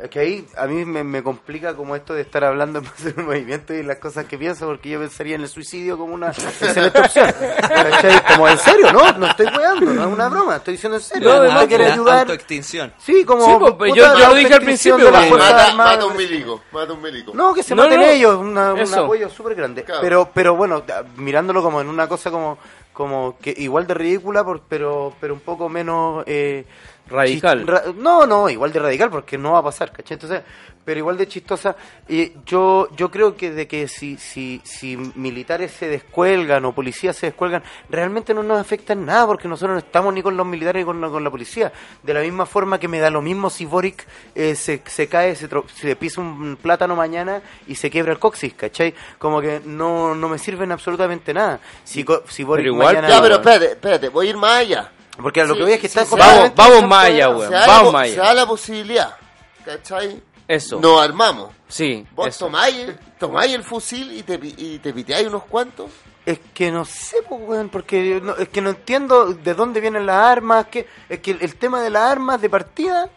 [0.00, 3.14] es que ahí a mí me, me complica como esto de estar hablando en base
[3.16, 6.28] al movimiento y las cosas que pienso, porque yo pensaría en el suicidio como una
[6.28, 7.32] excelente opción.
[7.60, 8.22] ¿Cachai?
[8.34, 11.28] Como en serio, no, no estoy weando, no es una broma, estoy diciendo en serio.
[11.28, 12.18] No, No, además, quiere ayudar.
[12.20, 12.92] autoextinción.
[12.98, 13.44] Sí, como.
[13.46, 16.92] Sí, pues, puta, yo- yo lo dije al extinción principio, mata, mata un milico, mata
[16.92, 17.32] un milico.
[17.34, 18.06] No, que se No, maten no.
[18.06, 19.84] ellos, una- un apoyo súper grande.
[19.84, 20.00] Claro.
[20.02, 20.82] Pero, pero bueno,
[21.16, 22.58] mirándolo como en una cosa como,
[22.92, 26.64] como que igual de ridícula, por- pero, pero un poco menos eh,
[27.08, 27.66] Radical.
[27.66, 30.14] ra- no, no, igual de radical porque no va a pasar, ¿cachai?
[30.14, 30.42] Entonces,
[30.84, 31.76] pero igual de chistosa.
[32.08, 37.14] Y yo, yo creo que de que si, si, si militares se descuelgan o policías
[37.16, 40.46] se descuelgan, realmente no nos afecta en nada porque nosotros no estamos ni con los
[40.46, 41.72] militares ni con, la- con la policía.
[42.02, 45.36] De la misma forma que me da lo mismo si Boric eh, se, se cae,
[45.36, 48.94] se, tro- se le pisa un plátano mañana y se quiebra el coxis, ¿cachai?
[49.18, 51.60] Como que no, no me sirven absolutamente nada.
[51.84, 53.08] Si, co- si Boric Pero igual, mañana...
[53.14, 54.90] Ya, pero espérate, espérate, voy a ir más allá.
[55.20, 57.48] Porque a lo Sí, que voy es que sí, está Vamos, vamos más allá, weón.
[57.48, 58.22] Se da, Vamos la, más se allá.
[58.24, 59.16] da la posibilidad,
[59.64, 60.22] ¿cachai?
[60.48, 60.80] Eso.
[60.80, 61.50] Nos armamos.
[61.68, 62.86] Sí, Vos tomáis,
[63.18, 65.90] tomáis el fusil y te, pi- y te piteáis unos cuantos.
[66.24, 70.16] Es que no sé, weón, porque no- es que no entiendo de dónde vienen las
[70.24, 73.08] armas, que es que el, el tema de las armas de partida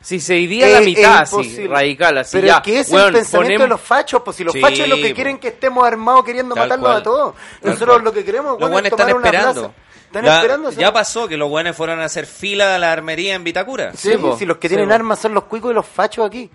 [0.00, 2.56] Si se iría a es- la es mitad, así, radical, así Pero ya.
[2.56, 4.96] es que es el pensamiento ponemos- de los fachos, pues si los Sí, fachos lo
[4.96, 7.00] que quieren que estemos armados queriendo Tal matarnos cual.
[7.00, 7.34] a todos.
[7.62, 8.04] Nosotros cual.
[8.04, 9.60] lo que queremos Los weón, es tomar están una esperando.
[9.62, 9.74] plaza.
[10.12, 10.92] Están Ya, esperando.
[10.92, 13.92] pasó que los buenos fueron a hacer fila a la armería en Vitacura.
[13.94, 14.36] Sí, Sí, po.
[14.36, 14.94] si los que Sí, tienen po.
[14.94, 16.50] armas son los cuicos y los fachos aquí.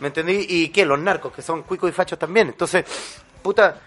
[0.00, 0.44] ¿Me entendí?
[0.48, 0.84] ¿Y qué?
[0.84, 2.48] Los narcos, que son cuicos y fachos también.
[2.48, 2.84] Entonces,
[3.42, 3.80] puta,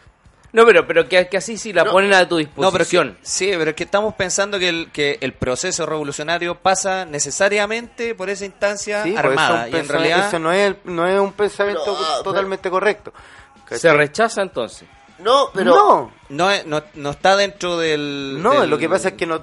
[0.53, 1.91] No, pero, pero que, que así sí la No.
[1.91, 3.17] ponen a tu No, pero que- disposición.
[3.21, 8.29] sí, pero es que estamos pensando que el, que el proceso revolucionario pasa necesariamente por
[8.29, 9.67] esa instancia sí, armada.
[9.67, 13.13] eso, Y en realidad, eso no es, no es un pensamiento totalmente correcto.
[13.71, 14.89] Se rechaza entonces.
[15.23, 15.73] No, pero.
[15.75, 18.41] no, no, es- no, no está dentro del...
[18.41, 19.41] no, del- lo que pasa es que no,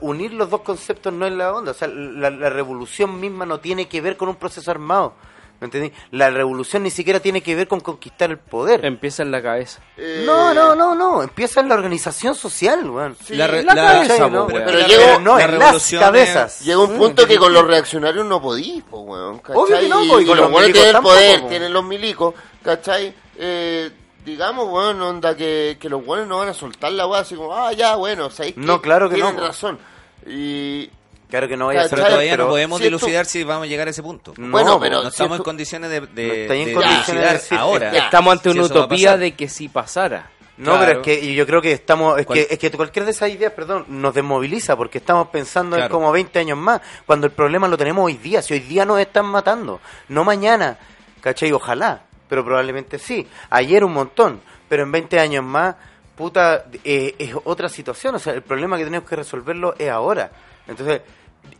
[0.00, 1.72] unir los dos conceptos no es la onda.
[1.72, 5.14] O sea, la, la revolución misma no tiene que ver con un proceso armado.
[5.60, 5.92] ¿Me entendí?
[6.12, 8.84] La revolución ni siquiera tiene que ver con conquistar el poder.
[8.84, 9.80] Empieza en la cabeza.
[9.96, 11.20] eh, No, no, no, no.
[11.20, 13.16] Empieza en la organización social, weón.
[13.24, 14.04] Sí, La, la la-.
[14.46, 16.60] Pero llegó- no, la en las cabezas.
[16.60, 19.56] Llega un punto que con los reaccionarios no podís, po, weón, ¿cachai?
[19.60, 21.46] Obvio que no, y, po, y y con los los milicos tienen el poder, po.
[21.48, 23.14] tienen los milicos, ¿cachai?
[23.36, 23.90] Eh,
[24.28, 27.54] digamos, weón, onda que, que los buenos no van a soltar la weá así como,
[27.54, 28.60] ah, ya, bueno, ¿sabéis qué?
[28.60, 29.78] No, claro que Tienen no, razón.
[30.26, 30.90] Y,
[31.28, 33.44] Claro que no vaya a ser Pero todavía pero- no podemos si esto- dilucidar si
[33.44, 34.32] vamos a llegar a ese punto.
[34.38, 36.74] No, bueno, pero no si estamos esto- en condiciones de, de, No estáis en de
[36.74, 37.92] condiciones de dilucidar decir- ahora.
[37.92, 38.04] Ya.
[38.04, 39.18] Estamos ante Si una eso va a utopía pasar.
[39.20, 40.30] de que si pasara.
[40.56, 40.86] No, Claro.
[40.86, 42.38] pero es que yo creo que estamos, es ¿Cuál?
[42.38, 45.94] que, es que cualquier de esas ideas, perdón, nos desmoviliza porque estamos pensando en Claro.
[45.94, 48.98] como 20 años más, cuando el problema lo tenemos hoy día, si hoy día nos
[48.98, 50.78] están matando, no mañana,
[51.20, 51.52] ¿cachai?
[51.52, 55.74] Ojalá, pero probablemente sí, ayer un montón, pero en 20 años más,
[56.16, 60.30] puta, eh, es otra situación, o sea, el problema que tenemos que resolverlo es ahora,
[60.66, 61.00] entonces...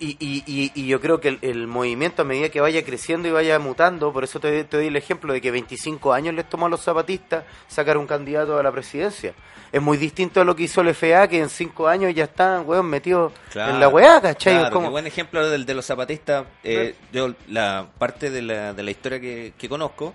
[0.01, 3.27] Y, y, y, y yo creo que el, el movimiento a medida que vaya creciendo
[3.27, 6.47] y vaya mutando, por eso te, te doy el ejemplo de que 25 años les
[6.47, 9.33] tomó a los zapatistas sacar un candidato a la presidencia.
[9.73, 12.69] Es muy distinto a lo que hizo el FA, que en 5 años ya están,
[12.69, 14.59] weón, metidos Claro, en la weá, ¿cachai?
[14.59, 16.45] Claro, como- buen ejemplo del de los zapatistas.
[16.65, 20.13] eh, yo, la parte de la, de la historia que, que conozco,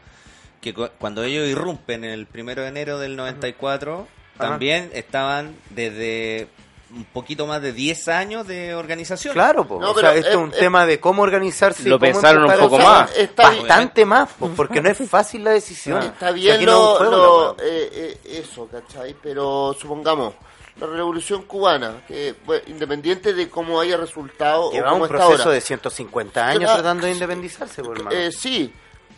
[0.64, 4.08] que cu- cuando ellos irrumpen el primero de enero del 94,
[4.38, 4.50] Ajá.
[4.50, 6.48] también estaban desde
[6.96, 9.34] un poquito más de 10 años de organización.
[9.34, 9.80] Claro, po.
[9.82, 11.82] No, o sea, esto es un tema de cómo organizarse.
[11.84, 13.18] y Lo cómo pensaron un poco a- más.
[13.18, 13.68] Está bien.
[13.68, 16.02] Bastante más, po, porque no es fácil la decisión.
[16.04, 19.16] Está O sea, bien no un lo, eh, eh, eso, ¿cachai?
[19.24, 20.36] Pero supongamos,
[20.80, 25.18] la revolución cubana, que bueno, independiente de cómo haya resultado o Lleva cómo un está
[25.18, 25.54] proceso ahora.
[25.56, 28.14] de 150 años tratando de independizarse, por.
[28.14, 28.72] Eh, sí,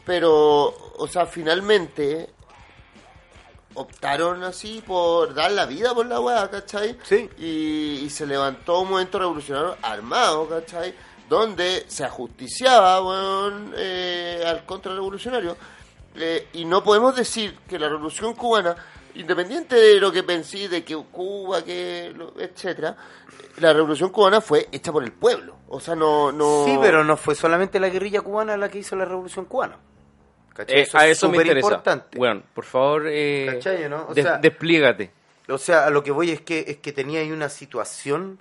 [0.06, 2.30] pero, o sea, finalmente
[3.76, 6.98] optaron así por dar la vida por la weá, ¿cachai?
[7.04, 7.30] Sí.
[7.38, 10.94] Y, y se levantó un movimiento revolucionario armado, ¿cachai?
[11.30, 13.02] Donde se ajusticiaba,
[13.76, 15.58] eh, al contrarrevolucionario.
[16.16, 18.76] Eh, y no podemos decir que la revolución cubana
[19.16, 22.96] independiente de lo que pensé de que Cuba, que etcétera,
[23.58, 25.58] la revolución cubana fue hecha por el pueblo.
[25.68, 26.66] O sea, no, no.
[26.66, 29.78] Sí, pero no fue solamente la guerrilla cubana la que hizo la revolución cubana.
[30.56, 30.80] ¿Cachai?
[30.82, 31.68] Eh, a es eso me interesa.
[31.68, 32.18] importante.
[32.18, 34.08] Bueno, por favor, eh, ¿Cachai, no?
[34.10, 35.12] O des- sea- desplígate.
[35.50, 38.40] O sea, a lo que voy es que es que tenía ahí una situación,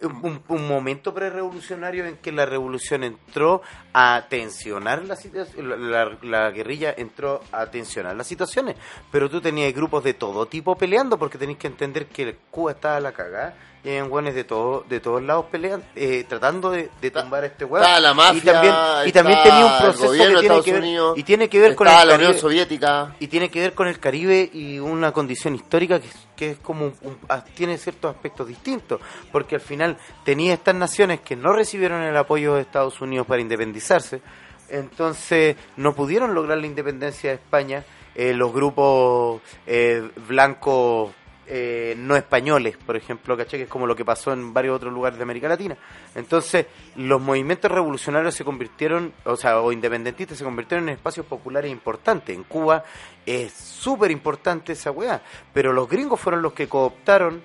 [0.00, 3.62] un, un- un momento prerevolucionario en que la revolución entró
[3.92, 8.74] a tensionar la situación, la, la- la guerrilla entró a tensionar las situaciones,
[9.12, 12.96] pero tú tenías grupos de todo tipo peleando porque tenéis que entender que Cuba estaba
[12.96, 13.54] a la cagada
[13.84, 17.46] y hay guanes de todo, de todos lados peleando, eh, tratando de, de tumbar a
[17.46, 17.82] este hueón.
[17.84, 18.74] Estaba la mafia, y también,
[19.06, 21.74] y también tenía un proceso gobierno que tiene que ver, Unidos, y tiene que ver
[21.74, 23.16] con el la Unión Caribe- Soviética.
[23.18, 26.84] y tiene que ver con el Caribe y una condición histórica que, que es como
[26.86, 29.00] un- un- ah, tiene ciertos aspectos distintos,
[29.32, 33.40] porque al final tenía estas naciones que no recibieron el apoyo de Estados Unidos para
[33.40, 34.22] independizarse,
[34.68, 37.84] entonces no pudieron lograr la independencia de España
[38.14, 41.10] eh, los grupos eh, blancos
[41.54, 43.58] eh, no españoles, por ejemplo, ¿cachai?
[43.58, 45.76] Que es como lo que pasó en varios otros lugares de América Latina.
[46.14, 46.64] Entonces,
[46.96, 52.34] los movimientos revolucionarios se convirtieron, o sea, o independentistas se convirtieron en espacios populares importantes.
[52.34, 52.84] En Cuba
[53.26, 55.20] es súper importante esa weá,
[55.52, 57.42] pero los gringos fueron los que cooptaron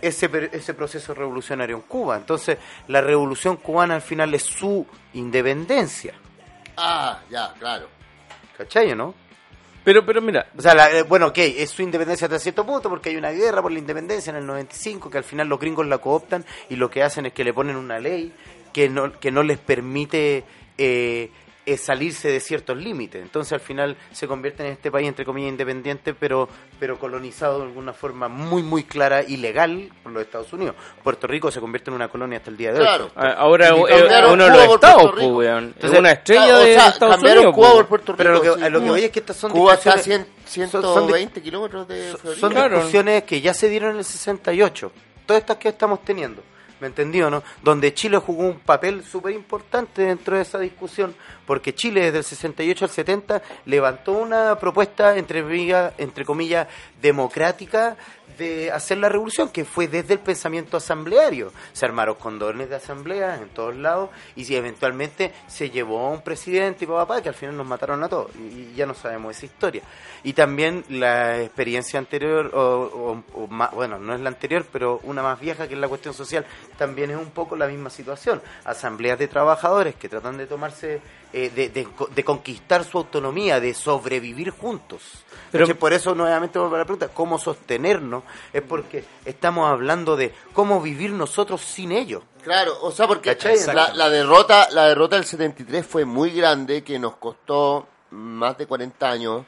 [0.00, 2.16] ese, ese proceso revolucionario en Cuba.
[2.16, 2.56] Entonces,
[2.88, 6.14] la revolución cubana al final es su independencia,
[6.78, 7.86] Ah, ya, claro.
[8.56, 9.14] ¿cachai o no?
[9.84, 12.88] Pero, pero mira, O sea, la- eh, bueno, ok, es su independencia hasta cierto punto
[12.88, 15.86] porque hay una guerra por la independencia en el 95 que al final los gringos
[15.86, 18.32] la cooptan y lo que hacen es que le ponen una ley
[18.72, 20.44] que no, que no les permite
[20.78, 21.30] eh,
[21.64, 23.22] eh, salirse de ciertos límites.
[23.22, 26.48] Entonces al final se convierten en este país, entre comillas, independiente, pero,
[26.80, 30.74] pero colonizado de alguna forma muy, muy clara y legal por los Estados Unidos.
[31.04, 32.84] Puerto Rico se convierte en una colonia hasta el día de hoy.
[32.86, 33.10] Claro.
[33.14, 35.48] a- ahora Y es cambiaron uno de los estados, pues.
[35.48, 37.54] Es Entonces, una estrella Claro, de o sea, Estados cambiaron Unidos.
[37.54, 37.76] Cuba pues.
[37.78, 38.16] por Puerto Rico.
[38.18, 38.62] Pero lo que, sí.
[38.64, 40.92] a lo que voy es que estas son Cuba está a discusiones- 100, son- son
[41.06, 42.40] di- 120 kilómetros de Florida.
[42.40, 42.76] Son Claro.
[42.76, 44.90] discusiones que ya se dieron en el 68.
[45.26, 46.42] Todas estas que estamos teniendo.
[46.82, 47.44] ¿Me entendió, no?
[47.62, 51.14] Donde Chile jugó un papel súper importante dentro de esa discusión,
[51.46, 55.44] porque Chile desde el 68 al 70 levantó una propuesta, entre,
[55.98, 56.66] entre comillas,
[57.00, 57.96] democrática
[58.42, 61.52] de hacer la revolución, que fue desde el pensamiento asambleario.
[61.72, 66.22] Se armaron condones de asambleas en todos lados y si eventualmente se llevó a un
[66.22, 69.46] presidente y papá, que al final nos mataron a todos y ya no sabemos esa
[69.46, 69.82] historia.
[70.24, 75.22] Y también la experiencia anterior, o- o más- bueno, no es la anterior, pero una
[75.22, 76.44] más vieja que es la cuestión social,
[76.78, 78.42] también es un poco la misma situación.
[78.64, 81.00] Asambleas de trabajadores que tratan de tomarse,
[81.32, 85.02] eh, de, de co- de conquistar su autonomía, de sobrevivir juntos.
[85.50, 88.22] Pero- Pero por eso nuevamente vuelvo a la pregunta, ¿cómo sostenernos?
[88.52, 92.22] Es porque estamos hablando de cómo vivir nosotros sin ellos.
[92.42, 93.30] Claro, o sea, porque
[93.74, 98.66] la, la derrota la derrota del 73 fue muy grande, que nos costó más de
[98.66, 99.44] 40 años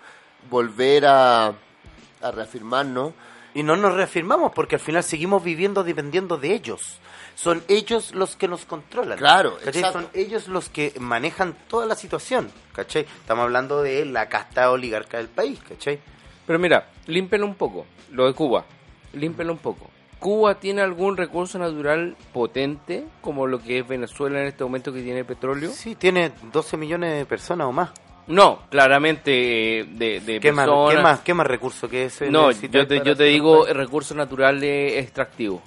[0.51, 3.13] volver a, a reafirmarnos.
[3.55, 6.99] Y no nos reafirmamos porque al final seguimos viviendo dependiendo de ellos.
[7.35, 9.19] Son ellos los que nos controlan.
[9.19, 9.59] Claro.
[9.93, 12.51] Son ellos los que manejan toda la situación.
[12.73, 13.03] ¿Cachai?
[13.03, 15.61] Estamos hablando de la casta oligarca del país.
[15.69, 15.99] ¿Cachai?
[16.47, 17.87] Pero mira, límpelo un poco.
[18.13, 18.65] Lo de Cuba,
[19.13, 19.91] límpelo un poco.
[20.19, 25.03] ¿Cuba tiene algún recurso natural potente, como lo que es Venezuela en este momento que
[25.03, 25.71] tiene petróleo?
[25.71, 27.91] Sí, tiene 12 millones de personas o más.
[28.27, 30.95] No, claramente eh, de, de ¿Qué más, personas.
[30.95, 34.95] ¿Qué más, qué más recursos que ese No, yo te, yo te digo recursos naturales
[35.03, 35.61] extractivos.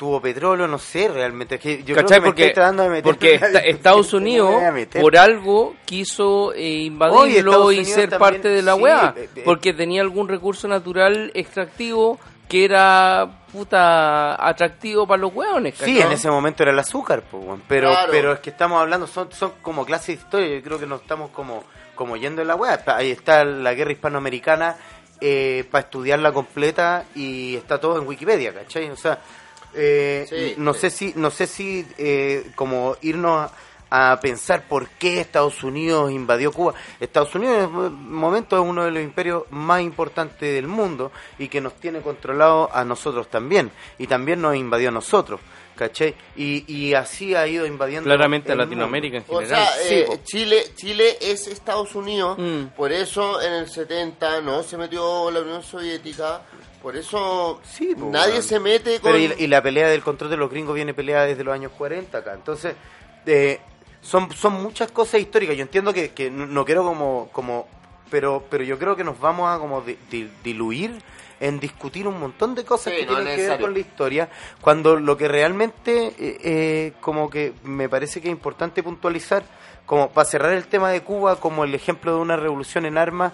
[0.00, 1.56] Tuvo petróleo, no sé realmente.
[1.56, 2.20] Es que yo ¿Cachai?
[2.20, 4.54] creo que me Porque, tratando de meter porque esta- Estados Unidos,
[4.98, 9.14] por algo, quiso eh, invadirlo y Unidos ser también- parte de la sí, weá.
[9.14, 9.42] eh, eh.
[9.44, 12.18] Porque tenía algún recurso natural extractivo
[12.48, 15.74] que era puta atractivo para los weones.
[15.74, 16.00] Sí, ¿cachai?
[16.00, 17.62] en ese momento era el azúcar, weón.
[17.68, 18.08] pero Claro.
[18.10, 21.02] pero es que estamos hablando, son, son como clases de historia, yo creo que nos
[21.02, 21.62] estamos como,
[21.94, 22.82] como yendo en la weá.
[22.86, 24.76] Ahí está la guerra hispanoamericana
[25.20, 28.88] eh, para estudiarla completa y está todo en Wikipedia, ¿cachai?
[28.90, 29.18] O sea,
[29.74, 30.80] eh, Sí, no sí.
[30.80, 33.50] sé si, no sé si eh, como irnos
[33.90, 36.74] a, a pensar por qué Estados Unidos invadió Cuba.
[37.00, 41.48] Estados Unidos en este momento es uno de los imperios más importantes del mundo y
[41.48, 43.70] que nos tiene controlado a nosotros también.
[43.98, 45.40] Y también nos invadió a nosotros.
[45.74, 46.14] ¿Cachai?
[46.36, 49.66] Y, y así ha ido invadiendo Claramente a Latinoamérica en O general.
[49.66, 50.20] sea, Sí, eh.
[50.24, 52.66] Chile, Chile es Estados Unidos, Mm.
[52.76, 56.42] por eso en el 70 no se metió la Unión Soviética,
[56.82, 59.12] por eso Sí, po, nadie se mete con...
[59.12, 61.54] Pero y, la- y la pelea del control de los gringos viene peleada desde los
[61.54, 62.32] años 40 acá.
[62.34, 62.74] Entonces,
[63.26, 63.60] eh,
[64.02, 65.56] son, son muchas cosas históricas.
[65.56, 67.28] Yo entiendo que, que no, quiero como...
[67.32, 67.66] como
[68.10, 71.00] pero pero yo creo que nos vamos a como di- di- diluir
[71.38, 74.28] en discutir un montón de cosas Sí, que no tienen que ver con la historia,
[74.60, 79.44] cuando lo que realmente eh, eh, como que me parece que es importante puntualizar,
[79.86, 83.32] como para cerrar el tema de Cuba como el ejemplo de una revolución en armas,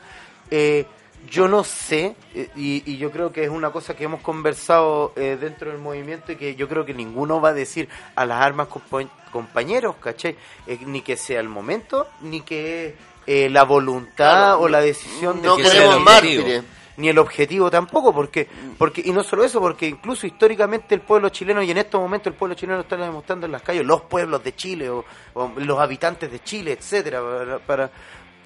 [0.51, 0.85] eh,
[1.31, 5.13] yo no sé, eh, y, y yo creo que es una cosa que hemos conversado
[5.17, 8.41] eh, dentro del movimiento y que yo creo que ninguno va a decir a las
[8.43, 10.37] armas compa- compañeros, ¿cachai?
[10.67, 12.95] Eh, ni que sea el momento, ni que
[13.27, 16.63] eh, la voluntad Claro, o la decisión de que queremos mártires.
[16.97, 18.47] ni el objetivo tampoco, porque,
[18.79, 22.29] porque y no solo eso, porque incluso históricamente el pueblo chileno, y en estos momentos
[22.33, 25.79] el pueblo chileno está demostrando en las calles, los pueblos de Chile o, o los
[25.81, 27.91] habitantes de Chile, etcétera, para, para-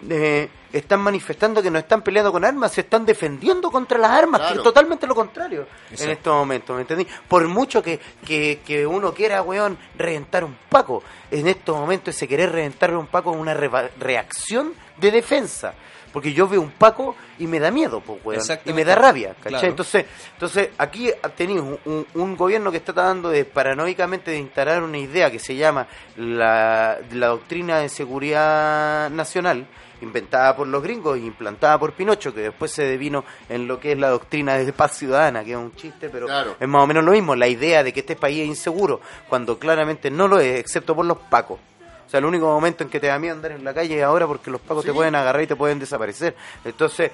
[0.09, 4.41] eh, están manifestando que no están peleando con armas, se están defendiendo contra las armas,
[4.41, 5.67] que es totalmente lo contrario
[6.05, 7.07] en estos momentos, ¿me entendí?
[7.29, 12.29] Por mucho que, que, que uno quiera, weón, reventar un paco, en estos momentos ese
[12.29, 15.75] querer reventar un paco es una reva- reacción de defensa.
[16.13, 18.41] Porque yo veo un Paco y me da miedo, pues, weón.
[18.69, 19.51] Y me da rabia, ¿cachai?
[19.51, 19.67] Claro.
[19.69, 24.83] Entonces, entonces, aquí tenéis un, un- un gobierno que está tratando de paranoicamente de instalar
[24.83, 25.87] una idea que se llama
[26.17, 29.67] la, la doctrina de seguridad nacional,
[30.03, 33.93] inventada por los gringos y implantada por Pinocho, que después se devino en lo que
[33.93, 36.57] es la doctrina de paz ciudadana, que es un chiste, pero Claro.
[36.59, 39.59] es más o menos lo mismo, la idea de que este país es inseguro, cuando
[39.59, 41.59] claramente no lo es, excepto por los pacos.
[42.07, 44.03] O sea, el único momento en que te da miedo andar en la calle es
[44.03, 46.35] ahora porque los pacos te pueden agarrar y te pueden desaparecer.
[46.65, 47.13] Entonces,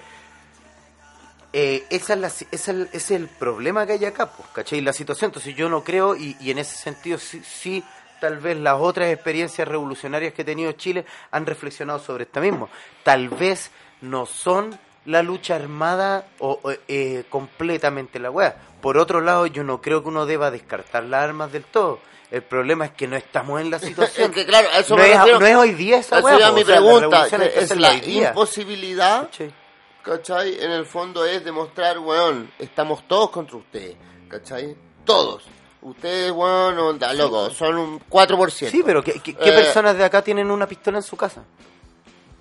[1.53, 4.49] eh, esa es la, esa es el, ese es el problema que hay acá, pues,
[4.53, 4.81] ¿cachai?
[4.81, 5.29] La situación.
[5.29, 7.83] Entonces yo no creo, y, y en ese sentido sí, sí,
[8.21, 12.69] tal vez las otras experiencias revolucionarias que ha tenido Chile han reflexionado sobre esto mismo.
[13.03, 13.71] Tal vez
[14.01, 18.57] no son la lucha armada o, eh, completamente la weá.
[18.81, 22.01] Por otro lado, yo no creo que uno deba descartar las armas del todo.
[22.31, 24.31] El problema es que no estamos en la situación.
[24.31, 25.41] Es que, claro, eso no, es, refiero.
[25.41, 26.37] no es hoy día esa Esa weá.
[26.37, 29.55] era po, mi o sea, la pregunta, que es la imposibilidad, ¿Cachai?
[30.03, 30.65] ¿cachai?
[30.65, 33.97] En el fondo es demostrar, weón, estamos todos contra ustedes,
[34.29, 34.77] ¿cachai?
[35.05, 35.45] Todos.
[35.83, 38.71] Ustedes, weón, onda, loco, son un 4%.
[38.71, 41.43] Sí, pero ¿qué, qué- qué Eh, personas de acá tienen una pistola en su casa?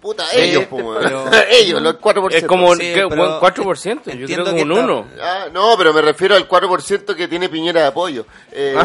[0.02, 0.98] Puta, Sí, ellos, weón.
[1.02, 2.38] pero- ellos, los 4%.
[2.38, 3.06] Es como Sí, ¿qué?
[3.10, 5.08] pero- 4%, yo Entiendo creo que como un está- 1.
[5.22, 8.26] Ah, no, pero me refiero al 4% que tiene Piñera de apoyo.
[8.52, 8.76] Eh,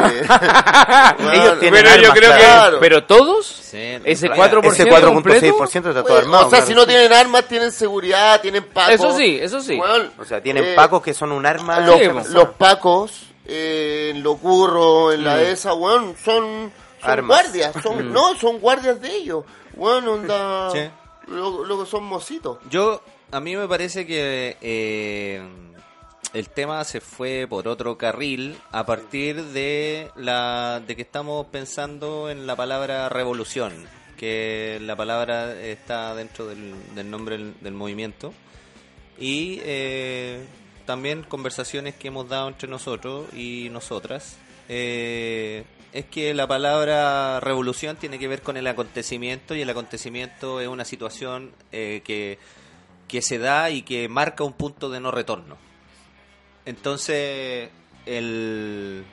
[1.33, 2.77] Ellos tienen pero yo armas, creo claro.
[2.77, 4.61] que pero todos Sí, ese claro.
[4.61, 6.47] 4% Ese completo 4.6% está todo Pues, armado.
[6.47, 6.65] o sea, claro.
[6.67, 8.93] si no tienen armas, tienen seguridad, tienen pacos.
[8.95, 9.79] Eso sí, eso sí.
[10.19, 11.79] O sea, tienen eh, pacos que son un arma.
[11.81, 12.29] Los, Sí, persona.
[12.29, 13.11] los pacos,
[13.45, 16.71] eh, en lo curro, en la esa, weón, son,
[17.25, 17.73] guardias.
[17.81, 19.45] Son, No, son guardias de ellos.
[19.75, 20.71] Weón, onda.
[20.71, 20.79] Sí.
[21.27, 22.57] Luego son mocitos.
[22.69, 23.01] Yo,
[23.31, 25.41] a mí me parece que eh,
[26.33, 32.29] el tema se fue por otro carril a partir de la de que estamos pensando
[32.29, 33.73] en la palabra revolución,
[34.17, 38.33] que la palabra está dentro del, del nombre del, del movimiento
[39.17, 40.43] y eh,
[40.85, 44.37] también conversaciones que hemos dado entre nosotros y nosotras.
[44.69, 45.63] eh,
[45.93, 50.67] es que la palabra revolución tiene que ver con el acontecimiento y el acontecimiento es
[50.67, 52.39] una situación eh, que,
[53.07, 55.57] que se da y que marca un punto de no retorno.
[56.65, 57.69] Entonces,
[58.05, 59.03] el,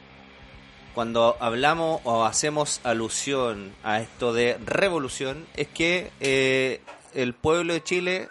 [0.95, 6.81] cuando hablamos o hacemos alusión a esto de revolución, es que eh,
[7.15, 8.29] el pueblo de Chile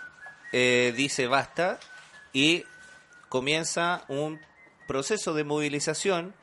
[0.53, 1.79] eh, dice basta
[2.31, 2.63] y
[3.29, 4.39] comienza un
[4.87, 6.33] proceso de movilización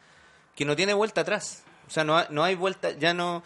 [0.54, 1.64] que no tiene vuelta atrás.
[1.86, 3.42] O sea, no, no hay vuelta, ya no...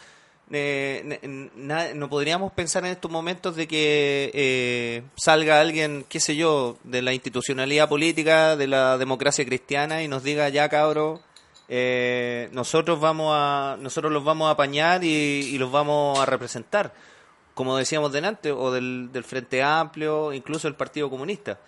[0.51, 1.19] eh,
[1.55, 7.03] no podríamos pensar en estos momentos de que eh, salga alguien, qué sé yo, de
[7.03, 11.21] la institucionalidad política, de la democracia cristiana y nos diga ya cabro,
[11.69, 16.95] eh, nosotros vamos a, nosotros los vamos a apañar y, y los vamos a representar,
[17.55, 21.59] como decíamos delante, o del, del Frente Amplio, incluso el Partido Comunista.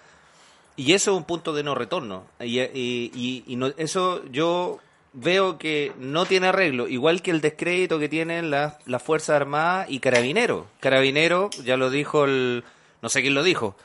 [0.81, 2.25] Y eso es un punto de no retorno.
[2.41, 4.79] Y, y- y- y no- eso yo
[5.13, 9.87] veo que no tiene arreglo, igual que el descrédito que tienen las las Fuerzas Armadas
[9.91, 10.67] y Carabineros.
[10.81, 12.63] Carabineros, ya lo dijo el...
[13.03, 13.77] no sé quién lo dijo,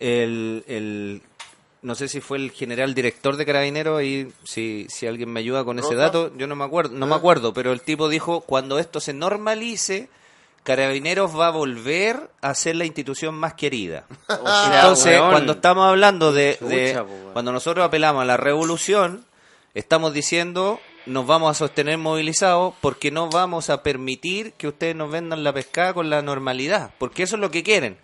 [0.00, 0.64] el...
[0.66, 1.22] el
[1.82, 5.64] no sé si fue el general director de Carabineros y si, si alguien me ayuda
[5.64, 8.78] con ese dato, yo no me acuerdo, no me acuerdo, pero el tipo dijo, cuando
[8.78, 10.08] esto se normalice,
[10.64, 14.04] Carabineros va a volver a ser la institución más querida.
[14.74, 15.30] Entonces, weón.
[15.30, 17.32] cuando estamos hablando de, de- Chucha, po, weón.
[17.32, 19.24] cuando nosotros apelamos a la revolución,
[19.74, 25.10] estamos diciendo nos vamos a sostener movilizados porque no vamos a permitir que ustedes nos
[25.10, 27.98] vendan la pescada con la normalidad, porque eso es lo que quieren.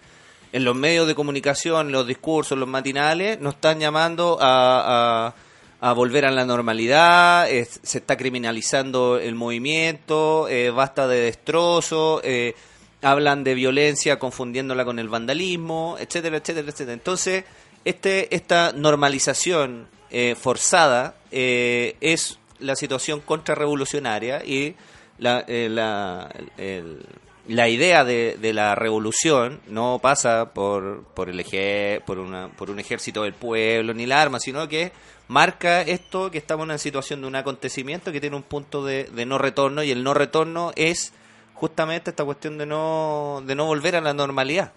[0.52, 5.34] En los medios de comunicación, los discursos, los matinales, nos están llamando a, a-
[5.80, 12.54] a volver a la normalidad, se está criminalizando el movimiento, eh, basta de destrozo, eh,
[13.02, 16.92] hablan de violencia confundiéndola con el vandalismo, etcétera, etcétera, etcétera.
[16.92, 17.44] Entonces,
[17.84, 24.74] este, esta normalización eh, forzada eh, es la situación contrarrevolucionaria y
[25.18, 27.06] la, la- el-
[27.48, 32.70] la idea de, de la revolución no pasa por por el eje- por una por
[32.70, 34.92] un ejército del pueblo ni la arma, sino que
[35.30, 39.04] marca esto que estamos en una situación de un acontecimiento que tiene un punto de,
[39.04, 41.12] de no retorno y el no retorno es
[41.54, 44.72] justamente esta cuestión de no de no volver a la normalidad.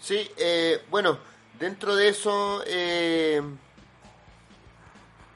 [0.00, 1.18] Sí, eh, bueno,
[1.58, 3.42] dentro de eso eh,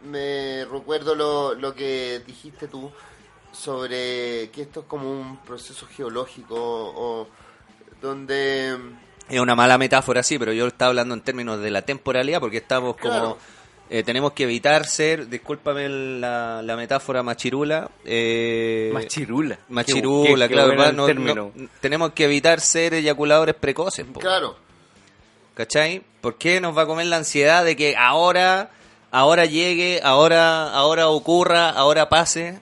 [0.05, 2.93] me recuerdo lo, lo que dijiste tú
[3.51, 7.27] sobre que esto es como un proceso geológico o
[8.01, 8.79] donde
[9.29, 12.59] Es una mala metáfora, sí, pero yo estaba hablando en términos de la temporalidad porque
[12.59, 13.13] estamos como...
[13.13, 13.58] Claro.
[13.91, 17.91] Eh, tenemos que evitar ser, discúlpame la, la metáfora machirula.
[18.05, 19.59] Eh, Machirula.
[19.69, 20.75] Machirula, Qué- qué- qué claro.
[20.77, 24.05] bueno el no- tenemos que evitar ser eyaculadores precoces.
[24.07, 24.57] po, claro,
[25.55, 26.03] ¿Cachai?
[26.21, 28.71] ¿Por qué nos va a comer la ansiedad de que ahora,
[29.11, 32.61] ahora llegue, ahora, ahora ocurra, ahora pase?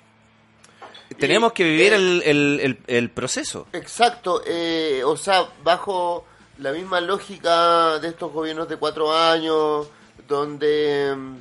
[1.19, 3.67] Tenemos que vivir eh, el, el, el, el proceso.
[3.73, 6.25] Exacto, eh, o sea, bajo
[6.59, 9.89] la misma lógica de estos gobiernos de cuatro años,
[10.27, 11.37] donde mm,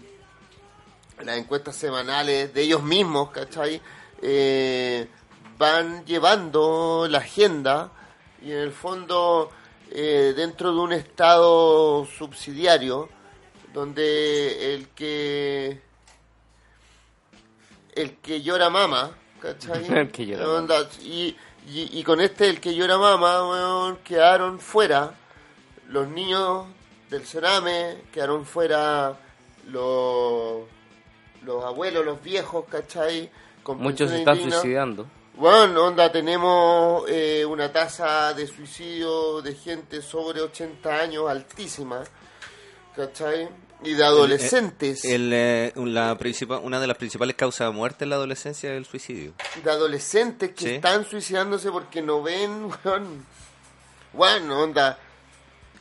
[1.24, 3.82] las encuestas semanales de ellos mismos, ¿cachai?
[4.22, 5.08] Eh,
[5.58, 7.92] van llevando la agenda
[8.42, 9.52] y en el fondo
[9.92, 13.10] eh, dentro de un estado subsidiario,
[13.74, 15.82] donde el que
[17.94, 19.86] el que llora mama, ¿cachai?
[19.90, 20.58] El que llora mama.
[20.58, 21.36] Onda, y,
[21.68, 25.14] y, y con este, el que llora mama, quedaron fuera
[25.88, 26.66] los niños
[27.10, 29.18] del Cerame, quedaron fuera
[29.68, 30.64] los,
[31.44, 33.30] los abuelos, los viejos, ¿cachai?
[33.64, 35.06] Con Muchos se están suicidando.
[35.36, 42.04] Bueno, onda, tenemos eh, una tasa de suicidio de gente sobre 80 años altísima,
[42.96, 43.50] ¿cachai?
[43.84, 46.18] Y de adolescentes, El, eh, la
[46.64, 49.34] una de las principales causas de muerte en la adolescencia es el suicidio.
[49.64, 50.76] de adolescentes que Sí.
[50.76, 52.70] están suicidándose porque no ven,
[54.14, 54.98] bueno, onda,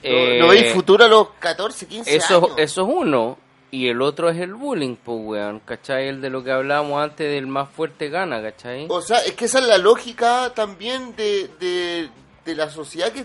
[0.07, 2.51] Eh, no veis futuro a los 14, 15 Eso, años.
[2.59, 3.39] eso es uno.
[3.71, 5.61] Y el otro es el bullying, pues, weón.
[5.61, 6.07] ¿Cachai?
[6.09, 8.87] El de lo que hablábamos antes del más fuerte gana, ¿cachai?
[8.89, 12.09] O sea, es que esa es la lógica también de, de,
[12.45, 13.25] de la sociedad que,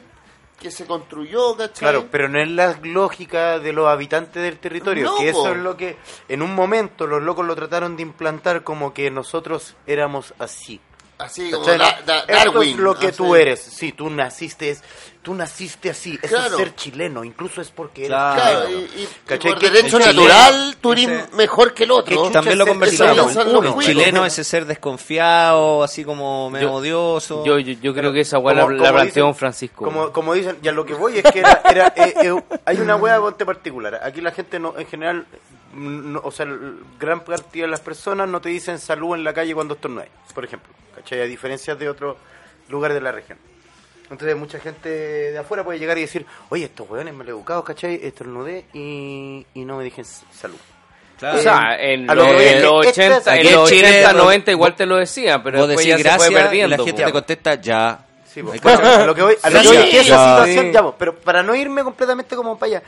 [0.59, 1.79] que se construyó, ¿cachai?
[1.79, 5.49] Claro, pero no es la lógica de los habitantes del territorio, No, que eso po.
[5.49, 5.97] es lo que
[6.27, 10.81] en un momento los locos lo trataron de implantar como que nosotros éramos así.
[11.19, 11.65] Así como.
[11.65, 12.69] Da- Da- Esto Darwin.
[12.71, 13.17] es lo que así.
[13.17, 13.59] tú eres.
[13.59, 14.81] Sí, tú naciste, es-
[15.21, 16.17] tú naciste así.
[16.21, 16.51] Eso Claro.
[16.51, 18.41] es ser chileno, incluso es porque eres Claro.
[18.41, 18.87] Claro, chileno.
[18.95, 21.91] y, y- y por Que derecho el chileno- natural tú eres ese- mejor que el
[21.91, 22.29] otro.
[22.31, 23.33] También lo conversamos.
[23.33, 23.81] chileno, El uno.
[23.81, 27.43] chileno ese ser desconfiado, así como medio Yo- odioso.
[27.45, 29.83] Yo, yo, yo creo que esa weá la, la planteó un Francisco.
[29.85, 32.95] Como, como dicen, ya lo que voy es que era, era, eh, eh, hay una
[32.95, 33.99] hueá ponte particular.
[34.03, 35.25] Aquí la gente no, en general,
[35.79, 36.45] no- o sea,
[36.99, 40.43] gran cantidad de las personas no te dicen salud en la calle cuando estornudas, por
[40.45, 40.73] ejemplo.
[40.95, 41.21] ¿Cachai?
[41.21, 42.17] A diferencia de otros
[42.67, 43.37] lugares de la región.
[44.11, 47.99] Entonces mucha gente de afuera puede llegar y decir, oye, estos hueones maleducados, ¿cachai?
[48.03, 50.57] Estornudé y, y no me dijen s- salud.
[51.19, 51.37] Claro.
[51.37, 53.89] O sea, en A los, en los esta 80, es- en los Aquí en Chile,
[53.89, 56.77] 80, vos- 90 igual te lo decían, pero después ya se fue gracias y perdiendo.
[56.77, 57.05] la gente po.
[57.07, 58.05] te contesta ya.
[58.25, 58.51] Sí, po.
[58.51, 60.37] Hay a lo que voy, a lo que voy es que esa Ya.
[60.45, 62.83] situación, ya, po, pero para no irme completamente como para allá,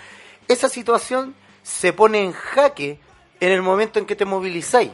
[0.47, 2.99] esa situación se pone en jaque
[3.39, 4.91] en el momento en que te movilizáis.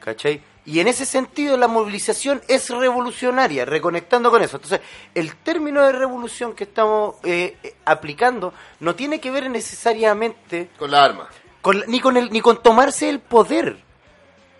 [0.00, 0.42] ¿Cachai?
[0.66, 4.56] Y en ese sentido la movilización es revolucionaria, reconectando con eso.
[4.58, 4.80] Entonces,
[5.14, 10.90] el término de revolución que estamos eh, eh, aplicando no tiene que ver necesariamente Con
[10.90, 11.28] la arma.
[11.62, 13.78] con, ni con el ni con tomarse el poder.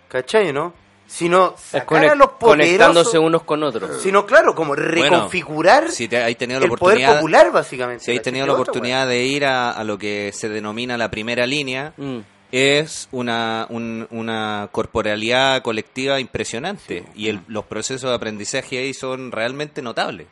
[0.09, 0.73] ¿Cachai, no?
[1.13, 4.01] Sino sacar conec- a los conectándose unos con otros.
[4.01, 8.03] sino claro, como reconfigurar si te, hay tenido la el poder oportunidad, popular, básicamente.
[8.05, 8.23] si hay ¿cachai?
[8.31, 11.93] tenido Que la oportunidad de ir a, a lo que se denomina la primera línea,
[11.97, 12.19] Mm.
[12.53, 19.31] es una, un- una corporalidad colectiva impresionante y el- los procesos de aprendizaje ahí son
[19.33, 20.27] realmente notables.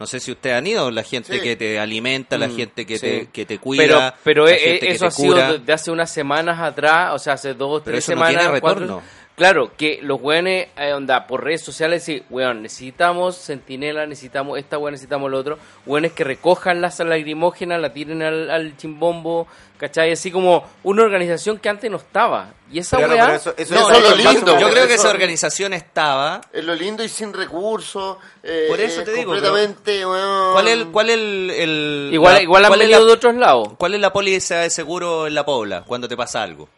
[0.00, 1.40] No sé si ustedes han ido, la gente Sí.
[1.40, 3.00] que te alimenta, la Mm, gente que, sí.
[3.06, 5.52] te, que te cuida, Pero, pero la eh, gente que eso te ha sido cura.
[5.52, 8.60] de, de hace unas semanas atrás, o sea, hace dos, Pero tres eso no semanas.
[8.60, 9.02] cuatro- retorno.
[9.38, 14.76] Claro, que los weones, eh, onda, por redes sociales, sí, weón, necesitamos centinela, necesitamos esta
[14.76, 15.58] weón, necesitamos lo otro.
[15.86, 19.46] Weones que recojan las lagrimógenas, la tiren al, al chimbombo,
[19.78, 20.12] ¿cachai?
[20.12, 22.52] Así como una organización que antes no estaba.
[22.70, 23.24] Y esa Pero no, weá.
[23.24, 26.40] pero eso- eso- No, Eso es lo lindo, Yo creo que eso- esa organización estaba.
[26.52, 28.18] Es lo lindo y sin recursos.
[28.42, 30.52] eh, Por eso eh, te digo, Completamente, weón.
[30.52, 33.34] ¿Cuál es el, cuál es el, el- igual, la- igual han venido la- de otros
[33.36, 33.68] lados.
[33.78, 36.68] ¿Cuál es la póliza de seguro en la Pobla cuando te pasa algo?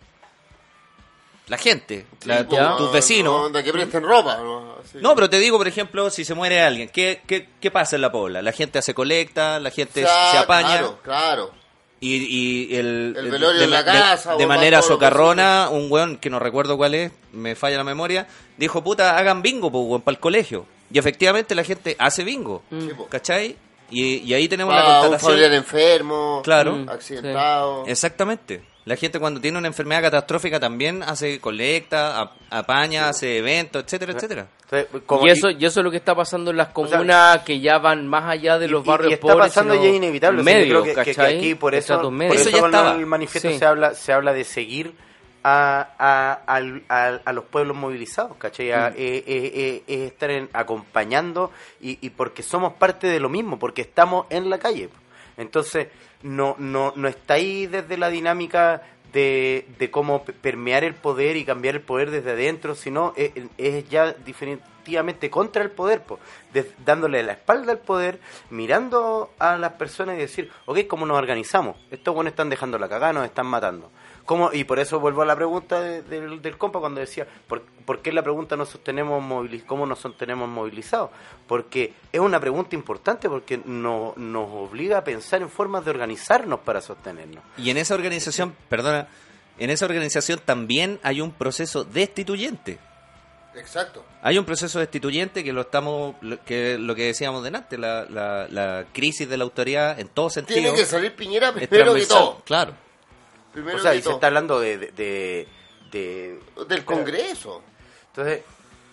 [1.51, 2.77] La gente, la- tu- ya.
[2.77, 3.51] tus vecinos.
[3.51, 4.39] No, que presten ropa.
[4.95, 8.03] No, pero te digo, por ejemplo, si se muere alguien, ¿qué, qué, qué pasa en
[8.03, 8.41] la Pobla?
[8.41, 11.51] La gente hace colecta, la gente O sea, se apaña Claro, claro.
[11.99, 12.17] y,
[12.71, 16.39] y el, El velorio en la de- casa, de, manera socarrona, un weón que no
[16.39, 20.21] recuerdo cuál es, me falla la memoria, dijo, puta, hagan bingo, pues, weón, para el
[20.21, 20.67] colegio.
[20.93, 23.07] Y efectivamente la gente hace bingo, Sí, po.
[23.09, 23.57] ¿cachai?
[23.91, 26.77] Y, y ahí tenemos la Ah, un familiar enfermo, Claro.
[26.77, 26.89] Mm.
[26.91, 27.85] accidentado.
[27.89, 28.63] Exactamente.
[28.91, 34.13] La gente cuando tiene una enfermedad catastrófica también hace colecta, ap- apaña, hace eventos, etcétera,
[34.13, 34.47] etcétera.
[35.07, 37.79] Como- y eso y eso es lo que está pasando en las comunas que ya
[37.79, 40.45] van más allá de los y- barrios y está pobres pasando sino ya inevitable o
[40.45, 42.35] sea, yo medios, creo que, aquí por eso, por.
[42.35, 42.95] Eso eso ya estaba.
[42.95, 43.59] en el manifiesto Sí.
[43.59, 44.93] se habla se habla de seguir
[45.43, 48.73] a, los pueblos movilizados ¿cachai?
[48.73, 48.95] A- Mm.
[48.97, 51.51] eh, eh, eh, eh, estar en- acompañando
[51.81, 54.89] y, y porque somos parte de lo mismo porque estamos en la calle
[55.37, 55.89] entonces
[56.23, 58.83] no no no está ahí desde la dinámica
[59.13, 63.33] de, de cómo pe- permear el poder y cambiar el poder desde adentro, sino es,
[63.59, 66.19] es ya definitivamente contra el poder, po,
[66.85, 68.21] dándole la espalda al poder,
[68.51, 71.77] mirando a las personas y decir, ok, ¿cómo nos organizamos?
[71.91, 73.91] Estos buenos están dejando la cagada, nos están matando.
[74.31, 74.53] ¿Cómo?
[74.53, 78.01] Y por eso vuelvo a la pregunta de- del, del compa cuando decía, ¿por, por
[78.01, 81.11] qué la pregunta nos sostenemos moviliz cómo nos sostenemos movilizados?
[81.49, 86.61] Porque es una pregunta importante porque no, nos obliga a pensar en formas de organizarnos
[86.61, 87.43] para sostenernos.
[87.59, 89.09] Y en esa organización, perdona,
[89.59, 92.79] en esa organización también hay un proceso destituyente.
[93.57, 94.05] Exacto.
[94.23, 98.47] Hay un proceso destituyente que lo estamos, lo- que lo que decíamos delante, la, la,
[98.49, 100.61] la crisis de la autoridad en todo sentido.
[100.61, 102.43] Tiene que salir Piñera primero que todo.
[102.45, 102.75] Claro.
[103.53, 104.79] Primero o sea, y se está hablando de...
[104.79, 105.49] de, de-
[105.91, 107.63] de- Del Congreso.
[108.09, 108.43] entonces,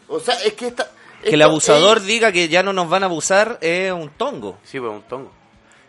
[0.08, 0.90] O sea, es que esta...
[1.24, 4.58] Que el abusador diga que ya no nos van a abusar es un tongo.
[4.64, 5.32] Sí, pues un tongo.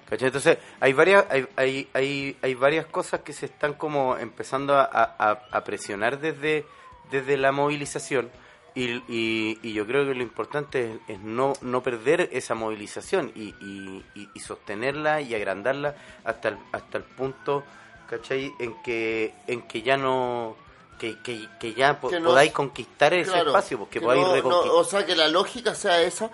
[0.09, 0.29] ¿Cachai?
[0.29, 4.85] Entonces, hay varias, hay, hay, hay, hay varias cosas que se están como empezando a,
[4.91, 6.65] a- a presionar desde,
[7.11, 8.31] desde la movilización.
[8.75, 13.31] Y, y, y yo creo que lo importante es, es no, no perder esa movilización
[13.35, 17.65] y, y, y- y sostenerla y agrandarla hasta el, hasta el punto,
[18.09, 18.53] ¿cachai?
[18.59, 20.57] En que, en que ya no...
[20.99, 24.43] Que, que, que ya po- Que no- podáis conquistar ese Claro, espacio, porque que podáis
[24.43, 24.59] no-.
[24.75, 26.31] O sea, que la lógica sea esa,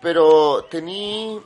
[0.00, 1.38] pero tení...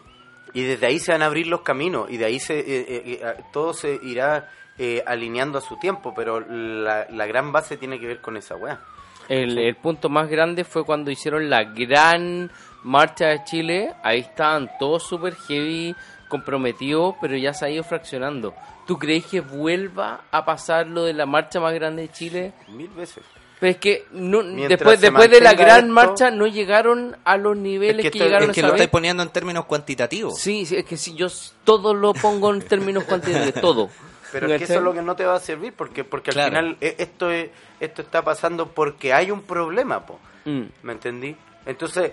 [0.52, 3.20] Y desde ahí se van a abrir los caminos y de ahí se, eh, eh,
[3.22, 8.00] eh, todo se irá eh, alineando a su tiempo, pero la, la gran base tiene
[8.00, 8.80] que ver con esa weá.
[9.28, 12.50] El, el punto más grande fue cuando hicieron la gran
[12.82, 13.94] marcha de Chile.
[14.02, 15.94] Ahí estaban todos super heavy,
[16.30, 18.54] comprometidos, pero ya se ha ido fraccionando.
[18.86, 22.52] ¿Tú crees que vuelva a pasar lo de la marcha más grande de Chile?
[22.68, 23.22] Mil veces.
[23.60, 27.54] Pero es que no, después, después de la gran esto- marcha no llegaron a los
[27.58, 30.38] niveles Es que llegaron Es que lo estáis poniendo en términos cuantitativos.
[30.40, 31.26] Sí, sí, es que si yo
[31.64, 33.90] todo lo pongo en términos cuantitativos, todo.
[34.32, 36.46] Pero es que eso es lo que no te va a servir, porque porque al
[36.46, 37.50] final eh, esto es,
[37.80, 40.18] esto está pasando porque hay un problema, po.
[40.46, 40.62] Mm.
[40.82, 41.36] ¿Me entendí?
[41.66, 42.12] Entonces,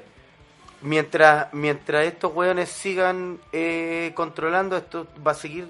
[0.82, 5.68] mientras mientras estos weones sigan eh, controlando, esto va a seguir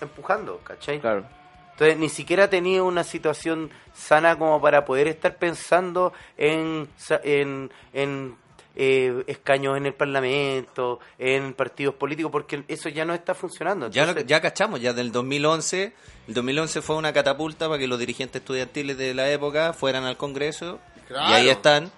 [0.00, 1.00] empujando, ¿cachai?
[1.00, 1.24] Claro.
[1.72, 6.86] Entonces, ni siquiera tenía una situación sana como para poder estar pensando en,
[7.24, 8.36] en, en
[8.76, 13.88] eh, escaños en el Parlamento, en partidos políticos, porque eso ya no está funcionando.
[13.88, 15.92] Ya, lo- ya cachamos, ya del 2011,
[16.28, 20.16] el 2011 fue una catapulta para que los dirigentes estudiantiles de la época fueran al
[20.16, 20.78] Congreso,
[21.08, 21.30] Claro.
[21.30, 21.90] y ahí están.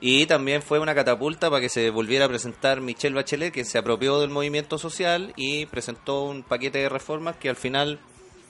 [0.00, 3.78] Y también fue una catapulta para que se volviera a presentar Michelle Bachelet, que se
[3.78, 7.98] apropió del movimiento social y presentó un paquete de reformas que al final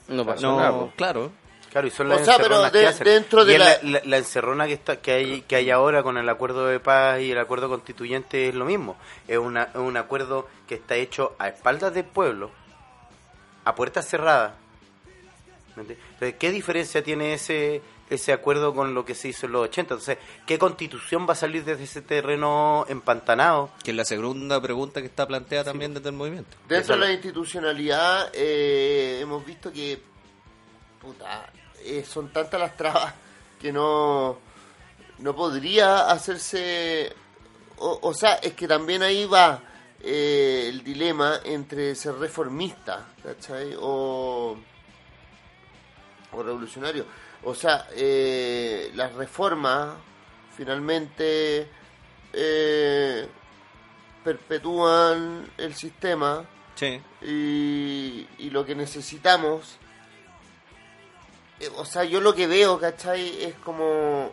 [0.09, 0.93] No pasó no, nada.
[0.97, 1.33] claro,
[1.71, 3.05] Claro, y son O sea, pero encerronas de- que hacen.
[3.05, 6.17] dentro de Y la- la, la encerrona que está que hay que hay ahora con
[6.17, 8.97] el acuerdo de paz y el acuerdo constituyente es lo mismo.
[9.27, 12.51] Es, una, es un acuerdo que está hecho a espaldas del pueblo,
[13.67, 14.53] a puertas cerradas.
[15.77, 19.95] Entonces, ¿qué diferencia tiene ese ese acuerdo con lo que se hizo en los 80?
[19.95, 23.71] Entonces, ¿qué constitución va a salir desde ese terreno empantanado?
[23.83, 26.57] que es la segunda pregunta que está planteada también desde el movimiento.
[26.69, 30.01] Dentro de la institucionalidad eh, hemos visto que
[31.01, 31.51] puta,
[31.85, 33.15] eh, son tantas las trabas
[33.61, 34.39] que no
[35.19, 37.13] no podría hacerse
[37.79, 39.63] o, o sea es que también ahí va
[40.01, 43.75] eh, el dilema entre ser reformista ¿cachai?
[43.81, 44.57] o
[46.33, 47.05] o revolucionario
[47.45, 49.95] o sea eh, las reformas
[50.57, 51.69] finalmente
[52.33, 53.27] eh,
[54.25, 56.45] perpetúan el sistema
[56.75, 57.01] Sí.
[57.23, 59.79] y, y lo que necesitamos,
[61.59, 63.43] eh, o sea, yo lo que veo, ¿cachai?
[63.43, 64.31] Es como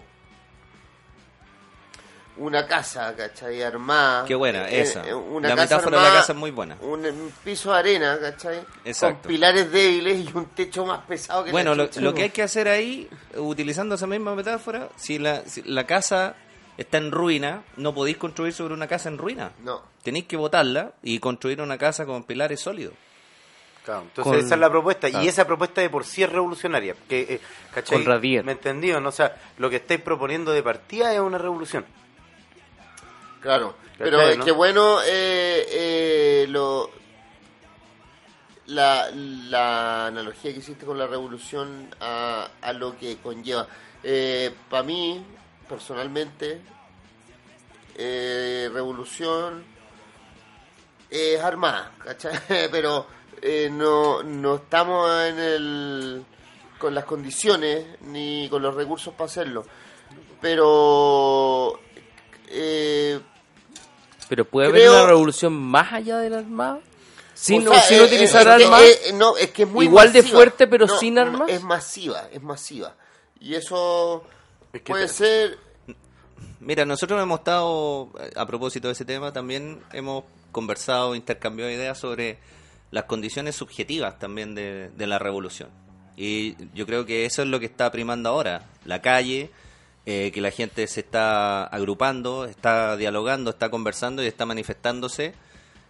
[2.37, 3.61] una casa, ¿cachai?
[3.63, 4.25] Armada.
[4.25, 5.07] Qué buena, Eh, esa.
[5.07, 6.77] eh, una la casa metáfora de la casa es muy buena.
[6.81, 8.61] Un, un piso de arena, ¿cachai?
[8.83, 9.21] Exacto.
[9.23, 12.43] Con pilares débiles y un techo más pesado que Bueno, la lo, que hay que
[12.43, 13.07] hacer ahí,
[13.37, 16.35] utilizando esa misma metáfora, si la, si la casa
[16.77, 19.51] está en ruina, no podéis construir sobre una casa en ruina.
[19.63, 19.81] No.
[20.03, 22.93] Tenéis que botarla y construir una casa con pilares sólidos.
[23.85, 25.23] Claro, entonces Con- esa es la propuesta claro.
[25.23, 26.95] y esa propuesta de por sí es revolucionaria.
[27.07, 27.39] Que, eh,
[27.73, 28.03] ¿cachai?
[28.03, 28.19] Con.
[28.21, 28.99] ¿Me entendió?
[28.99, 31.85] No, o sea, lo que estáis proponiendo de partida es una revolución.
[33.45, 34.45] Claro, pero ¿Cachai, es no?
[34.45, 36.89] que bueno eh, eh, lo,
[38.65, 43.67] la, la analogía que hiciste con la revolución a, a lo que conlleva.
[44.67, 45.23] Para mí,
[45.69, 46.59] personalmente,
[47.95, 49.63] eh, revolución
[51.07, 52.39] es armada, ¿cachai?
[52.71, 53.05] Pero
[53.43, 56.25] eh, no, no estamos en el,
[56.79, 59.67] con las condiciones ni con los recursos para hacerlo.
[60.41, 61.79] Pero...
[62.47, 63.19] Eh,
[64.29, 66.81] Pero puede Creo- haber una revolución más allá del armado.
[67.33, 68.81] Sin, O sea, sin eh, utilizar eh, armas.
[68.81, 71.49] eh, no, es que es muy Igual de fuerte, pero No, sin armas.
[71.49, 72.95] Es masiva, es masiva.
[73.41, 74.23] Y eso
[74.71, 75.57] Es que puede te- ser...
[76.61, 82.39] Mira, nosotros hemos estado, a propósito de ese tema, también hemos conversado, intercambiado ideas sobre
[82.91, 85.69] las condiciones subjetivas también de, de la revolución.
[86.15, 88.63] Y yo creo que eso es lo que está primando ahora.
[88.85, 89.51] La calle,
[90.05, 95.33] eh, que la gente se está agrupando, está dialogando, está conversando y está manifestándose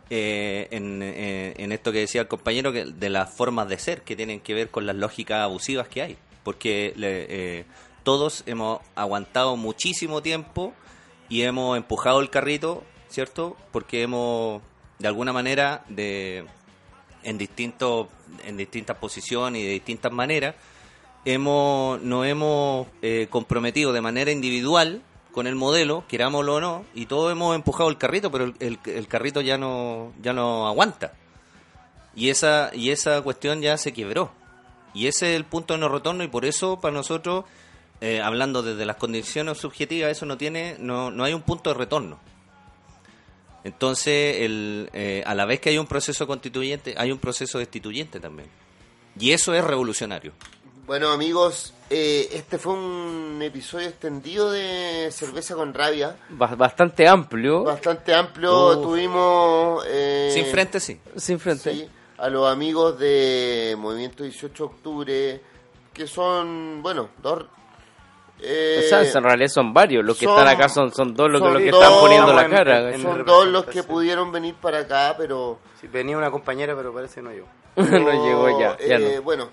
[0.10, 4.02] eh, en, eh, en esto que decía el compañero, que de las formas de ser
[4.04, 6.18] que tienen que ver con las lógicas abusivas que hay.
[6.44, 7.26] Porque le-
[7.60, 7.66] eh,
[8.04, 10.74] todos hemos aguantado muchísimo tiempo
[11.28, 13.58] y hemos empujado el carrito, ¿cierto?
[13.72, 14.62] Porque hemos,
[15.00, 16.46] de alguna manera, de
[17.24, 18.08] en distintos
[18.46, 20.54] en distintas posiciones y de distintas maneras
[21.26, 27.08] hemos nos hemos eh, comprometido de manera individual con el modelo querámoslo o no y
[27.08, 31.14] todos hemos empujado el carrito pero el, carrito ya no ya no aguanta
[32.16, 34.32] y esa y esa cuestión ya se quebró
[34.94, 37.46] y ese es el punto de no retorno y por eso para nosotros
[38.02, 41.74] eh, hablando desde las condiciones subjetivas eso no tiene no, no hay un punto de
[41.74, 42.20] retorno
[43.66, 48.20] entonces, el, eh, a la vez que hay un proceso constituyente, hay un proceso destituyente
[48.20, 48.48] también.
[49.20, 50.34] Y eso es revolucionario.
[50.86, 56.16] Bueno amigos, eh, este fue un episodio extendido de Cerveza con Rabia.
[56.30, 57.64] ba- Bastante amplio.
[57.64, 58.78] Bastante amplio.
[58.78, 58.84] Uf.
[58.84, 59.84] Tuvimos...
[59.88, 61.00] eh, Sin frente, sí.
[61.16, 61.74] sin frente.
[61.74, 61.90] Sí,
[62.20, 65.42] a los amigos de Movimiento 18 de Octubre,
[65.92, 67.46] que son, bueno, dos...
[68.42, 70.06] eh, O sea, en realidad son varios.
[70.06, 72.00] Los que son- están acá son, son dos los que, son los que dos- están
[72.00, 72.94] poniendo la cara.
[72.94, 75.58] en- son dos los que pudieron venir para acá, pero...
[75.82, 77.46] Sí, venía una compañera, pero parece que no yo.
[77.76, 78.78] no llegó ya.
[78.78, 79.22] ya eh, no.
[79.24, 79.50] Bueno,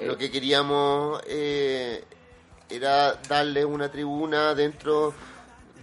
[0.00, 0.06] Eh.
[0.06, 2.02] lo que queríamos eh,
[2.68, 5.14] era darle una tribuna dentro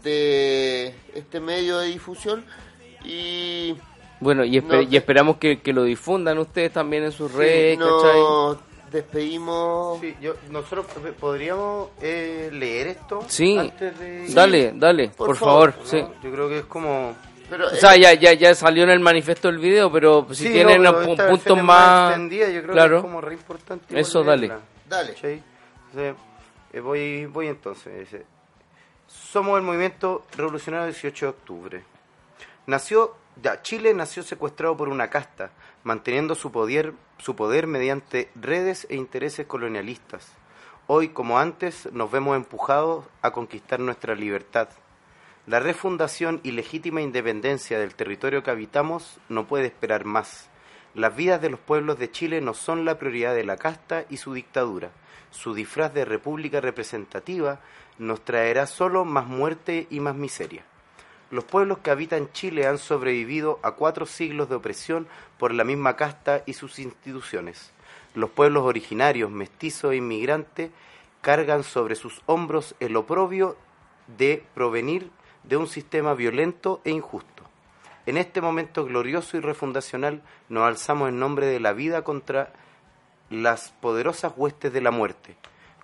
[0.04, 2.44] de este medio de difusión
[3.06, 3.76] y
[4.20, 7.78] Bueno, y, espe- no, y esperamos que, que lo difundan ustedes también en sus redes,
[7.78, 8.20] sí, ¿cachai?
[8.20, 8.58] nos
[8.92, 10.00] despedimos.
[10.02, 13.58] Sí, yo, nosotros eh, podríamos eh, leer esto Sí.
[13.58, 14.28] antes de...
[14.34, 15.72] Dale, dale, Por por, favor.
[15.72, 15.86] favor.
[15.86, 15.90] ¿no?
[15.90, 16.04] sí.
[16.24, 17.16] Yo creo que es como...
[17.52, 20.46] Pero, O sea, eh, ya, ya, ya salió en el manifiesto del video, pero si
[20.46, 22.12] Sí, tienen no, pero puntos más...
[22.12, 22.90] extendida, yo creo claro.
[22.92, 24.00] que es como re importante.
[24.00, 24.54] Eso, dale.
[24.88, 25.16] dale.
[26.74, 28.00] Eh, voy, voy entonces.
[28.00, 28.26] dice,
[29.06, 31.84] Somos el movimiento revolucionario 18 de octubre.
[32.68, 35.52] Nació, ya, Chile nació secuestrado por una casta,
[35.84, 40.26] manteniendo su poder, su poder mediante redes e intereses colonialistas.
[40.88, 44.70] Hoy, como antes, nos vemos empujados a conquistar nuestra libertad.
[45.48, 50.50] La refundación y legítima independencia del territorio que habitamos no puede esperar más.
[50.94, 54.18] Las vidas de los pueblos de Chile no son la prioridad de la casta y
[54.18, 54.92] su dictadura.
[55.32, 57.60] Su disfraz de república representativa
[57.98, 60.64] nos traerá solo más muerte y más miseria.
[61.32, 65.08] Los pueblos que habitan Chile han sobrevivido a cuatro siglos de opresión
[65.40, 67.72] por la misma casta y sus instituciones.
[68.14, 70.70] Los pueblos originarios, mestizos e inmigrantes
[71.22, 73.58] cargan sobre sus hombros el oprobio
[74.18, 75.10] de provenir
[75.44, 77.44] de un sistema violento e injusto.
[78.06, 82.52] En este momento glorioso y refundacional nos alzamos en nombre de la vida contra
[83.30, 85.36] las poderosas huestes de la muerte.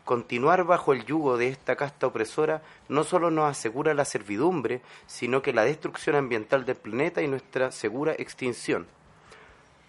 [0.04, 5.42] Continuar bajo el yugo de esta casta opresora no solo nos asegura la servidumbre, sino
[5.42, 8.88] que la destrucción ambiental del planeta y nuestra segura extinción.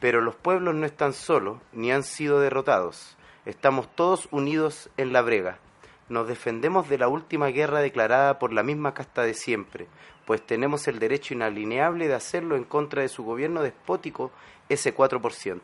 [0.01, 3.17] Pero los pueblos no están solos ni han sido derrotados.
[3.47, 5.59] Estamos todos unidos en la brega.
[6.09, 9.87] Nos defendemos de la última guerra declarada por la misma casta de siempre,
[10.25, 14.31] pues tenemos el derecho inalineable de hacerlo en contra de su gobierno despótico,
[14.69, 15.61] ese 4%.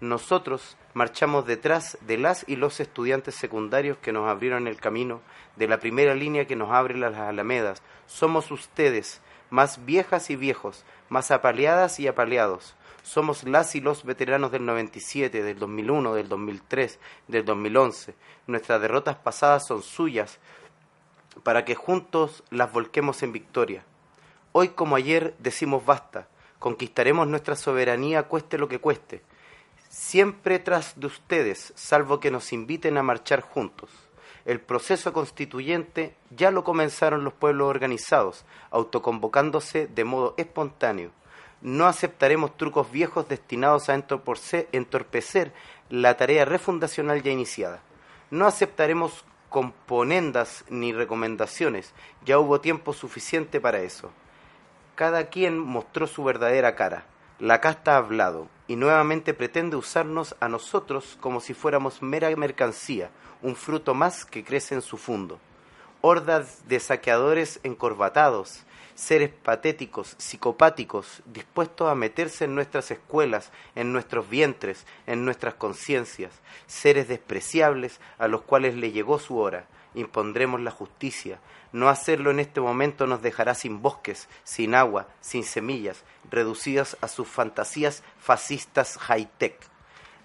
[0.00, 5.20] Nosotros marchamos detrás de las y los estudiantes secundarios que nos abrieron el camino,
[5.54, 7.82] de la primera línea que nos abre las alamedas.
[8.06, 12.74] Somos ustedes, más viejas y viejos, más apaleadas y apaleados.
[13.02, 16.98] Somos las y los veteranos del 97, del 2001, del 2003,
[17.28, 18.14] del 2011.
[18.46, 20.38] Nuestras derrotas pasadas son suyas,
[21.42, 23.84] para que juntos las volquemos en victoria.
[24.52, 29.22] Hoy como ayer decimos basta, conquistaremos nuestra soberanía cueste lo que cueste,
[29.88, 33.90] siempre tras de ustedes, salvo que nos inviten a marchar juntos.
[34.44, 41.10] El proceso constituyente ya lo comenzaron los pueblos organizados, autoconvocándose de modo espontáneo.
[41.62, 45.52] No aceptaremos trucos viejos destinados a entorpecer
[45.90, 47.80] la tarea refundacional ya iniciada.
[48.30, 51.92] No aceptaremos componendas ni recomendaciones,
[52.24, 54.10] ya hubo tiempo suficiente para eso.
[54.96, 57.06] Cada quien mostró su verdadera cara.
[57.38, 63.10] La casta ha hablado y nuevamente pretende usarnos a nosotros como si fuéramos mera mercancía,
[63.42, 65.38] un fruto más que crece en su fondo.
[66.00, 68.64] Hordas de saqueadores encorbatados,
[68.94, 76.32] seres patéticos, psicopáticos, dispuestos a meterse en nuestras escuelas, en nuestros vientres, en nuestras conciencias,
[76.66, 79.66] seres despreciables a los cuales le llegó su hora.
[79.94, 81.38] Impondremos la justicia.
[81.72, 87.08] No hacerlo en este momento nos dejará sin bosques, sin agua, sin semillas, reducidas a
[87.08, 89.56] sus fantasías fascistas high-tech.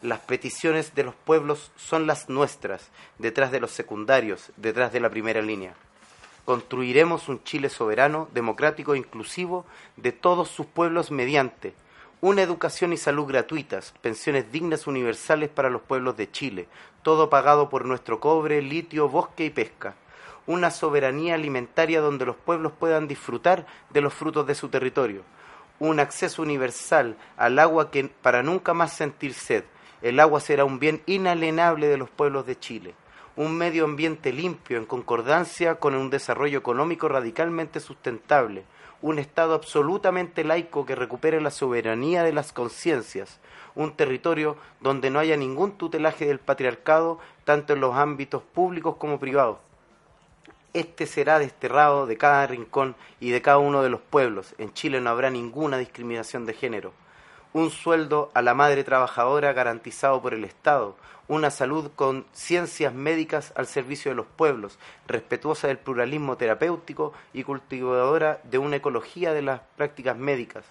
[0.02, 5.10] Las peticiones de los pueblos son las nuestras, detrás de los secundarios, detrás de la
[5.10, 5.76] primera línea.
[6.48, 9.66] Construiremos un Chile soberano, democrático e inclusivo
[9.98, 11.74] de todos sus pueblos mediante
[12.22, 16.70] una educación y salud gratuitas, pensiones dignas universales para los pueblos de Chile,
[17.02, 19.96] todo pagado por nuestro cobre, litio, bosque y pesca.
[20.46, 25.24] Una soberanía alimentaria donde los pueblos puedan disfrutar de los frutos de su territorio.
[25.80, 29.66] Un acceso universal al agua que para nunca más sentir sed.
[30.02, 32.96] El agua será un bien inalienable de los pueblos de Chile
[33.38, 38.64] un medio ambiente limpio en concordancia con un desarrollo económico radicalmente sustentable,
[39.04, 43.40] un Estado absolutamente laico que recupere la soberanía de las conciencias,
[43.76, 49.20] un territorio donde no haya ningún tutelaje del patriarcado, tanto en los ámbitos públicos como
[49.20, 49.60] privados.
[50.74, 54.56] Este será desterrado de cada rincón y de cada uno de los pueblos.
[54.58, 56.92] En Chile no habrá ninguna discriminación de género
[57.58, 60.96] un sueldo a la madre trabajadora garantizado por el Estado,
[61.28, 64.78] una salud con ciencias médicas al servicio de los pueblos,
[65.08, 70.66] respetuosa del pluralismo terapéutico y cultivadora de una ecología de las prácticas médicas,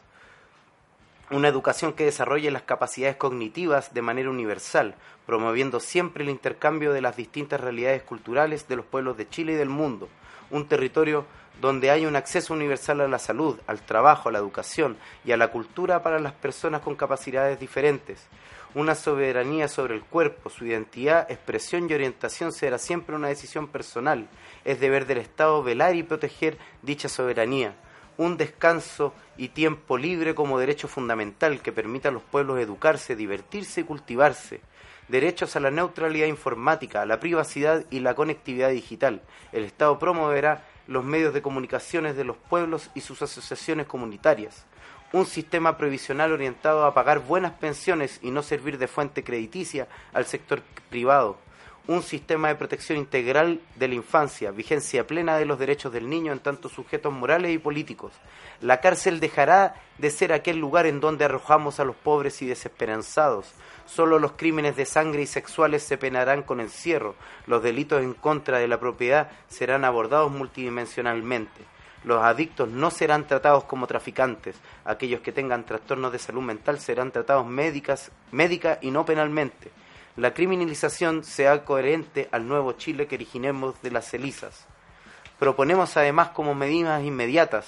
[1.31, 4.95] una educación que desarrolle las capacidades cognitivas de manera universal,
[5.27, 9.57] promoviendo siempre el intercambio de las distintas realidades culturales de los pueblos de Chile y
[9.57, 10.09] del mundo,
[10.53, 11.27] un territorio
[11.61, 15.37] donde hay un acceso universal a la salud, al trabajo, a la educación y a
[15.37, 18.27] la cultura para las personas con capacidades diferentes.
[18.75, 24.29] Una soberanía sobre el cuerpo, su identidad, expresión y orientación será siempre una decisión personal.
[24.65, 27.75] Es deber del Estado velar y proteger dicha soberanía.
[28.19, 33.81] Un descanso y tiempo libre como derecho fundamental que permita a los pueblos educarse, divertirse
[33.81, 34.61] y cultivarse
[35.09, 39.23] derechos a la neutralidad informática, la privacidad y la conectividad digital.
[39.53, 44.65] El Estado promoverá los medios de comunicaciones de los pueblos y sus asociaciones comunitarias,
[45.13, 50.27] un sistema previsional orientado a pagar buenas pensiones y no servir de fuente crediticia al
[50.27, 51.39] sector privado,
[51.89, 56.33] un sistema de protección integral de la infancia, vigencia plena de los derechos del niño
[56.33, 58.13] en tanto sujetos morales y políticos.
[58.61, 63.53] La cárcel dejará de ser aquel lugar en donde arrojamos a los pobres y desesperanzados.
[63.87, 67.15] Solo los crímenes de sangre y sexuales se penarán con encierro.
[67.47, 71.63] Los delitos en contra de la propiedad serán abordados multidimensionalmente.
[72.03, 74.57] Los adictos no serán tratados como traficantes.
[74.85, 79.71] Aquellos que tengan trastornos de salud mental serán tratados médicas, médica y no penalmente
[80.17, 84.67] la criminalización sea coherente al nuevo Chile que originemos de las celizas.
[85.39, 87.67] Proponemos además como medidas inmediatas.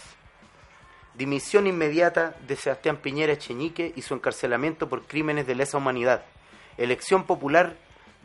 [1.14, 6.22] Dimisión inmediata de Sebastián Piñera Echeñique y su encarcelamiento por crímenes de lesa humanidad,
[6.78, 7.76] elección popular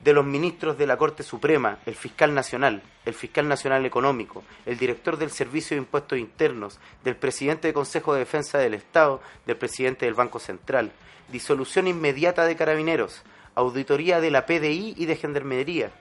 [0.03, 4.77] de los ministros de la Corte Suprema, el fiscal nacional, el fiscal nacional económico, el
[4.77, 9.57] director del Servicio de Impuestos Internos, del presidente del Consejo de Defensa del Estado, del
[9.57, 10.91] presidente del Banco Central,
[11.29, 13.23] disolución inmediata de carabineros,
[13.55, 15.91] auditoría de la PDI y de Gendarmería,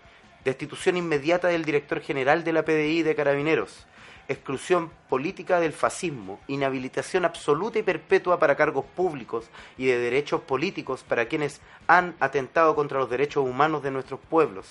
[0.44, 3.86] destitución inmediata del director general de la PDI de Carabineros,
[4.28, 11.04] exclusión política del fascismo, inhabilitación absoluta y perpetua para cargos públicos y de derechos políticos
[11.06, 14.66] para quienes han atentado contra los derechos humanos de nuestros pueblos,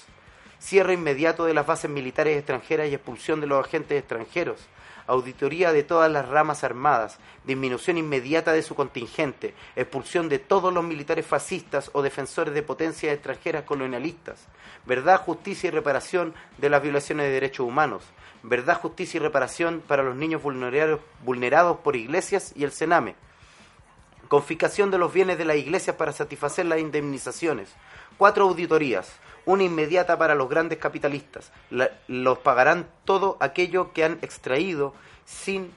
[0.59, 4.67] cierre inmediato de las bases militares extranjeras y expulsión de los agentes extranjeros,
[5.11, 10.83] auditoría de todas las ramas armadas, disminución inmediata de su contingente, expulsión de todos los
[10.83, 14.47] militares fascistas o defensores de potencias extranjeras colonialistas,
[14.85, 18.03] verdad, justicia y reparación de las violaciones de derechos humanos,
[18.43, 23.15] verdad, justicia y reparación para los niños vulnerados, por iglesias y el Sename,
[24.29, 27.69] confiscación de los bienes de las iglesias para satisfacer las indemnizaciones,
[28.17, 29.11] cuatro auditorías,
[29.45, 31.51] una inmediata para los grandes capitalistas.
[32.07, 34.93] los pagarán todo aquello que han extraído
[35.25, 35.71] sin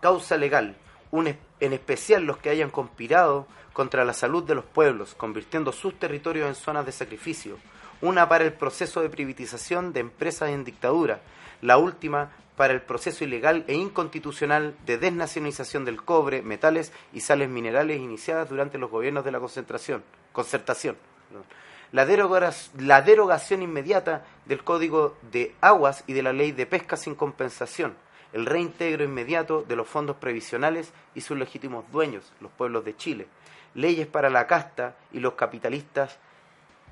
[0.00, 0.76] causa legal,
[1.12, 6.48] en especial los que hayan conspirado contra la salud de los pueblos, convirtiendo sus territorios
[6.48, 7.58] en zonas de sacrificio.
[8.02, 11.20] una para el proceso de privatización de empresas en dictadura,
[11.62, 17.48] la última para el proceso ilegal e inconstitucional de desnacionalización del cobre, metales y sales
[17.48, 20.02] minerales iniciadas durante los gobiernos de la concentración,
[20.32, 20.96] concertación.
[21.96, 22.04] La,
[22.76, 27.94] la derogación inmediata del Código de Aguas y de la Ley de Pesca sin compensación,
[28.34, 33.28] el reintegro inmediato de los fondos previsionales y sus legítimos dueños, los pueblos de Chile,
[33.72, 36.18] leyes para la casta y los capitalistas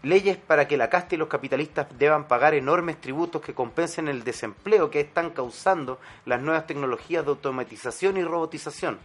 [0.02, 4.24] leyes para que la casta y los capitalistas deban pagar enormes tributos que compensen el
[4.24, 8.98] desempleo que están causando las nuevas tecnologías de automatización y robotización,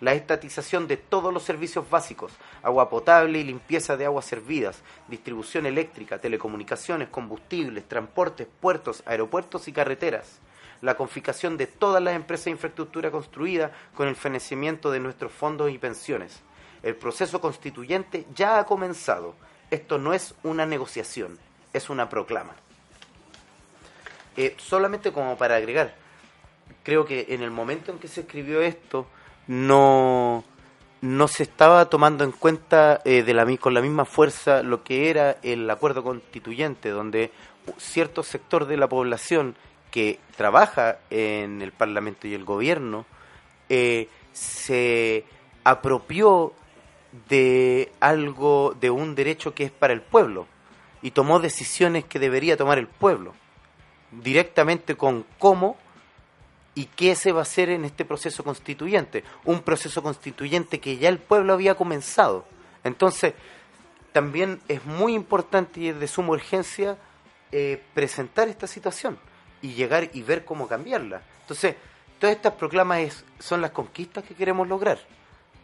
[0.00, 5.66] la estatización de todos los servicios básicos, agua potable y limpieza de aguas servidas, distribución
[5.66, 10.38] eléctrica, telecomunicaciones, combustibles, transportes, puertos, aeropuertos y carreteras,
[10.80, 15.72] la confiscación de todas las empresas de infraestructura construida con el financiamiento de nuestros fondos
[15.72, 16.40] y pensiones.
[16.82, 19.34] El proceso constituyente ya ha comenzado.
[19.70, 21.38] Esto no es una negociación,
[21.72, 22.54] es una proclama.
[24.36, 25.96] Eh, solamente como para agregar,
[26.84, 29.08] creo que en el momento en que se escribió esto,
[29.48, 30.44] no,
[31.00, 33.24] no se estaba tomando en cuenta eh,
[33.58, 37.32] con la misma fuerza lo que era el acuerdo constituyente, donde
[37.78, 39.56] cierto sector de la población
[39.90, 43.06] que trabaja en el Parlamento y el gobierno
[43.68, 45.24] eh, se
[45.64, 46.52] apropió
[47.28, 50.46] de algo, de un derecho que es para el pueblo
[51.00, 53.34] y tomó decisiones que debería tomar el pueblo
[54.10, 55.76] directamente con cómo
[56.78, 59.24] y qué se va a hacer en este proceso constituyente.
[59.44, 62.44] Un proceso constituyente que ya el pueblo había comenzado.
[62.84, 63.34] Entonces,
[64.12, 66.96] también es muy importante y es de suma urgencia
[67.50, 69.18] eh, presentar esta situación
[69.60, 71.20] y llegar y ver cómo cambiarla.
[71.40, 71.74] Entonces,
[72.20, 75.00] todas estas proclamas son las conquistas que queremos lograr,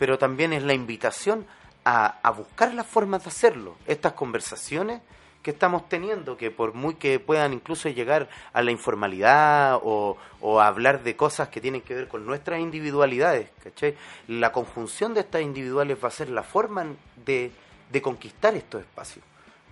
[0.01, 1.47] pero también es la invitación
[1.85, 3.77] a buscar las formas de hacerlo.
[3.87, 5.01] Estas conversaciones
[5.45, 10.61] que estamos teniendo, que por muy que puedan incluso llegar a la informalidad o, o
[10.61, 13.95] hablar de cosas que tienen que ver con nuestras individualidades, ¿cachai?
[14.27, 16.87] La conjunción de estas individuales va a ser la forma
[17.27, 17.53] de,
[17.93, 19.23] de conquistar estos espacios.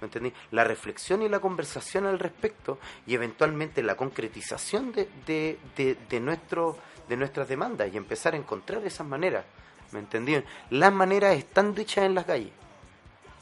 [0.02, 0.30] ¿Me entendí?
[0.50, 6.76] La reflexión y la conversación al respecto y eventualmente la concretización de, de nuestro,
[7.08, 9.46] de nuestras demandas y empezar a encontrar esas maneras.
[9.92, 10.36] ¿Me entendí?
[10.68, 12.61] Las maneras están dichas en las calles.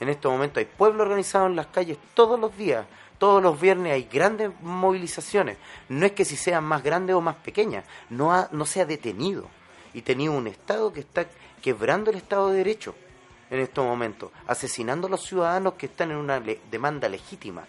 [0.01, 2.87] En estos momentos hay pueblo organizado en las calles todos los días,
[3.19, 5.59] todos los viernes hay grandes movilizaciones.
[5.91, 8.87] No es que si sean más grandes o más pequeñas, no, ha, no se ha
[8.87, 9.47] detenido.
[9.93, 11.27] Y tenía un Estado que está
[11.61, 12.95] quebrando el Estado de Derecho
[13.51, 17.67] en estos momentos, asesinando a los ciudadanos que están en una demanda legítima.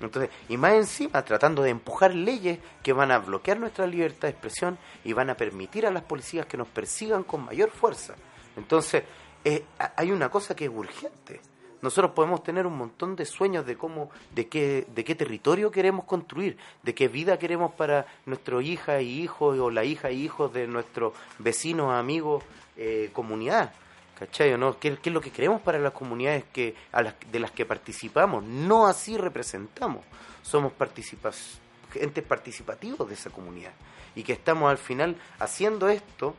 [0.00, 4.30] Entonces, y más encima, tratando de empujar leyes que van a bloquear nuestra libertad de
[4.30, 8.14] expresión y van a permitir a las policías que nos persigan con mayor fuerza.
[8.56, 9.04] Entonces,
[9.44, 11.40] eh, ha- hay una cosa que es urgente.
[11.82, 16.04] Nosotros podemos tener un montón de sueños de cómo, de qué, de qué territorio queremos
[16.04, 20.52] construir, de qué vida queremos para nuestros hijas y hijos o la hija y hijos
[20.52, 22.44] de nuestros vecinos, amigos,
[22.76, 23.72] eh, comunidad.
[24.18, 24.78] ¿Cachai o no?
[24.78, 27.64] ¿Qué, qué es lo que queremos para las comunidades que, a las, de las que
[27.64, 28.44] participamos?
[28.44, 30.04] No así representamos.
[30.42, 31.58] Somos participas,
[31.94, 33.72] entes participativos de esa comunidad.
[34.14, 36.34] Y que estamos al final haciendo esto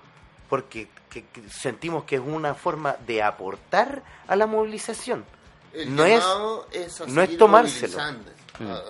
[0.51, 5.23] porque que- que sentimos que es una forma de aportar a la movilización.
[5.73, 6.21] El no es,
[6.73, 7.97] es no es tomárselo.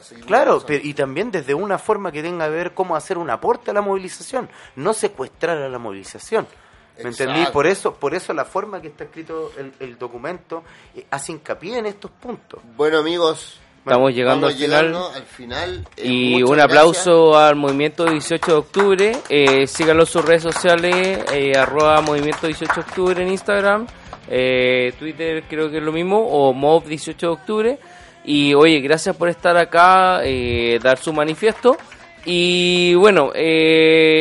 [0.02, 3.30] seguir Claro, pero, y también desde una forma que tenga que ver cómo hacer un
[3.30, 6.48] aporte a la movilización, no secuestrar a la movilización.
[6.98, 7.32] ¿Me Exacto.
[7.32, 7.52] entendí?
[7.52, 10.64] Por eso, por eso la forma que está escrito el, el documento
[10.96, 12.60] eh, hace hincapié en estos puntos.
[12.76, 14.96] Bueno, amigos, Estamos llegando al final.
[15.16, 15.88] al final.
[15.98, 19.12] Eh, Y muchas un aplauso al movimiento 18 de octubre.
[19.28, 23.88] Eh, síganlo en sus redes sociales, eh, arroba movimiento 18 de octubre en Instagram,
[24.30, 27.80] eh, Twitter creo que es lo mismo, o mob 18 de octubre.
[28.24, 31.76] Y oye, gracias por estar acá, eh, dar su manifiesto.
[32.24, 33.32] Y bueno,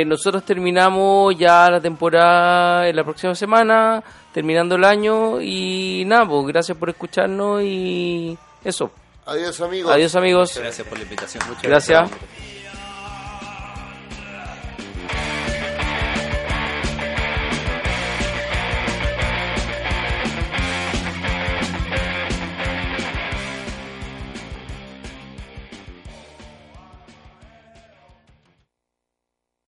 [0.07, 5.39] nosotros terminamos ya la temporada en la próxima semana, terminando el año.
[5.43, 8.91] Y nada, pues gracias por escucharnos y eso.
[9.31, 9.93] Adiós, amigos.
[9.93, 10.57] Adiós amigos.
[10.57, 11.45] Gracias por la invitación.
[11.63, 12.11] Gracias.